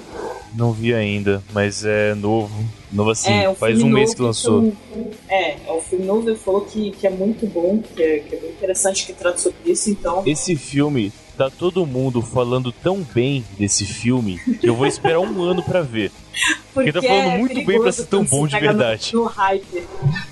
[0.56, 2.54] Não vi ainda, mas é novo.
[2.92, 4.74] Novo assim, é, faz um mês que lançou.
[5.28, 8.36] é, é um filme novo, ele falou que, que é muito bom, que é, que
[8.36, 10.24] é bem interessante, que trata sobre isso, então.
[10.26, 15.42] Esse filme tá todo mundo falando tão bem desse filme que eu vou esperar um
[15.44, 16.12] ano para ver.
[16.74, 19.12] Porque, Porque tá falando é muito bem pra ser tão bom de verdade.
[19.14, 19.84] No, no hype.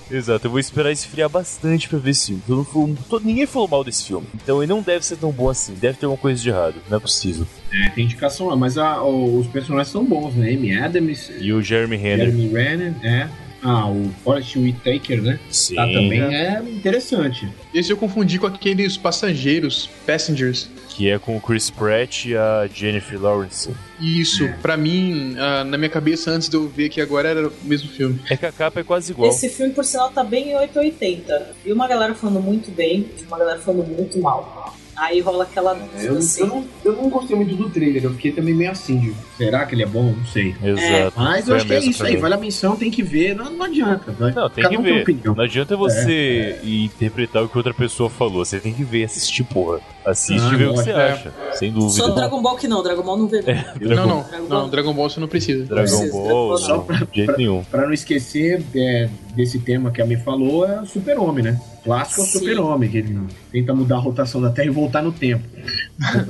[0.10, 2.42] Exato, eu vou esperar esfriar bastante pra ver esse filme.
[2.46, 4.28] Todo, todo, ninguém falou mal desse filme.
[4.36, 5.74] Então ele não deve ser tão bom assim.
[5.74, 6.76] Deve ter alguma coisa de errado.
[6.90, 7.46] Não é possível.
[7.72, 10.50] É, tem indicação lá, mas a, os personagens são bons, né?
[10.50, 11.32] Amy Adams.
[11.40, 12.32] E o Jeremy Renner.
[12.32, 13.30] Jeremy Renner, é.
[13.66, 15.40] Ah, o Forrest Whitaker, né?
[15.50, 15.74] Sim.
[15.74, 17.50] Tá, também é interessante.
[17.74, 20.70] Esse eu confundi com aqueles passageiros, passengers.
[20.90, 23.72] Que é com o Chris Pratt e a Jennifer Lawrence.
[24.00, 24.54] Isso, é.
[24.62, 27.90] pra mim, uh, na minha cabeça, antes de eu ver que agora era o mesmo
[27.90, 28.20] filme.
[28.30, 29.32] É que a capa é quase igual.
[29.32, 31.56] Esse filme, por sinal, tá bem em 880.
[31.66, 34.78] E uma galera falando muito bem, e uma galera falando muito mal.
[34.96, 35.76] Aí rola aquela.
[35.96, 36.42] É, eu, assim.
[36.42, 39.66] eu, não, eu não gostei muito do trailer, eu fiquei também meio assim, de, será
[39.66, 40.14] que ele é bom?
[40.18, 40.56] Não sei.
[40.64, 40.84] Exato.
[40.84, 41.12] É.
[41.16, 43.66] Mas eu acho que é isso aí, vale a menção, tem que ver, não, não
[43.66, 44.12] adianta.
[44.14, 44.32] Vai.
[44.32, 45.04] Não, tem Cada que um ver.
[45.04, 46.68] Tem não adianta você é.
[46.68, 49.82] interpretar o que outra pessoa falou, você tem que ver, assistir, porra.
[50.06, 51.12] Assiste ah, e vê o que você é.
[51.12, 51.94] acha, sem dúvida.
[51.94, 53.40] Só Dragon Ball que não, Dragon Ball não vê.
[53.40, 53.96] É, Dragon...
[53.96, 55.66] Não, não, Dragon não, Dragon Ball você não precisa.
[55.66, 57.64] Dragon precisa, Ball, só pra, de jeito pra, nenhum.
[57.64, 61.60] Pra não esquecer é, desse tema que a me falou, é o Super-Homem, né?
[61.86, 63.20] clássico é o Super-Homem, que ele
[63.52, 65.48] tenta mudar a rotação da Terra e voltar no tempo.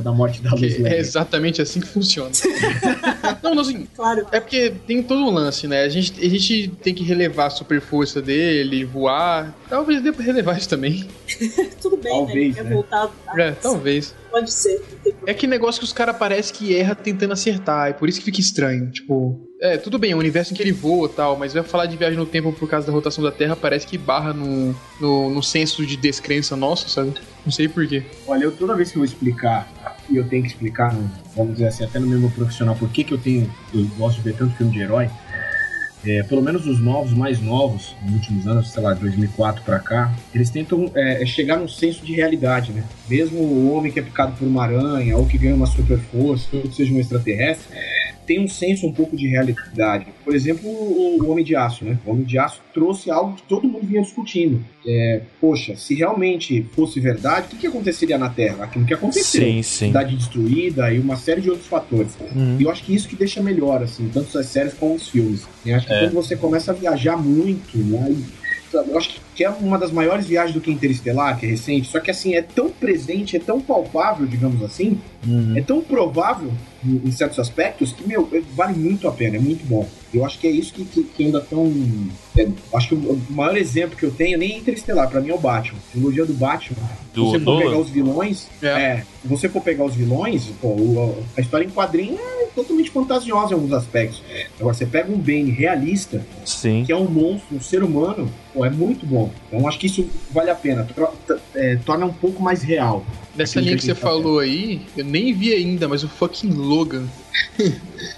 [0.04, 0.78] da morte da luz.
[0.84, 2.30] é exatamente assim que funciona.
[3.42, 4.28] não, não, assim, claro.
[4.32, 5.84] É porque tem todo um lance, né?
[5.84, 9.56] A gente, a gente tem que relevar a super força dele, voar.
[9.70, 11.08] Talvez dê pra relevar isso também.
[11.82, 12.54] Tudo bem, talvez, né?
[12.56, 12.74] Quer né?
[12.74, 13.12] voltar.
[13.38, 14.16] É, talvez.
[14.32, 14.82] Pode ser.
[15.26, 18.26] É que negócio que os caras parece que erra tentando acertar, e por isso que
[18.26, 18.92] fica estranho.
[18.92, 21.86] Tipo, é, tudo bem, é um universo em que ele voa tal, mas vai falar
[21.86, 25.30] de viagem no tempo por causa da rotação da Terra, parece que barra no, no,
[25.30, 27.14] no senso de descrença nosso, sabe?
[27.46, 28.04] Não sei porquê.
[28.28, 29.72] Olha, eu toda vez que eu vou explicar,
[30.10, 30.96] e eu tenho que explicar,
[31.36, 33.52] vamos dizer assim, até no meu profissional, por que, que eu tenho.
[33.74, 35.10] Eu gosto de ver tanto filme de herói.
[36.06, 40.14] É, pelo menos os novos, mais novos, nos últimos anos, sei lá, 2004 para cá,
[40.34, 42.84] eles tentam é, é, chegar num senso de realidade, né?
[43.10, 46.48] Mesmo o homem que é picado por uma aranha ou que ganha uma super força,
[46.56, 47.76] ou que seja um extraterrestre,
[48.26, 50.08] tem um senso um pouco de realidade.
[50.24, 51.98] Por exemplo, o, Homem de Aço, né?
[52.06, 54.64] O Homem de Aço trouxe algo que todo mundo vinha discutindo.
[54.86, 58.66] É, poxa, se realmente fosse verdade, o que, que aconteceria na Terra?
[58.66, 59.42] Aquilo que aconteceu.
[59.42, 59.88] Sim, sim.
[59.88, 62.16] Cidade destruída e uma série de outros fatores.
[62.36, 62.58] Uhum.
[62.60, 65.48] E eu acho que isso que deixa melhor, assim, tanto as séries como os filmes.
[65.66, 66.00] Eu acho que é.
[66.02, 68.16] quando você começa a viajar muito, né?
[68.82, 72.00] Eu acho que é uma das maiores viagens do que Interestelar, que é recente, só
[72.00, 75.58] que assim, é tão presente, é tão palpável, digamos assim, uhum.
[75.58, 76.52] é tão provável
[76.84, 79.88] em, certos aspectos que, meu, é, vale muito a pena, é muito bom.
[80.14, 81.72] Eu acho que é isso que, que, que ainda tão.
[82.38, 85.34] É, acho que o maior exemplo que eu tenho nem é Interestelar, pra mim é
[85.34, 85.80] o Batman.
[85.90, 86.78] A trilogia do Batman.
[87.14, 88.68] Do se você for pegar os vilões, é.
[88.68, 89.06] é.
[89.22, 93.54] se você for pegar os vilões, pô, a história em quadrinho é totalmente fantasiosa em
[93.54, 94.24] alguns aspectos.
[94.60, 96.84] Agora, você pega um Bane realista, Sim.
[96.86, 99.30] que é um monstro, um ser humano, pô, é muito bom.
[99.48, 100.88] Então acho que isso vale a pena.
[101.54, 103.06] É, torna um pouco mais real.
[103.36, 107.06] Nessa linha que, que você falou aí, eu nem vi ainda, mas o fucking Logan.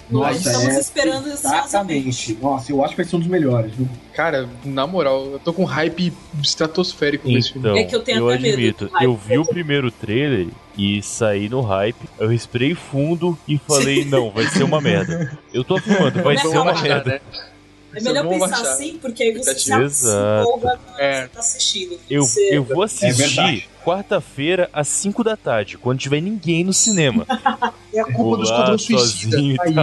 [0.09, 2.37] Nossa, estamos é, esperando Exatamente.
[2.41, 3.73] Nossa, eu acho que vai ser um dos melhores.
[3.75, 3.87] Viu?
[4.13, 7.79] Cara, na moral, eu tô com hype estratosférico nesse filme.
[7.79, 10.47] É que eu tenho eu admito, eu vi o primeiro trailer
[10.77, 15.37] e saí no hype, eu respirei fundo e falei, não, vai ser uma merda.
[15.53, 17.11] Eu tô afirmando, vai ser uma merda.
[17.11, 17.21] Né?
[17.97, 18.71] É melhor pensar baixar.
[18.71, 21.21] assim, porque aí você se empolga é.
[21.21, 21.99] você tá assistindo.
[22.09, 27.25] Eu, eu vou assistir é quarta-feira às 5 da tarde, quando tiver ninguém no cinema.
[27.93, 29.37] É a culpa do Esquadrão Suicida.
[29.37, 29.75] Aí.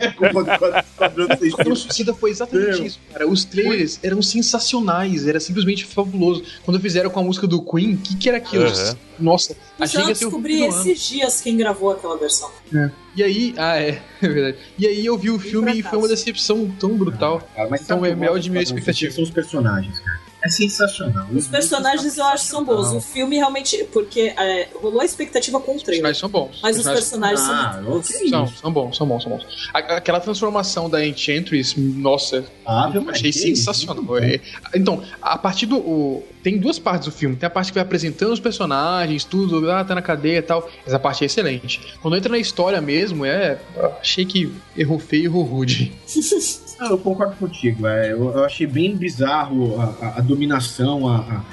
[0.00, 1.44] é a culpa do Esquadrão Suicida.
[1.44, 3.28] O Esquadrão Suicida foi exatamente isso, cara.
[3.28, 6.42] Os trailers eram sensacionais, era simplesmente fabuloso.
[6.64, 8.64] Quando fizeram com a música do Queen, o que, que era aquilo?
[8.64, 8.96] Uhum.
[9.20, 12.50] Nossa, achei que ia descobri esses dias quem gravou aquela versão.
[12.74, 12.90] É.
[13.14, 14.58] E aí, ah, é, é verdade.
[14.78, 17.42] E aí eu vi o filme e foi uma decepção tão brutal.
[17.52, 19.12] Ah, cara, mas então é mel de minha expectativa.
[19.12, 20.29] São os personagens, cara.
[20.42, 21.26] É sensacional.
[21.34, 22.92] Os personagens eu acho que são bons.
[22.92, 23.84] O filme realmente.
[23.92, 26.02] Porque é, rolou a expectativa com o Os trailer.
[26.06, 26.60] personagens são bons.
[26.62, 28.10] Mas os personagens são Ah, muito bons.
[28.10, 28.28] ok.
[28.30, 29.46] São, são bons, são bons, são bons.
[29.74, 34.18] Aquela transformação da Enchantress, nossa, Ah, eu achei sensacional.
[34.18, 34.40] É,
[34.74, 35.76] Então, a partir do.
[35.76, 37.36] o- tem duas partes do filme.
[37.36, 40.66] Tem a parte que vai apresentando os personagens, tudo, ah, tá na cadeia e tal.
[40.86, 41.80] Essa parte é excelente.
[42.00, 43.58] Quando entra na história mesmo, é.
[44.00, 45.92] Achei que errou feio e errou rude.
[46.82, 47.86] Ah, eu concordo contigo.
[47.86, 51.44] É, eu, eu achei bem bizarro a, a- a dominação, a,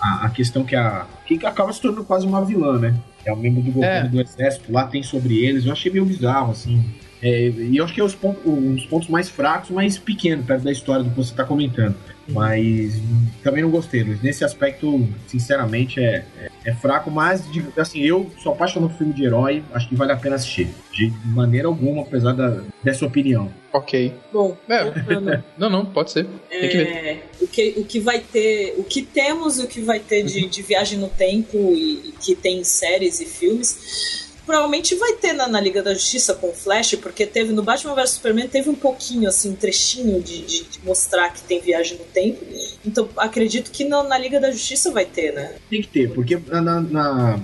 [0.00, 1.06] a, a questão que a.
[1.26, 2.94] que acaba se tornando quase uma vilã, né?
[3.22, 4.08] Que é o membro do governo É.
[4.08, 5.64] do exército, lá tem sobre eles.
[5.66, 6.84] Eu achei meio bizarro, assim.
[7.20, 10.44] É, e eu acho que é os pontos, um dos pontos mais fracos, mas pequeno,
[10.44, 11.96] perto da história do que você tá comentando.
[12.28, 14.22] Mas hum, também não gostei, Luiz.
[14.22, 19.12] Nesse aspecto, sinceramente, é, é, é fraco, mas de- assim, eu sou apaixonado por filme
[19.12, 20.68] de herói, acho que vale a pena assistir.
[20.92, 23.50] De maneira alguma, apesar da, dessa opinião.
[23.72, 24.12] Ok.
[24.32, 25.42] Bom, É.
[25.58, 26.26] Não, não, pode ser.
[26.48, 26.86] Tem que ver.
[26.88, 30.22] é, o, que, o que vai ter, o que temos e o que vai ter
[30.24, 34.27] de, de viagem no tempo e, e que tem em séries e filmes.
[34.48, 37.94] Provavelmente vai ter na, na Liga da Justiça com o Flash, porque teve no Batman
[37.94, 42.04] vs Superman, teve um pouquinho, assim, um trechinho de, de- mostrar que tem viagem no
[42.06, 42.42] tempo.
[42.82, 45.56] Então acredito que na, na Liga da Justiça vai ter, né?
[45.68, 47.40] Tem que ter, porque na- na-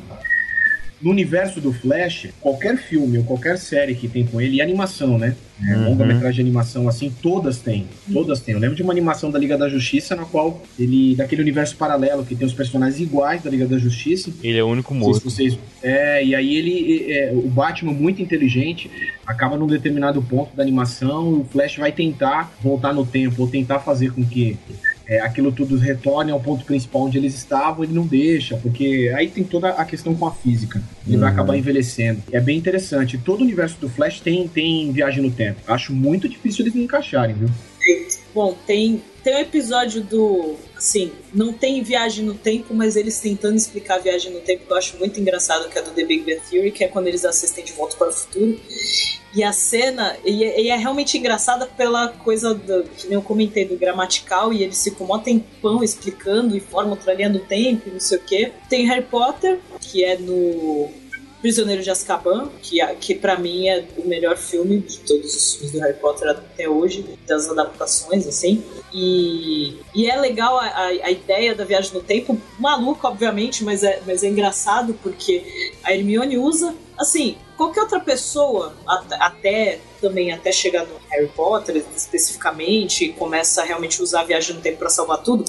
[1.01, 5.18] no universo do Flash, qualquer filme ou qualquer série que tem com ele, e animação,
[5.18, 5.36] né?
[5.68, 5.90] É, Uhum.
[5.90, 7.86] Longa-metragem de animação, assim, todas têm.
[8.12, 8.55] Todas têm.
[8.55, 11.14] Eu lembro de uma animação da Liga da Justiça, na qual ele.
[11.14, 14.32] daquele universo paralelo que tem os personagens iguais da Liga da Justiça.
[14.42, 15.22] Ele é o único morto.
[15.30, 15.57] vocês.
[15.82, 17.12] É, e aí ele.
[17.12, 18.90] é, o Batman, muito inteligente,
[19.24, 23.78] acaba num determinado ponto da animação, o Flash vai tentar voltar no tempo, ou tentar
[23.78, 24.57] fazer com que
[25.07, 29.29] é, aquilo tudo retorne ao ponto principal onde eles estavam, ele não deixa, porque aí
[29.29, 30.83] tem toda a questão com a física.
[31.07, 31.35] Ele vai Uhum.
[31.35, 32.23] acabar envelhecendo.
[32.33, 33.19] É bem interessante.
[33.19, 35.61] Todo o universo do Flash tem, tem viagem no tempo.
[35.67, 37.49] Acho muito difícil eles encaixarem, viu?
[38.35, 40.57] Bom, tem, tem um episódio do.
[40.76, 44.72] Assim, não tem viagem no tempo, mas eles tentando explicar a viagem no tempo que
[44.72, 47.24] eu acho muito engraçado, que é do The Big Bang Theory, que é quando eles
[47.24, 48.61] assistem de volta para o futuro.
[49.32, 53.64] E a cena, e é, e é realmente engraçada pela coisa do, que eu comentei,
[53.64, 58.01] do gramatical, e eles ficam mó tempão explicando e forma outra linha do tempo, não
[58.01, 58.53] sei o quê.
[58.68, 60.89] Tem Harry Potter, que é no
[61.45, 65.72] Prisioneiro de Azkaban, que, que para mim é o melhor filme de todos os filmes
[65.72, 68.64] do Harry Potter até hoje, das adaptações, assim.
[68.90, 73.82] E, e é legal a, a, a ideia da viagem no tempo, maluco, obviamente, mas
[73.82, 80.32] é, mas é engraçado porque a Hermione usa, assim, qualquer outra pessoa, at- até também
[80.32, 84.78] até chegar no Harry Potter especificamente, e começa a realmente usar a viagem no tempo
[84.78, 85.45] para salvar tudo,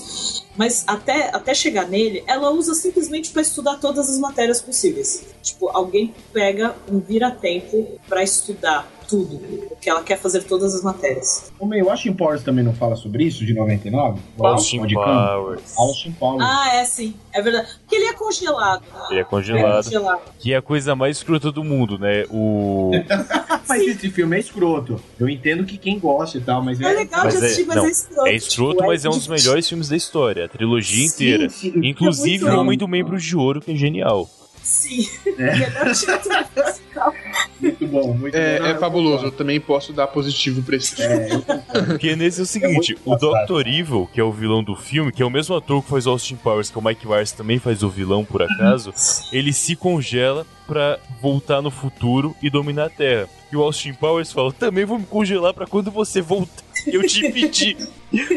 [0.56, 5.26] mas até, até chegar nele, ela usa simplesmente para estudar todas as matérias possíveis.
[5.42, 9.38] Tipo, alguém pega um vira-tempo para estudar tudo,
[9.70, 11.52] porque ela quer fazer todas as matérias.
[11.60, 14.20] O meu Austin Powers também não fala sobre isso, de 99?
[14.40, 14.80] Austin.
[14.94, 15.62] Powers.
[15.78, 16.44] Austin Powers.
[16.48, 17.68] Ah, é sim, é verdade.
[17.82, 18.82] Porque ele é congelado.
[18.94, 19.00] né?
[19.12, 19.84] Ele é É congelado.
[19.86, 20.22] congelado.
[20.40, 22.26] Que é a coisa mais escrota do mundo, né?
[22.30, 22.92] O.
[23.68, 25.02] Mas esse filme é escroto.
[25.20, 27.76] Eu entendo que quem gosta e tal, mas É legal Mas de é- assistir, mas
[27.78, 28.28] não, é escroto.
[28.28, 30.46] É escroto, tipo, mas é um dos melhores filmes da história.
[30.46, 31.50] A trilogia Sim, inteira.
[31.50, 31.74] sim.
[31.84, 34.30] Inclusive É o muito Homem do Membro de Ouro, que é genial.
[34.76, 35.10] Sim.
[35.38, 37.14] Melhor título musical.
[37.62, 38.38] Muito bom, muito bom.
[38.38, 41.44] É, Não, é fabuloso, eu também posso dar positivo pra esse filme.
[41.48, 41.82] É.
[41.88, 43.62] Porque nesse é o seguinte, muito o.
[43.62, 43.68] Dr.
[43.68, 46.36] Evil, que é o vilão do filme, que é o mesmo ator que faz Austin
[46.36, 48.94] Powers, que é o Mike Myers também faz o vilão por acaso,
[49.32, 53.30] ele se congela pra voltar no futuro e dominar a Terra.
[53.52, 56.65] E o Austin Powers fala, também vou me congelar pra quando você voltar.
[56.88, 57.78] Eu te pedi.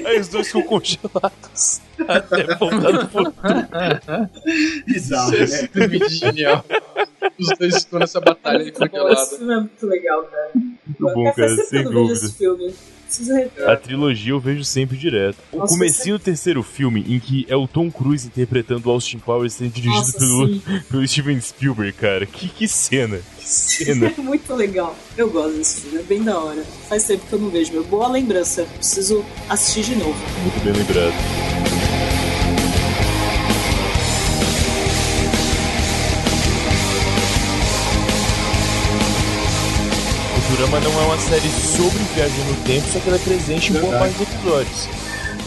[0.04, 3.34] Aí os dois ficam congelados até voltar no futuro.
[4.86, 5.38] Bizarro, né?
[5.44, 6.64] é genial.
[7.38, 9.26] Os dois estão nessa batalha Muito congelada.
[9.26, 10.50] filme é muito legal, cara.
[10.54, 12.74] Muito bom, cara, sem dúvida.
[13.08, 13.68] Preciso rever.
[13.68, 15.38] A trilogia eu vejo sempre direto.
[15.50, 19.18] O Nossa, comecinho do terceiro filme, em que é o Tom Cruise interpretando o Austin
[19.18, 22.26] Powers sendo dirigido Nossa, pelo, pelo Steven Spielberg, cara.
[22.26, 24.12] Que, que cena, que cena.
[24.16, 24.94] É muito legal.
[25.16, 26.62] Eu gosto desse filme, é bem da hora.
[26.88, 27.84] Faz tempo que eu não vejo, meu.
[27.84, 28.64] Boa lembrança.
[28.76, 30.18] Preciso assistir de novo.
[30.42, 31.97] Muito bem lembrado.
[40.58, 43.78] Futurama não é uma série sobre viagem no tempo, só que ela é presente em
[43.78, 44.88] boa parte dos episódios.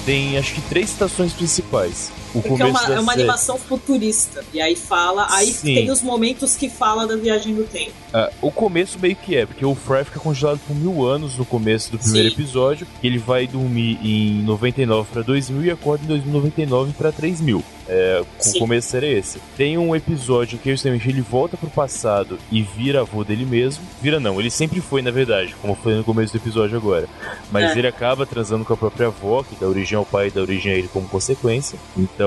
[0.05, 2.13] Tem acho que três estações principais.
[2.33, 4.43] O Porque é uma, é uma animação futurista.
[4.53, 5.27] E aí fala.
[5.29, 5.75] Aí Sim.
[5.75, 7.91] tem os momentos que fala da viagem no tempo.
[8.13, 11.45] Ah, o começo meio que é, porque o Fry fica congelado por mil anos no
[11.45, 12.35] começo do primeiro Sim.
[12.35, 12.87] episódio.
[13.03, 17.63] Ele vai dormir em 99 para 2000 e acorda em 2099 para 3000.
[17.93, 19.39] É, o começo era esse.
[19.57, 23.83] Tem um episódio que justamente ele volta pro passado e vira avô dele mesmo.
[24.01, 27.07] Vira não, ele sempre foi, na verdade, como foi no começo do episódio agora.
[27.51, 27.79] Mas é.
[27.79, 30.71] ele acaba transando com a própria avó, que dá origem ao pai e dá origem
[30.71, 31.77] a ele como consequência.
[31.97, 32.20] Então,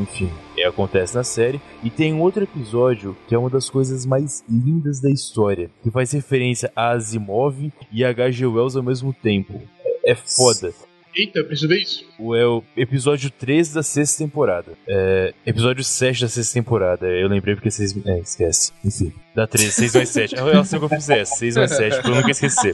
[0.00, 1.60] enfim, é, acontece na série.
[1.82, 6.12] E tem outro episódio que é uma das coisas mais lindas da história, que faz
[6.12, 8.46] referência a Asimov e a H.G.
[8.46, 9.60] Wells ao mesmo tempo.
[10.04, 10.72] É foda.
[11.14, 12.04] Eita, preciso ver isso.
[12.18, 14.72] O, é o episódio 13 da sexta temporada.
[14.86, 17.06] É, episódio 7 da sexta temporada.
[17.06, 17.94] Eu lembrei porque vocês.
[18.06, 18.72] É, esquece.
[18.84, 19.12] Enfim.
[19.34, 20.36] Da 13, 6 mais 7.
[20.36, 21.34] Eu sei o que eu fiz essa.
[21.36, 22.72] 6 mais 7, pra eu nunca esquecer.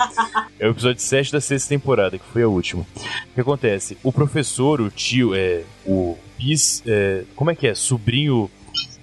[0.58, 2.82] É o episódio 7 da sexta temporada, que foi a última.
[2.82, 3.96] O que acontece?
[4.02, 5.62] O professor, o tio, é.
[5.86, 6.82] O bis.
[6.86, 7.74] É, como é que é?
[7.74, 8.50] Sobrinho.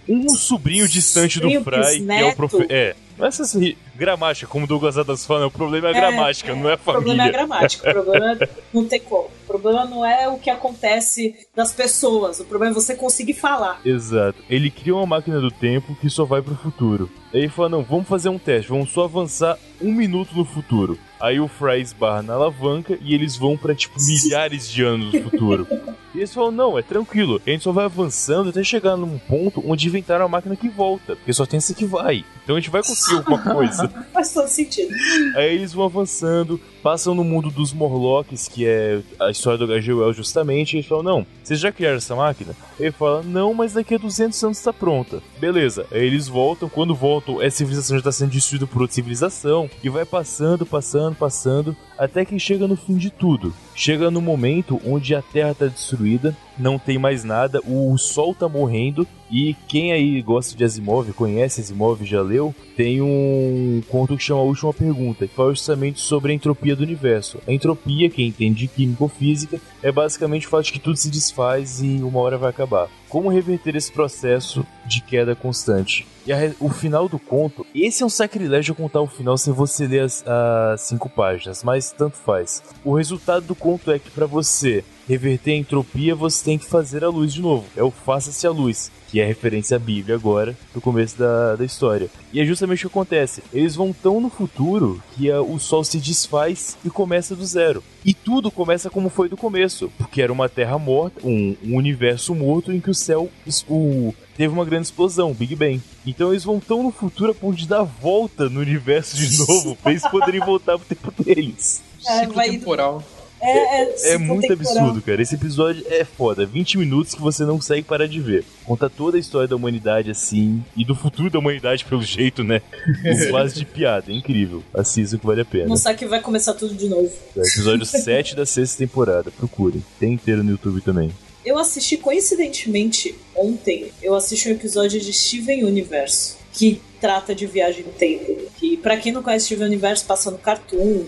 [0.08, 2.66] Um sobrinho distante do Fry, que é o professor.
[2.70, 2.96] É.
[3.20, 3.54] É essas
[3.96, 6.74] gramática, como o Douglas Adams fala, o problema é a é, gramática, é, não é
[6.74, 7.00] a família.
[7.00, 8.40] O problema é a gramática, o problema
[8.74, 9.24] não tem como.
[9.26, 13.80] O problema não é o que acontece das pessoas, o problema é você conseguir falar.
[13.86, 14.40] Exato.
[14.50, 17.10] Ele cria uma máquina do tempo que só vai pro futuro.
[17.34, 20.98] Aí ele fala, não, vamos fazer um teste, vamos só avançar um minuto no futuro.
[21.20, 25.24] Aí o Fry esbarra na alavanca e eles vão para tipo milhares de anos no
[25.24, 25.68] futuro.
[26.14, 29.64] E eles falam, não, é tranquilo, a gente só vai avançando até chegar num ponto
[29.66, 32.24] onde inventaram a máquina que volta, porque só tem essa que vai.
[32.44, 33.88] Então a gente vai conseguir alguma coisa.
[34.14, 34.94] Faz todo sentido.
[35.36, 39.94] Aí eles vão avançando, passam no mundo dos Morlocks, que é a história do H.G.
[39.94, 42.56] Wells justamente, e eles falam, não, vocês já criaram essa máquina?
[42.80, 45.22] Ele fala, não, mas daqui a 200 anos está pronta.
[45.40, 49.70] Beleza, aí eles voltam, quando voltam, essa civilização já está sendo destruída por outra civilização,
[49.84, 53.54] e vai passando, passando, passando, até que chega no fim de tudo.
[53.76, 58.48] Chega no momento onde a Terra está destruída, não tem mais nada, o Sol está
[58.48, 64.24] morrendo e quem aí gosta de Asimov, conhece Asimov, já leu, tem um conto que
[64.24, 67.40] chama A Última Pergunta, que fala justamente sobre a entropia do universo.
[67.48, 70.98] A entropia, quem entende de química ou física, é basicamente o fato de que tudo
[70.98, 72.88] se desfaz e uma hora vai acabar.
[73.14, 76.08] Como reverter esse processo de queda constante?
[76.26, 79.86] E a, o final do conto, esse é um sacrilégio contar o final sem você
[79.86, 82.64] ler as, as cinco páginas, mas tanto faz.
[82.84, 87.04] O resultado do conto é que para você reverter a entropia, você tem que fazer
[87.04, 87.66] a luz de novo.
[87.76, 91.66] É o faça-se a luz, que é referência à Bíblia agora, no começo da, da
[91.66, 92.10] história.
[92.32, 93.44] E é justamente o que acontece.
[93.54, 97.84] Eles vão tão no futuro que a, o Sol se desfaz e começa do zero.
[98.06, 102.34] E tudo começa como foi do começo, porque era uma Terra morta, um, um universo
[102.36, 103.30] morto em que o céu
[103.70, 105.82] o, teve uma grande explosão, Big Bang.
[106.06, 109.76] Então eles vão tão no futuro a ponto de dar volta no universo de novo,
[109.76, 111.82] pra eles poderem voltar pro tempo deles.
[112.06, 112.50] É, Ciclo vai...
[112.50, 113.04] temporal.
[113.44, 115.22] É, é, é muito absurdo, cara.
[115.22, 116.46] Esse episódio é foda.
[116.46, 118.46] 20 minutos que você não consegue parar de ver.
[118.64, 122.62] Conta toda a história da humanidade assim, e do futuro da humanidade pelo jeito, né?
[123.04, 124.12] Com quase de piada.
[124.12, 124.64] É incrível.
[124.74, 125.68] Assista que vale a pena.
[125.68, 127.12] Não sabe que vai começar tudo de novo.
[127.36, 129.30] É, episódio 7 da sexta temporada.
[129.32, 129.84] Procure.
[130.00, 131.12] Tem inteiro no YouTube também.
[131.46, 137.84] Eu assisti coincidentemente ontem, eu assisti um episódio de Steven Universo, que trata de viagem
[137.84, 138.34] no tempo.
[138.58, 141.04] Que para quem não conhece Steven Universo, passa no Cartoon,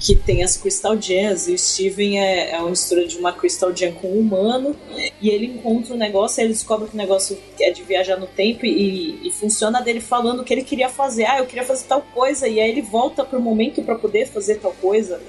[0.00, 3.74] que tem as Crystal Gems, e o Steven é, é uma mistura de uma Crystal
[3.74, 4.74] Gem com um humano,
[5.22, 8.26] e ele encontra um negócio, e ele descobre que o negócio é de viajar no
[8.26, 11.26] tempo, e, e funciona dele falando o que ele queria fazer.
[11.26, 14.56] Ah, eu queria fazer tal coisa, e aí ele volta pro momento para poder fazer
[14.56, 15.20] tal coisa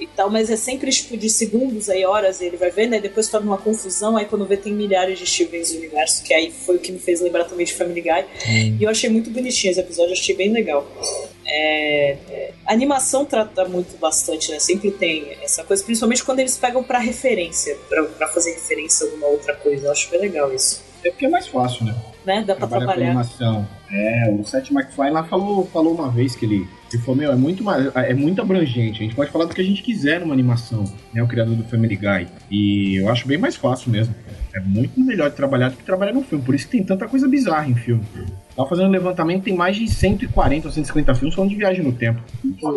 [0.00, 3.02] e tal, mas é sempre tipo de segundos aí, horas, e ele vai vendo, aí
[3.02, 6.50] depois torna uma confusão, aí quando vê tem milhares de Stevens no universo, que aí
[6.50, 8.24] foi o que me fez lembrar também de Family Guy.
[8.48, 8.76] Hum.
[8.80, 10.86] E eu achei muito bonitinho esse episódio, achei bem legal.
[11.46, 14.58] É, é, a animação trata muito bastante, né?
[14.58, 19.26] Sempre tem essa coisa, principalmente quando eles pegam para referência, para fazer referência a alguma
[19.28, 19.86] outra coisa.
[19.86, 20.84] Eu acho bem legal isso.
[21.02, 21.94] É porque é mais fácil, né?
[22.26, 22.44] né?
[22.46, 23.06] Dá pra trabalhar.
[23.06, 23.66] Animação.
[23.90, 27.36] É, o Seth MacFarlane lá falou, falou uma vez que ele, ele falou, meu, é
[27.36, 29.00] muito, é muito abrangente.
[29.00, 30.84] A gente pode falar do que a gente quiser numa animação,
[31.14, 31.22] né?
[31.22, 32.28] O criador do Family Guy.
[32.50, 34.14] E eu acho bem mais fácil mesmo.
[34.54, 36.44] É muito melhor trabalhar do que trabalhar no filme.
[36.44, 38.04] Por isso que tem tanta coisa bizarra em filme.
[38.58, 41.92] Tava fazendo um levantamento, tem mais de 140 ou 150 filmes falando de viagem no
[41.92, 42.20] tempo.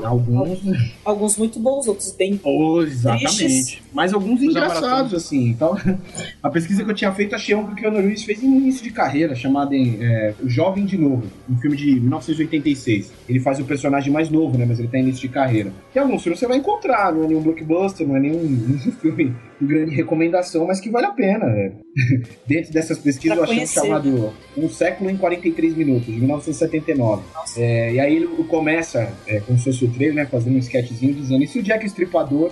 [0.03, 0.59] Alguns.
[1.03, 2.39] Alguns muito bons, outros bem.
[2.43, 3.35] Oh, exatamente.
[3.35, 3.79] Tristes.
[3.91, 5.47] Mas alguns engraçados, assim.
[5.47, 5.75] Então,
[6.43, 8.83] a pesquisa que eu tinha feito, achei um que o Keanu Reeves fez no início
[8.83, 13.11] de carreira, chamado é, O Jovem de Novo, um filme de 1986.
[13.27, 14.67] Ele faz o personagem mais novo, né?
[14.67, 15.73] Mas ele tá em início de carreira.
[15.91, 19.35] Que alguns filmes você vai encontrar, não é nenhum blockbuster, não é nenhum, nenhum filme
[19.59, 21.47] de grande recomendação, mas que vale a pena.
[21.47, 21.71] Né?
[22.45, 27.23] Dentro dessas pesquisas, pra eu achei um chamado Um Século em 43 Minutos, de 1979.
[27.57, 31.13] É, e aí ele começa, é, como se fosse o trailer, né, fazendo um sketchzinho
[31.13, 32.51] dizendo: e se o Jack Estripador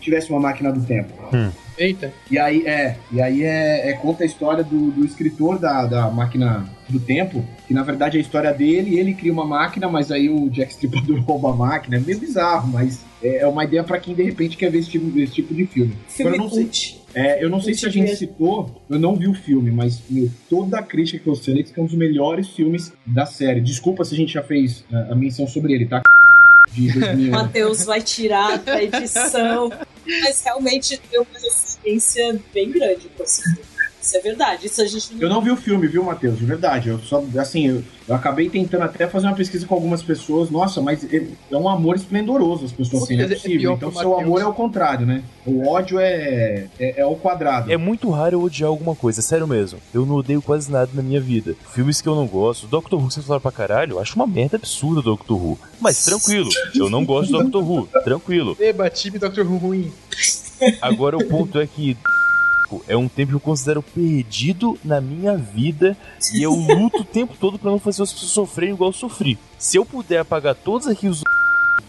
[0.00, 1.12] tivesse uma máquina do tempo?
[1.34, 1.50] Hum.
[1.80, 2.12] Eita.
[2.30, 6.10] E aí é, e aí é, é conta a história do, do escritor da, da
[6.10, 10.12] máquina do tempo, que na verdade é a história dele, ele cria uma máquina, mas
[10.12, 11.96] aí o Jack Stripador rouba a máquina.
[11.96, 14.90] É meio bizarro, mas é, é uma ideia para quem de repente quer ver esse
[14.90, 15.96] tipo, esse tipo de filme.
[16.06, 16.68] Filme Agora, não sei,
[17.14, 20.30] É, eu não sei se a gente citou, eu não vi o filme, mas meu,
[20.48, 23.60] toda a crítica que eu sei é que é um dos melhores filmes da série.
[23.60, 26.02] Desculpa se a gente já fez a, a menção sobre ele, tá?
[26.72, 27.30] De 2000.
[27.32, 29.70] Matheus vai tirar da edição.
[30.06, 33.69] Mas realmente deu uma resistência bem grande por esse filme.
[34.02, 34.66] Isso é verdade.
[34.66, 35.20] Isso a gente não...
[35.20, 36.38] Eu não vi o filme, viu, Matheus?
[36.38, 36.88] De verdade.
[36.88, 40.50] Eu só, assim, eu, eu, acabei tentando até fazer uma pesquisa com algumas pessoas.
[40.50, 43.72] Nossa, mas é, é um amor esplendoroso as pessoas assim, não é possível.
[43.72, 45.22] É então, seu amor é o contrário, né?
[45.44, 47.70] O ódio é, é, é o quadrado.
[47.70, 49.78] É muito raro eu odiar alguma coisa, sério mesmo.
[49.92, 51.54] Eu não odeio quase nada na minha vida.
[51.72, 52.66] Filmes que eu não gosto.
[52.66, 55.58] Doctor Who, vocês falaram pra caralho, eu acho uma merda absurda Doctor Who.
[55.80, 57.88] Mas tranquilo, eu não gosto de Doctor Who.
[58.04, 58.56] Tranquilo.
[58.58, 59.92] Eba, time Doctor Who ruim.
[60.80, 61.96] Agora o ponto é que
[62.86, 65.96] é um tempo que eu considero perdido na minha vida
[66.34, 69.38] e eu luto o tempo todo para não fazer as pessoas sofrerem igual eu sofri.
[69.58, 71.22] Se eu puder apagar todos aqui os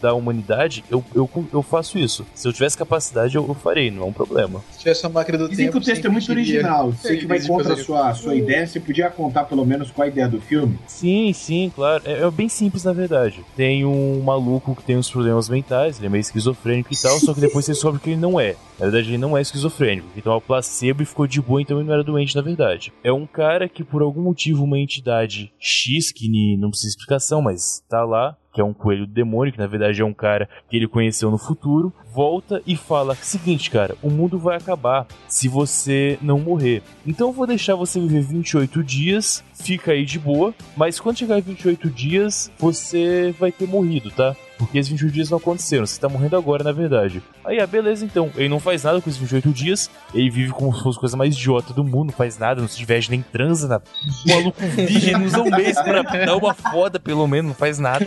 [0.02, 2.26] da humanidade, eu, eu, eu faço isso.
[2.34, 4.62] Se eu tivesse capacidade, eu, eu farei, não é um problema.
[4.72, 5.78] Se tivesse uma máquina do Dizem tempo.
[5.78, 6.94] que o texto é muito original.
[7.02, 8.66] Sei que vai contra a sua, sua ideia.
[8.66, 10.80] Você podia contar pelo menos qual a ideia do filme?
[10.88, 12.04] Sim, sim, claro.
[12.06, 13.44] É, é, bem simples, na verdade.
[13.56, 17.34] Tem um maluco que tem uns problemas mentais, ele é meio esquizofrênico e tal, só
[17.34, 18.56] que depois você descobre que ele não é.
[18.80, 20.08] Na verdade, ele não é esquizofrênico.
[20.14, 22.92] Ele tomou placebo e ficou de boa, então ele não era doente, na verdade.
[23.04, 26.28] É um cara que, por algum motivo, uma entidade X, que
[26.58, 30.06] não precisa explicação, mas tá lá, que é um coelho demônio, que na verdade é
[30.06, 34.58] um cara que ele conheceu no futuro, volta e fala: seguinte, cara, o mundo vai
[34.58, 36.84] acabar se você não morrer.
[37.06, 41.42] Então eu vou deixar você viver 28 dias, fica aí de boa, mas quando chegar
[41.42, 44.36] 28 dias, você vai ter morrido, tá?
[44.62, 47.20] Porque esses 28 dias não aconteceram, você tá morrendo agora, na verdade.
[47.44, 48.30] Aí, ah, beleza, então.
[48.36, 51.18] Ele não faz nada com esses 28 dias, ele vive como se fosse a coisa
[51.18, 53.68] mais idiota do mundo, não faz nada, não se diverte nem transa.
[53.68, 53.78] Na...
[53.78, 58.06] O maluco virgem usa um mês pra dar uma foda, pelo menos, não faz nada.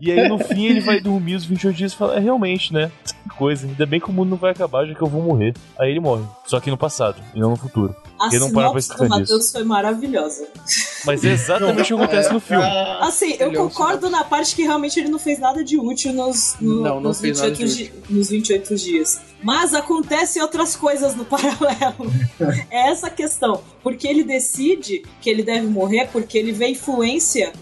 [0.00, 2.92] E aí, no fim, ele vai dormir os 28 dias e fala: é realmente, né?
[3.36, 5.54] Coisa, ainda bem que o mundo não vai acabar, já que eu vou morrer.
[5.78, 7.94] Aí ele morre, só que no passado, e não no futuro.
[8.20, 10.48] A ele não para pra explicar do Matheus foi maravilhosa.
[11.04, 12.64] Mas é exatamente o que acontece no filme.
[13.00, 16.82] Assim, eu concordo na parte que realmente ele não fez nada de útil nos, no,
[16.82, 19.20] não, não nos, 28 di nos 28 dias.
[19.42, 22.10] Mas acontecem outras coisas no paralelo.
[22.70, 23.62] é essa a questão.
[23.82, 27.52] Porque ele decide que ele deve morrer porque ele vê influência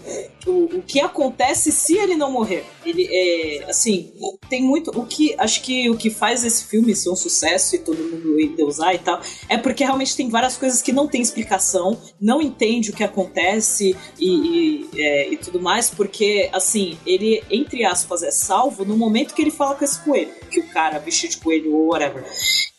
[0.47, 2.65] o, o que acontece se ele não morrer.
[2.85, 4.11] Ele é assim,
[4.49, 7.79] tem muito o que acho que o que faz esse filme ser um sucesso e
[7.79, 11.99] todo mundo endeusar e tal, é porque realmente tem várias coisas que não tem explicação,
[12.19, 17.83] não entende o que acontece e, e, é, e tudo mais, porque assim, ele entre
[17.83, 21.31] aspas é salvo no momento que ele fala com esse coelho, que o cara vestido
[21.31, 22.23] de coelho ou whatever.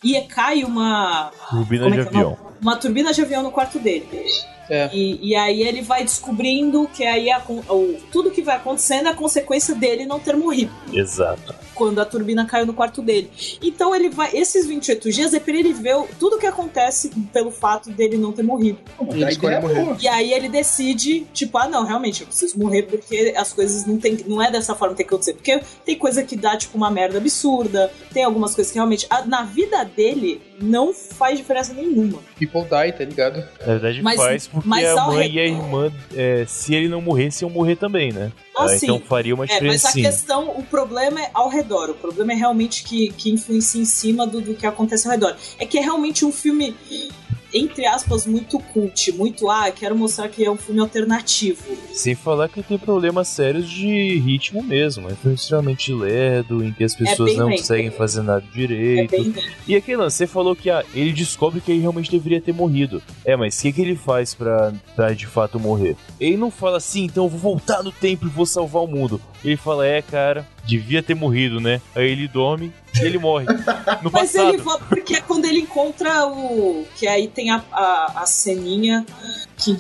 [0.03, 2.39] E cai uma turbina é de avião.
[2.61, 4.07] Uma turbina de avião no quarto dele.
[4.71, 4.91] É.
[4.93, 9.11] E, e, aí ele vai descobrindo que aí a, o, tudo que vai acontecendo é
[9.11, 10.71] a consequência dele não ter morrido.
[10.93, 11.55] Exato.
[11.75, 13.31] Quando a turbina caiu no quarto dele.
[13.63, 14.37] Então ele vai.
[14.37, 18.43] Esses 28 dias é pra ele ver tudo que acontece pelo fato dele não ter
[18.43, 18.79] morrido.
[19.15, 23.53] E, é e aí ele decide, tipo, ah, não, realmente, eu preciso morrer porque as
[23.53, 24.19] coisas não tem.
[24.27, 25.35] Não é dessa forma que tem que acontecer.
[25.35, 27.91] Porque tem coisa que dá, tipo, uma merda absurda.
[28.13, 29.07] Tem algumas coisas que realmente.
[29.27, 32.21] na vida dele, não faz diferença nenhuma.
[32.39, 33.45] People die, tá ligado?
[33.61, 37.01] Na verdade mas, faz porque mas a mãe e a irmã, é, se ele não
[37.01, 38.33] morresse, iam morrer também, né?
[38.57, 39.67] Ah, ah, então faria uma diferença.
[39.67, 40.03] É, mas a sim.
[40.03, 41.91] questão, o problema é ao redor.
[41.91, 45.37] O problema é realmente que, que influencia em cima do, do que acontece ao redor.
[45.59, 46.75] É que é realmente um filme
[47.53, 51.63] entre aspas, muito cult, muito, ah, quero mostrar que é um filme alternativo.
[51.93, 56.95] Sem falar que tem problemas sérios de ritmo mesmo, é extremamente lerdo, em que as
[56.95, 57.59] é pessoas é não lento.
[57.61, 59.15] conseguem fazer nada direito.
[59.15, 63.03] É e aquele você falou que ah, ele descobre que ele realmente deveria ter morrido.
[63.25, 65.97] É, mas o que, que ele faz pra, pra de fato morrer?
[66.21, 69.21] Ele não fala assim, então eu vou voltar no tempo e vou salvar o mundo.
[69.45, 71.81] Ele fala, é, cara, devia ter morrido, né?
[71.95, 73.47] Aí ele dorme e ele morre.
[74.03, 74.51] No Mas passado.
[74.51, 76.85] ele volta porque é quando ele encontra o.
[76.95, 79.05] Que aí tem a, a, a ceninha
[79.57, 79.77] que.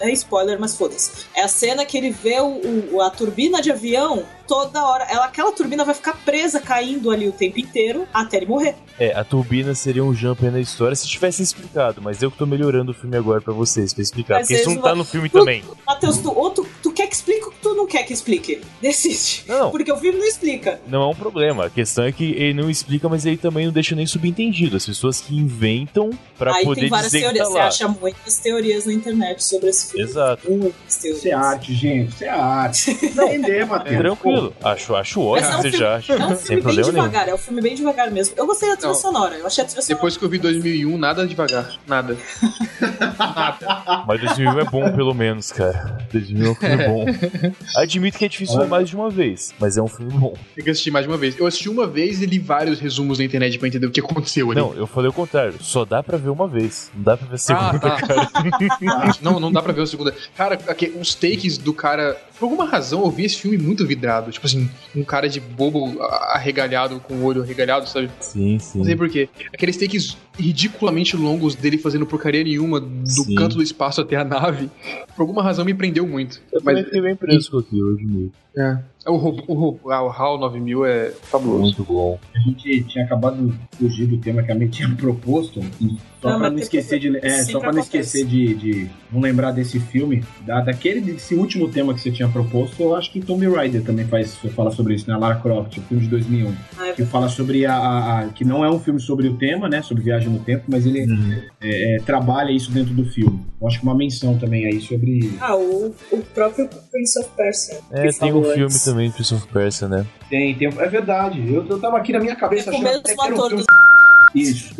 [0.00, 1.24] É spoiler, mas foda-se.
[1.34, 5.04] É a cena que ele vê o, o, a turbina de avião toda hora.
[5.04, 8.74] Ela, aquela turbina vai ficar presa, caindo ali o tempo inteiro, até ele morrer.
[8.98, 12.44] É, a turbina seria um jumper na história se tivesse explicado, mas eu que tô
[12.44, 14.34] melhorando o filme agora para vocês, pra explicar.
[14.34, 15.64] Mas porque isso não tá no filme tu, também.
[15.86, 18.60] Matheus, tu, ou tu, tu quer que explique ou tu não quer que explique?
[18.80, 19.44] Decide.
[19.48, 19.70] Não.
[19.70, 20.80] Porque o filme não explica.
[20.86, 21.66] Não é um problema.
[21.66, 24.76] A questão é que ele não explica, mas ele também não deixa nem subentendido.
[24.76, 27.46] As pessoas que inventam para poder tem várias dizer teorias.
[27.48, 27.70] Que tá lá.
[27.70, 30.04] Você acha muitas teorias na internet sobre esse filme.
[30.10, 30.50] Exato.
[30.50, 31.18] Muitas teorias.
[31.18, 32.14] Isso é arte, gente.
[32.14, 32.90] Isso é arte.
[32.90, 33.98] Entender, Matheus.
[33.98, 34.54] Tranquilo.
[34.62, 37.30] Acho, acho ótimo é um você já É um filme bem devagar, nenhum.
[37.30, 38.34] é um filme bem devagar mesmo.
[38.36, 39.96] Eu gostei da trilha sonora, eu achei a trilha sonora.
[39.96, 41.78] Depois que eu vi 2001, nada devagar.
[41.86, 42.16] Nada.
[43.18, 44.04] nada.
[44.06, 45.98] Mas 2001 é bom, pelo menos, cara.
[46.12, 47.04] 2001 é um filme bom.
[47.76, 50.34] Admito que é difícil ver mais de uma vez, mas é um filme bom.
[50.54, 51.38] Tem que assistir mais de uma vez.
[51.38, 54.50] Eu assisti uma vez e li vários resumos na internet pra entender o que aconteceu
[54.50, 54.60] ali.
[54.60, 55.54] Não, eu falei o contrário.
[55.60, 56.90] Só dá pra ver uma vez.
[56.94, 57.96] Não dá pra ver a segunda, Ah, tá.
[57.96, 58.30] cara.
[59.20, 60.14] não, não dá pra ver a segunda.
[60.36, 62.16] Cara, aqui, os takes do cara.
[62.38, 64.30] Por alguma razão eu vi esse filme muito vidrado.
[64.30, 68.10] Tipo assim, um cara de bobo arregalhado, com o olho arregalado, sabe?
[68.20, 68.78] Sim, sim.
[68.78, 69.28] Não sei porquê.
[69.52, 73.34] Aqueles takes ridiculamente longos dele fazendo porcaria nenhuma do Sim.
[73.34, 74.70] canto do espaço até a nave.
[75.14, 76.40] Por alguma razão me prendeu muito.
[76.52, 78.32] Eu Mas também fiquei bem preso com aquilo, eu admito.
[78.56, 78.78] é.
[79.06, 81.62] O, robô, o, robô, ah, o HAL 9000 é fabuloso.
[81.62, 82.18] Muito bom.
[82.34, 85.60] A gente tinha acabado de fugir do tema que a gente tinha proposto.
[86.22, 87.18] Só Não, pra não esquecer de.
[87.18, 88.20] É, só pra não acontece.
[88.22, 92.26] esquecer de, de não lembrar desse filme, da, daquele desse último tema que você tinha
[92.30, 95.14] proposto, eu acho que Tomb Raider também faz, fala sobre isso, né?
[95.18, 96.54] Lara Croft, o filme de 2001.
[96.78, 99.34] Ah, é Que fala sobre a, a- a- que não é um filme sobre o
[99.36, 99.82] tema, né?
[99.82, 101.00] Sobre viagem no tempo, mas ele
[101.60, 103.44] é, é, trabalha isso dentro do filme.
[103.60, 105.30] Eu acho que uma menção também aí sobre.
[105.42, 107.80] Ah, o, o próprio Prince of Persia.
[107.92, 108.82] É, que tem um falou filme antes.
[108.84, 110.06] também, Prince of Persia, né?
[110.30, 110.68] Tem, tem.
[110.68, 111.40] É verdade.
[111.52, 113.48] Eu, eu tava aqui na minha É cabeça o achando até que era um ator
[113.50, 113.62] filme.
[113.64, 114.74] do Isso.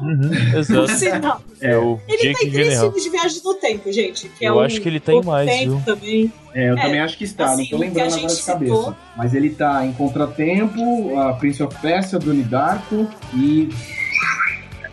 [0.00, 1.42] Uhum, exato.
[1.60, 4.28] É o Ele tá Jake em três filmes de viagem no tempo, gente.
[4.28, 5.82] Que é Eu o acho que ele tá em mais, viu?
[5.84, 6.32] também.
[6.54, 8.74] É, eu É, também acho que está, assim, não tô lembrando a agora de cabeça.
[8.76, 13.68] citou- Mas ele tá em Contratempo, a Prince of Persia, Donnie Darko e.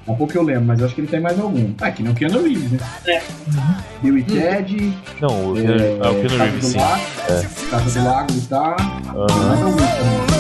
[0.06, 1.74] A pouco eu lembro, mas eu acho que ele tem mais algum.
[1.80, 2.80] Ah, que não Keanu Reeves, né?
[3.08, 3.22] É.
[4.02, 6.78] Bill e Ted, Não, o é, ah, o Keanu Casa Reeves, do sim.
[6.78, 7.02] Lago,
[7.70, 8.76] Casa do Lago ele tá.
[9.08, 9.48] Aham.
[9.48, 10.33] Mais algum também.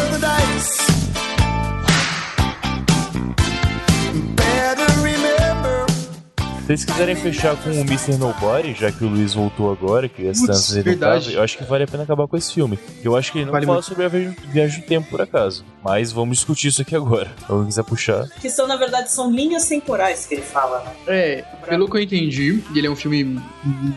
[6.63, 8.15] Se vocês quiserem fechar com o Mr.
[8.17, 11.25] Nobody, já que o Luiz voltou agora, que essa Putz, verdade.
[11.25, 12.79] tava, eu acho que vale a pena acabar com esse filme.
[13.03, 13.85] Eu acho que ele não Vale fala muito.
[13.85, 15.65] sobre a viagem, no tempo, por acaso.
[15.83, 17.29] Mas vamos discutir isso aqui agora.
[17.45, 18.29] Se alguém quiser puxar.
[18.39, 20.93] Que são, na verdade, são linhas temporais que ele fala, né?
[21.05, 23.41] É, pelo que eu entendi, e ele é um filme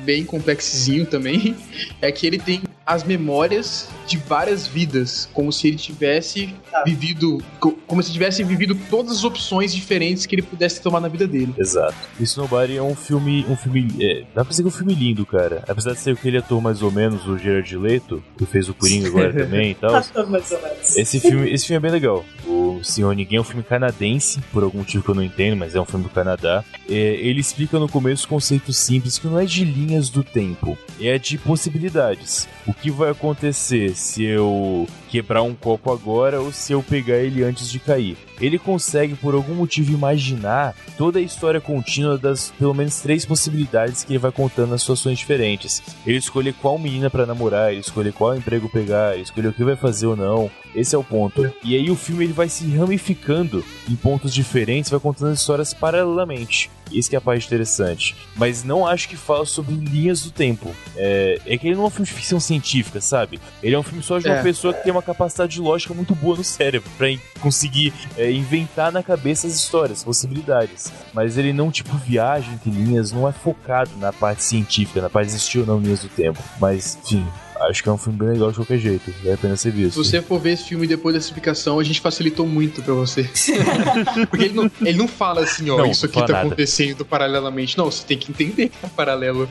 [0.04, 1.56] bem complexinho também,
[2.02, 6.84] é que ele tem as memórias de várias vidas, como se ele tivesse Tá.
[6.84, 11.08] vivido, co- como se tivesse vivido todas as opções diferentes que ele pudesse tomar na
[11.08, 11.52] vida dele.
[11.58, 11.94] Exato.
[12.18, 12.38] Mr.
[12.38, 13.44] Nobody é um filme.
[13.48, 15.64] Um filme é, dá pra dizer que é um filme lindo, cara.
[15.66, 19.08] Apesar de ser aquele ator mais ou menos, o Gerard Leto, que fez o Coringa
[19.08, 19.90] agora também e tal.
[19.92, 20.96] Mais ou menos.
[20.96, 22.24] Esse filme, esse filme é bem legal.
[22.46, 25.74] O Senhor Ninguém é um filme canadense, por algum motivo que eu não entendo, mas
[25.74, 26.62] é um filme do Canadá.
[26.88, 30.76] É, ele explica no começo um conceito simples que não é de linhas do tempo,
[31.00, 32.46] é de possibilidades.
[32.66, 37.44] O que vai acontecer se eu quebrar um copo agora ou se eu pegar ele
[37.44, 38.16] antes de cair?
[38.40, 44.04] Ele consegue, por algum motivo, imaginar toda a história contínua das pelo menos três possibilidades
[44.04, 45.82] que ele vai contando nas situações diferentes.
[46.06, 49.64] Ele escolher qual menina pra namorar, ele escolher qual emprego pegar, ele escolher o que
[49.64, 50.50] vai fazer ou não.
[50.74, 51.50] Esse é o ponto.
[51.64, 55.72] E aí o filme ele vai se ramificando em pontos diferentes, vai contando as histórias
[55.72, 56.70] paralelamente.
[56.92, 58.14] Isso que é a parte interessante.
[58.36, 60.72] Mas não acho que fala sobre linhas do tempo.
[60.96, 63.40] É, é que ele não é um filme de ficção científica, sabe?
[63.60, 64.42] Ele é um filme só de uma É.
[64.42, 69.02] pessoa que tem uma capacidade lógica muito boa no cérebro in- conseguir é, inventar na
[69.02, 70.92] cabeça as histórias, possibilidades.
[71.12, 75.28] Mas ele não, tipo, viaja entre linhas, não é focado na parte científica, na parte
[75.28, 76.38] de existir ou não linhas do tempo.
[76.60, 77.26] Mas, enfim,
[77.60, 79.10] acho que é um filme bem legal de qualquer jeito.
[79.22, 80.02] Vale a pena ser Se visto.
[80.04, 83.24] você for ver esse filme depois dessa explicação, a gente facilitou muito pra você.
[84.30, 86.46] Porque ele não, ele não fala assim, ó, Não, isso aqui tá nada.
[86.46, 87.76] acontecendo paralelamente.
[87.78, 89.48] Não, você tem que entender que tá paralelo.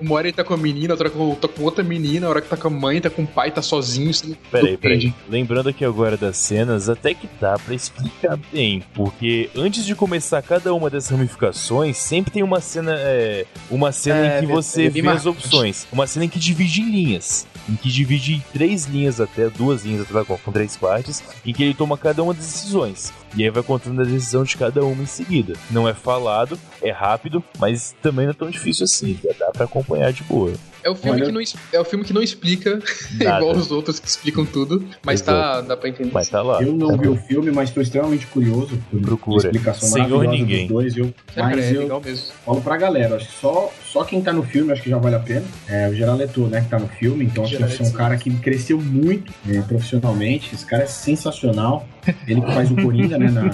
[0.00, 2.40] Uma hora ele tá com a menina, outra com, tá com outra menina, a hora
[2.40, 4.10] que tá com a mãe, tá com o pai, tá sozinho.
[4.24, 5.14] Não Peraí, peraí.
[5.28, 10.40] Lembrando aqui agora das cenas, até que dá pra explicar bem, porque antes de começar
[10.42, 14.54] cada uma das ramificações, sempre tem uma cena, é, uma cena É, em que é
[14.54, 18.34] você bem vê as opções, uma cena em que divide em linhas, em que divide
[18.34, 22.22] em três linhas até, duas linhas até, com três partes, em que ele toma cada
[22.22, 23.12] uma das decisões.
[23.36, 25.54] E aí vai contando a decisão de cada uma em seguida.
[25.70, 29.64] Não é falado, é rápido, mas também não é tão difícil assim, já dá pra
[29.64, 30.52] acompanhar de boa.
[30.82, 31.40] É o filme, Olha- que não,
[31.72, 32.78] é o filme que não explica,
[33.20, 36.10] igual os outros que explicam tudo, mas tá, dá pra entender.
[36.12, 36.62] Mas tá lá.
[36.62, 39.46] Eu não vi o filme, mas estou extremamente curioso por Procura.
[39.48, 40.66] explicação Senhor Ninguém.
[40.66, 40.96] dos dois.
[40.96, 42.26] Eu, É, cara, mas é eu legal mesmo.
[42.46, 45.16] falo pra galera, acho que só, só quem tá no filme acho que já vale
[45.16, 45.44] a pena.
[45.68, 48.30] É o Leto, né, que tá no filme, então acho que ser um cara que
[48.38, 50.54] cresceu muito né, profissionalmente.
[50.54, 51.86] Esse cara é sensacional.
[52.26, 53.42] Ele que faz o Coringa, né, na...
[53.44, 53.50] na...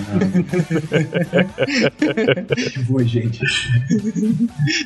[2.55, 3.40] que boa, gente.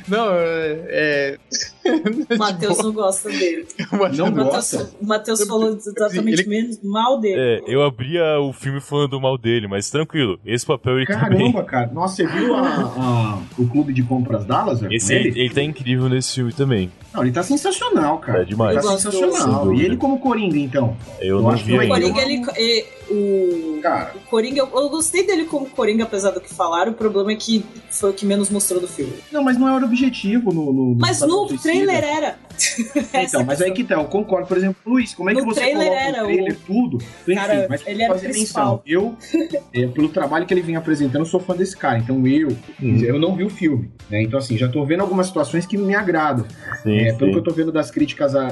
[0.09, 0.79] Não, é.
[0.89, 1.39] é...
[1.89, 3.67] O Matheus não gosta dele.
[3.93, 4.03] Não O
[4.37, 4.91] Matheus, gosta?
[5.01, 7.41] o Matheus falou exatamente Ele- menos mal dele.
[7.41, 11.39] É, eu abria o filme falando mal dele, mas tranquilo, esse papel ele tá bem.
[11.39, 11.91] Caramba, cara.
[11.91, 14.81] Nossa, você viu a- a- o clube de compras Dallas?
[14.81, 15.51] velho, Esse ele, ele?
[15.55, 16.93] tá incrível nesse filme também.
[17.15, 18.41] Não, ele tá sensacional, cara.
[18.41, 18.77] Tá demais.
[18.77, 19.73] Ele tá sensacional.
[19.73, 20.95] E ele como Coringa, então?
[21.21, 21.95] Eu, Eu não acho vi que ainda.
[21.95, 22.21] O Coringa,
[22.61, 26.93] ele, o, Cara, o Coringa, eu, eu gostei dele como Coringa, apesar do que falaram.
[26.93, 29.13] O problema é que foi o que menos mostrou do filme.
[29.33, 30.73] Não, mas não era o objetivo no.
[30.73, 32.39] no mas no trailer era.
[33.15, 34.47] então, mas aí que tá, eu concordo.
[34.49, 36.67] Por exemplo, Luiz, como é que no você trailer coloca era no trailer o...
[36.67, 36.99] tudo?
[37.23, 38.83] Enfim, Cara, mas ele era fazer principal.
[38.87, 39.17] menção.
[39.33, 41.99] Eu, é, pelo trabalho que ele vem apresentando, eu sou fã desse cara.
[41.99, 42.49] Então eu,
[42.81, 42.99] Uhum.
[43.03, 43.91] eu não vi o filme.
[44.11, 44.23] Né?
[44.23, 46.45] Então, assim, já tô vendo algumas situações que me agradam.
[46.83, 47.33] Sim, É, pelo sim.
[47.33, 48.51] que eu tô vendo das críticas, a, a-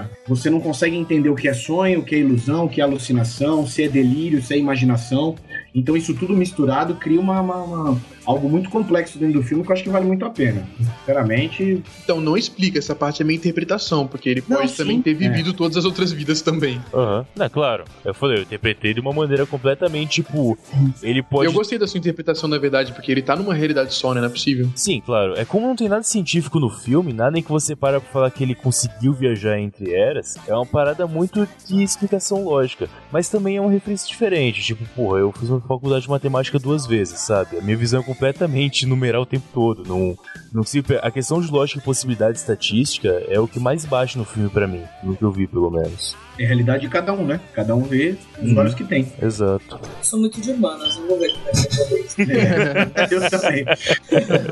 [0.00, 2.80] a- você não consegue entender o que é sonho, o que é ilusão, o que
[2.80, 5.34] é alucinação, se é delírio, se é imaginação.
[5.74, 9.70] Então isso tudo misturado cria uma, uma- uma- algo muito complexo dentro do filme que
[9.70, 10.66] eu acho que vale muito a pena.
[11.00, 14.76] Sinceramente, Então não explica, essa parte é minha interpretação, porque ele Não, pode sim.
[14.76, 16.80] também ter vivido todas as outras vidas também.
[16.92, 17.26] Aham.
[17.36, 17.84] Não, claro.
[18.04, 20.58] Eu falei, eu interpretei de uma maneira completamente, tipo,
[21.02, 21.46] ele pode.
[21.46, 24.20] Eu gostei da sua interpretação, na verdade, porque ele tá numa realidade só, né?
[24.20, 24.68] Não é possível.
[24.74, 25.34] Sim, claro.
[25.36, 28.30] É como não tem nada científico no filme, nada em que você para pra falar
[28.30, 32.88] que ele conseguiu viajar entre eras, é uma parada muito de explicação lógica.
[33.12, 34.62] Mas também é um referência diferente.
[34.62, 37.58] Tipo, porra, eu fiz uma faculdade de matemática duas vezes, sabe?
[37.58, 39.84] A minha visão é completamente numeral o tempo todo.
[39.86, 40.16] Não,
[40.52, 44.24] não se, a questão de lógica e possibilidade estatística é o que mais baixa no
[44.24, 46.16] filme pra mim, no que eu vi, pelo menos.
[46.38, 47.38] é a realidade de cada um, né?
[47.54, 48.58] Cada um vê os Uhum.
[48.58, 49.12] olhos que tem.
[49.20, 49.78] Exato.
[50.02, 52.16] Sou muito de humanas, não vou ver como vai ser pra vocês.
[52.18, 53.64] É, eu também.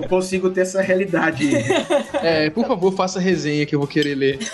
[0.03, 1.49] Eu consigo ter essa realidade.
[2.23, 4.39] É, por favor, faça resenha que eu vou querer ler.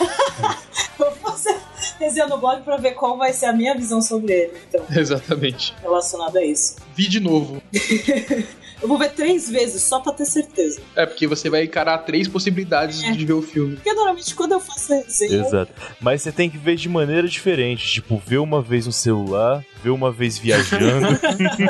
[0.99, 1.57] Eu vou fazer
[1.99, 5.75] resenha no blog pra ver qual vai ser a minha visão sobre ele, então, Exatamente.
[5.81, 6.77] relacionado a isso.
[6.95, 7.63] Vi de novo.
[8.83, 10.81] Eu vou ver três vezes, só pra ter certeza.
[10.97, 13.13] É, porque você vai encarar três possibilidades É.
[13.13, 13.77] de ver o filme.
[13.77, 15.73] Porque normalmente quando eu faço resenha, Exato.
[16.01, 17.87] Mas você tem que ver de maneira diferente.
[17.87, 21.09] Tipo, ver uma vez no celular, ver uma vez viajando.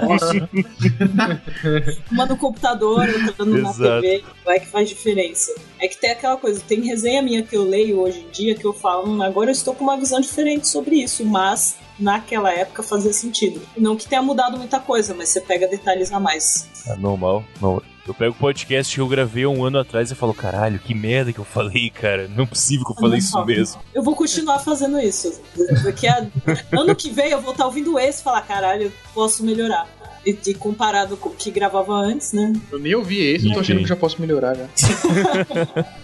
[0.06, 0.48] Nossa,
[2.10, 3.72] uma no computador, outra no- na.
[3.72, 5.52] TV, vai que faz diferença.
[5.78, 8.64] É que tem aquela coisa, tem resenha minha que eu leio hoje em dia que
[8.64, 12.82] eu falo, hum, agora eu estou com uma visão diferente sobre isso, mas naquela época
[12.82, 13.60] fazia sentido.
[13.76, 16.68] Não que tenha mudado muita coisa, mas você pega detalhes a mais.
[16.86, 17.44] É normal.
[17.60, 17.82] Não.
[18.06, 21.32] Eu pego o podcast que eu gravei um ano atrás e falo, caralho, que merda
[21.32, 22.26] que eu falei, cara.
[22.28, 23.80] Não é possível que eu falei isso Não, mesmo.
[23.94, 25.40] Eu vou continuar fazendo isso.
[25.84, 26.26] Daqui a
[26.72, 29.86] ano que vem eu vou estar ouvindo esse e falar, caralho, eu posso melhorar.
[30.26, 32.52] E, e comparado com o que gravava antes, né?
[32.72, 34.66] Eu nem ouvi esse, eu tô achando que já posso melhorar já.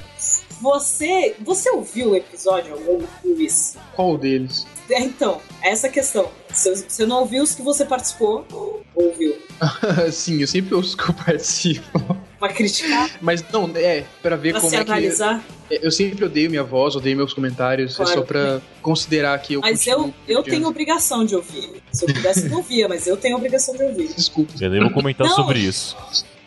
[0.60, 2.74] Você, você ouviu o episódio,
[3.22, 3.76] Luiz?
[3.94, 4.66] Qual deles?
[4.88, 6.30] É, então, essa questão.
[6.48, 8.44] Você, você não ouviu os que você participou?
[8.52, 9.36] Ou ouviu?
[10.12, 12.16] Sim, eu sempre ouço que eu participo.
[12.38, 13.10] Pra criticar?
[13.20, 14.90] Mas não, é, pra ver Pra como se é que.
[14.90, 15.42] analisar?
[15.70, 17.96] Eu sempre odeio minha voz, odeio meus comentários.
[17.96, 18.10] Claro.
[18.10, 19.60] É só pra considerar que eu.
[19.60, 20.50] Mas eu, eu adiante.
[20.56, 21.82] tenho obrigação de ouvir.
[21.92, 24.12] Se eu pudesse, não ouvia, mas eu tenho obrigação de ouvir.
[24.14, 24.52] Desculpa.
[24.60, 25.34] Eu nem vou comentar Não.
[25.34, 25.96] sobre isso.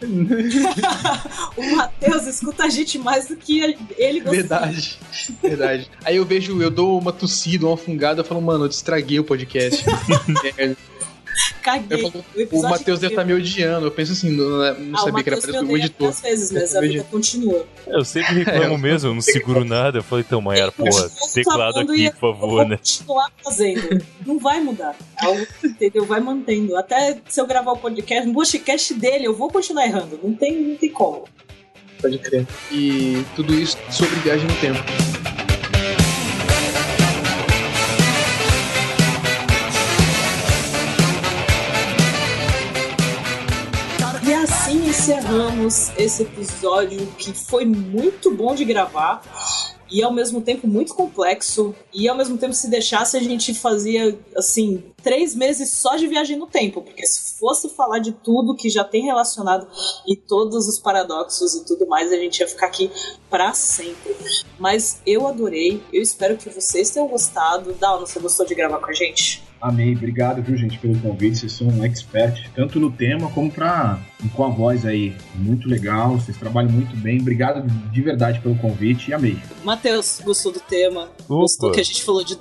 [1.58, 3.60] O Matheus escuta a gente mais do que
[3.98, 4.36] ele gosta.
[4.36, 5.00] Verdade.
[5.42, 5.92] Verdade.
[6.06, 9.20] Aí eu vejo, eu dou uma tossida, uma fungada, eu falo, mano, eu te estraguei
[9.20, 9.84] o podcast.
[10.58, 10.76] É,
[11.62, 12.04] Caguei.
[12.36, 13.88] eu O Matheus deve estar me odiando.
[13.88, 14.50] Eu penso assim, não,
[14.80, 16.12] não Ah, o sabia que era para o editor.
[16.22, 17.66] vezes, mas a vida continua.
[17.88, 20.00] Eu sempre reclamo mesmo, eu não seguro nada.
[20.00, 22.78] Eu falei, então, Mayara, porra, teclado aqui, por favor, né?
[22.78, 24.04] continuar fazendo.
[24.26, 24.96] Não vai mudar.
[25.18, 26.06] Algo, entendeu?
[26.06, 26.76] Vai mantendo.
[26.78, 30.20] Até se eu gravar o podcast, no podcast dele, eu vou continuar errando.
[30.24, 31.26] Não tem, não tem como.
[32.02, 32.48] Pode crer.
[32.72, 34.80] E tudo isso sobre viagem no tempo.
[45.10, 49.24] Encerramos esse episódio que foi muito bom de gravar
[49.90, 51.74] e ao mesmo tempo muito complexo.
[51.92, 56.38] E ao mesmo tempo, se deixasse, a gente fazia assim, três meses só de viagem
[56.38, 56.84] no tempo.
[56.84, 59.68] Porque se fosse falar de tudo que já tem relacionado
[60.08, 62.92] e todos os paradoxos e tudo mais, a gente ia ficar aqui
[63.32, 64.16] para sempre.
[64.60, 67.74] Mas eu adorei, eu espero que vocês tenham gostado.
[67.74, 69.49] Dalma, você gostou de gravar com a gente?
[69.62, 71.38] Amei, obrigado, viu, gente, pelo convite.
[71.38, 74.00] Vocês são um expert, tanto no tema como pra,
[74.34, 75.16] com a voz aí.
[75.36, 77.20] Muito legal, vocês trabalham muito bem.
[77.20, 79.38] Obrigado de verdade pelo convite e amei.
[79.64, 81.04] Matheus, gostou do tema?
[81.04, 81.24] Opa.
[81.28, 82.38] Gostou que a gente falou de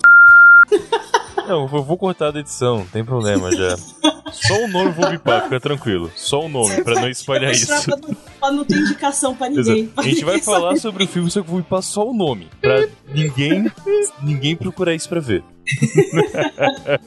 [1.49, 3.77] Não, eu vou cortar da edição, não tem problema já.
[4.33, 6.11] Só o nome vou bipar, fica tranquilo.
[6.17, 7.67] Só o nome, pra não espalhar isso.
[7.85, 9.87] Pra não, pra não ter indicação pra ninguém.
[9.89, 10.81] Pra A gente vai ninguém falar saber.
[10.81, 12.49] sobre o filme, só que eu vou bipar só o nome.
[12.61, 13.71] Pra ninguém,
[14.23, 15.43] ninguém procurar isso pra ver.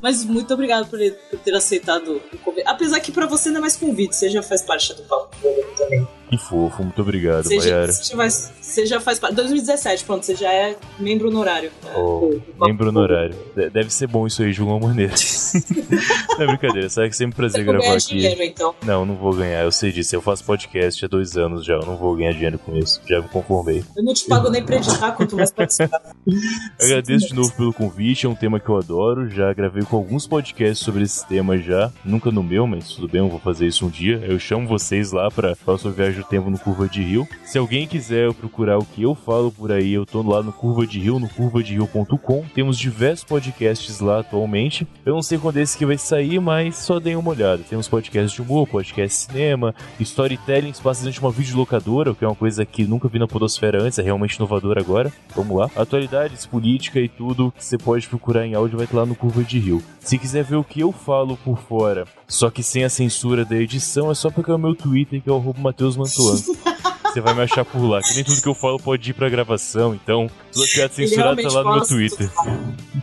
[0.00, 0.98] Mas muito obrigado por,
[1.30, 2.64] por ter aceitado o convite.
[2.68, 5.34] Apesar que pra você não é mais convite, você já faz parte do papo
[5.76, 6.06] também.
[6.30, 9.34] Que fofo, muito obrigado, Você já, você já faz, você já faz parte.
[9.36, 11.70] 2017, pronto, você já é membro honorário.
[11.96, 12.30] Oh,
[12.62, 13.34] É, membro honorário.
[13.56, 15.12] De- Deve ser bom isso aí de alguma maneira.
[16.38, 18.16] não é brincadeira, sabe que é sempre prazer gravar aqui.
[18.16, 18.74] dinheiro, então.
[18.84, 20.14] Não, não vou ganhar, eu sei disso.
[20.14, 23.00] Eu faço podcast há dois anos já, eu não vou ganhar dinheiro com isso.
[23.08, 23.84] Já me conformei.
[23.96, 26.00] Eu não te pago nem pra editar, quanto mais participar.
[26.80, 29.28] Agradeço de novo pelo convite, é um tema que eu adoro.
[29.28, 31.90] Já gravei com alguns podcasts sobre esse tema já.
[32.04, 34.22] Nunca no meu, mas tudo bem, eu vou fazer isso um dia.
[34.26, 37.28] Eu chamo vocês lá pra falar sobre viagem do tempo no Curva de Rio.
[37.44, 40.86] Se alguém quiser procurar o que eu falo por aí, eu tô lá no Curva
[40.86, 42.44] de Rio, no curvaderio.com.
[42.54, 44.86] Temos diversos podcasts lá atualmente.
[45.04, 47.62] Eu não sei quando esse que vai sair, mas só deem uma olhada.
[47.68, 52.28] Temos podcasts de humor, podcast de cinema, storytelling, dentro de uma videolocadora, o que é
[52.28, 55.12] uma coisa que nunca vi na podosfera antes, é realmente inovador agora.
[55.34, 55.70] Vamos lá.
[55.74, 59.42] Atualidades, política e tudo que você pode procurar em áudio vai estar lá no Curva
[59.42, 59.82] de Rio.
[60.00, 63.56] Se quiser ver o que eu falo por fora, só que sem a censura da
[63.56, 66.36] edição, é só pegar o meu Twitter, que é o Matheus Mantuan.
[67.14, 68.00] Você vai me achar por lá.
[68.02, 71.40] Que nem tudo que eu falo pode ir pra gravação, então toda piada Ele censurada
[71.40, 71.86] tá lá no meu.
[71.86, 72.28] Twitter.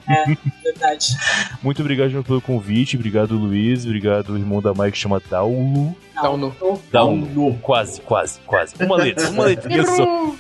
[0.10, 0.26] É,
[0.82, 1.08] verdade.
[1.62, 5.96] Muito obrigado João, pelo convite, obrigado Luiz, obrigado o irmão da Mike que chama Daulo.
[6.14, 6.54] Dá no.
[6.92, 7.58] Daulo.
[7.64, 8.76] Quase, quase, quase.
[8.80, 10.06] Uma letra, uma letrinha só.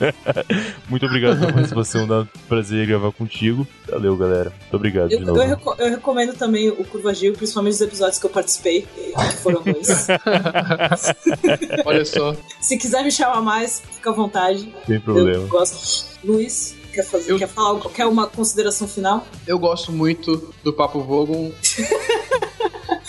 [0.89, 3.65] Muito obrigado pela participação, dá um prazer gravar contigo.
[3.89, 4.51] Valeu, galera.
[4.61, 5.39] Muito obrigado Eu, de eu, novo.
[5.47, 9.63] reco- eu recomendo também o Curva Gil, principalmente os episódios que eu participei, que foram
[9.63, 10.07] dois.
[11.85, 12.35] Olha só.
[12.59, 14.71] Se quiser me chamar mais, fica à vontade.
[14.85, 15.47] Sem Eu problema.
[15.47, 16.05] gosto.
[16.23, 17.79] Luiz, quer, fazer, Eu- quer falar?
[17.89, 19.25] Quer uma consideração final?
[19.47, 21.51] Eu gosto muito do Papo Vogon.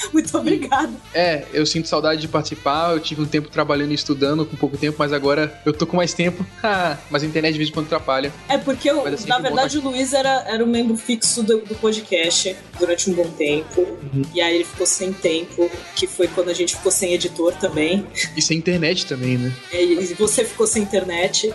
[0.12, 0.92] Muito obrigado.
[1.14, 2.92] É, eu sinto saudade de participar.
[2.92, 5.96] Eu tive um tempo trabalhando e estudando, com pouco tempo, mas agora eu tô com
[5.96, 6.44] mais tempo.
[6.64, 8.32] Ah, mas a internet de vez em quando atrapalha.
[8.48, 11.58] É porque, eu, é na bom verdade, o Luiz era, era um membro fixo do,
[11.58, 13.98] do podcast durante um bom tempo.
[14.32, 18.06] E aí ele ficou sem tempo, que foi quando a gente ficou sem editor também.
[18.36, 19.52] E sem internet também, né?
[19.72, 21.52] E você ficou sem internet.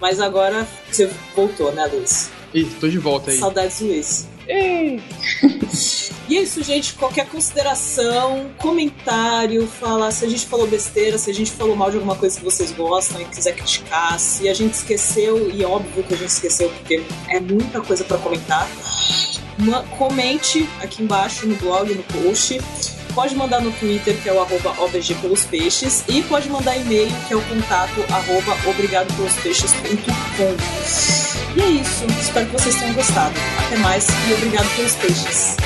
[0.00, 2.30] Mas agora você voltou, né, Luiz?
[2.52, 3.38] Ih, tô de volta aí.
[3.38, 4.28] Saudades, Luiz.
[6.30, 6.94] E é isso, gente.
[6.94, 11.96] Qualquer consideração, comentário, falar se a gente falou besteira, se a gente falou mal de
[11.96, 16.04] alguma coisa que vocês gostam e quiser criticar, se a gente esqueceu, e é óbvio
[16.04, 18.68] que a gente esqueceu, porque é muita coisa pra comentar.
[19.98, 22.60] Comente aqui embaixo no blog, no post.
[23.14, 27.10] Pode mandar no Twitter, que é o arroba OBG pelos peixes, e pode mandar e-mail,
[27.26, 30.56] que é o contato arroba obrigado pelos peixes.com.
[31.56, 32.04] E é isso.
[32.20, 33.34] Espero que vocês tenham gostado.
[33.66, 35.56] Até mais e obrigado pelos peixes.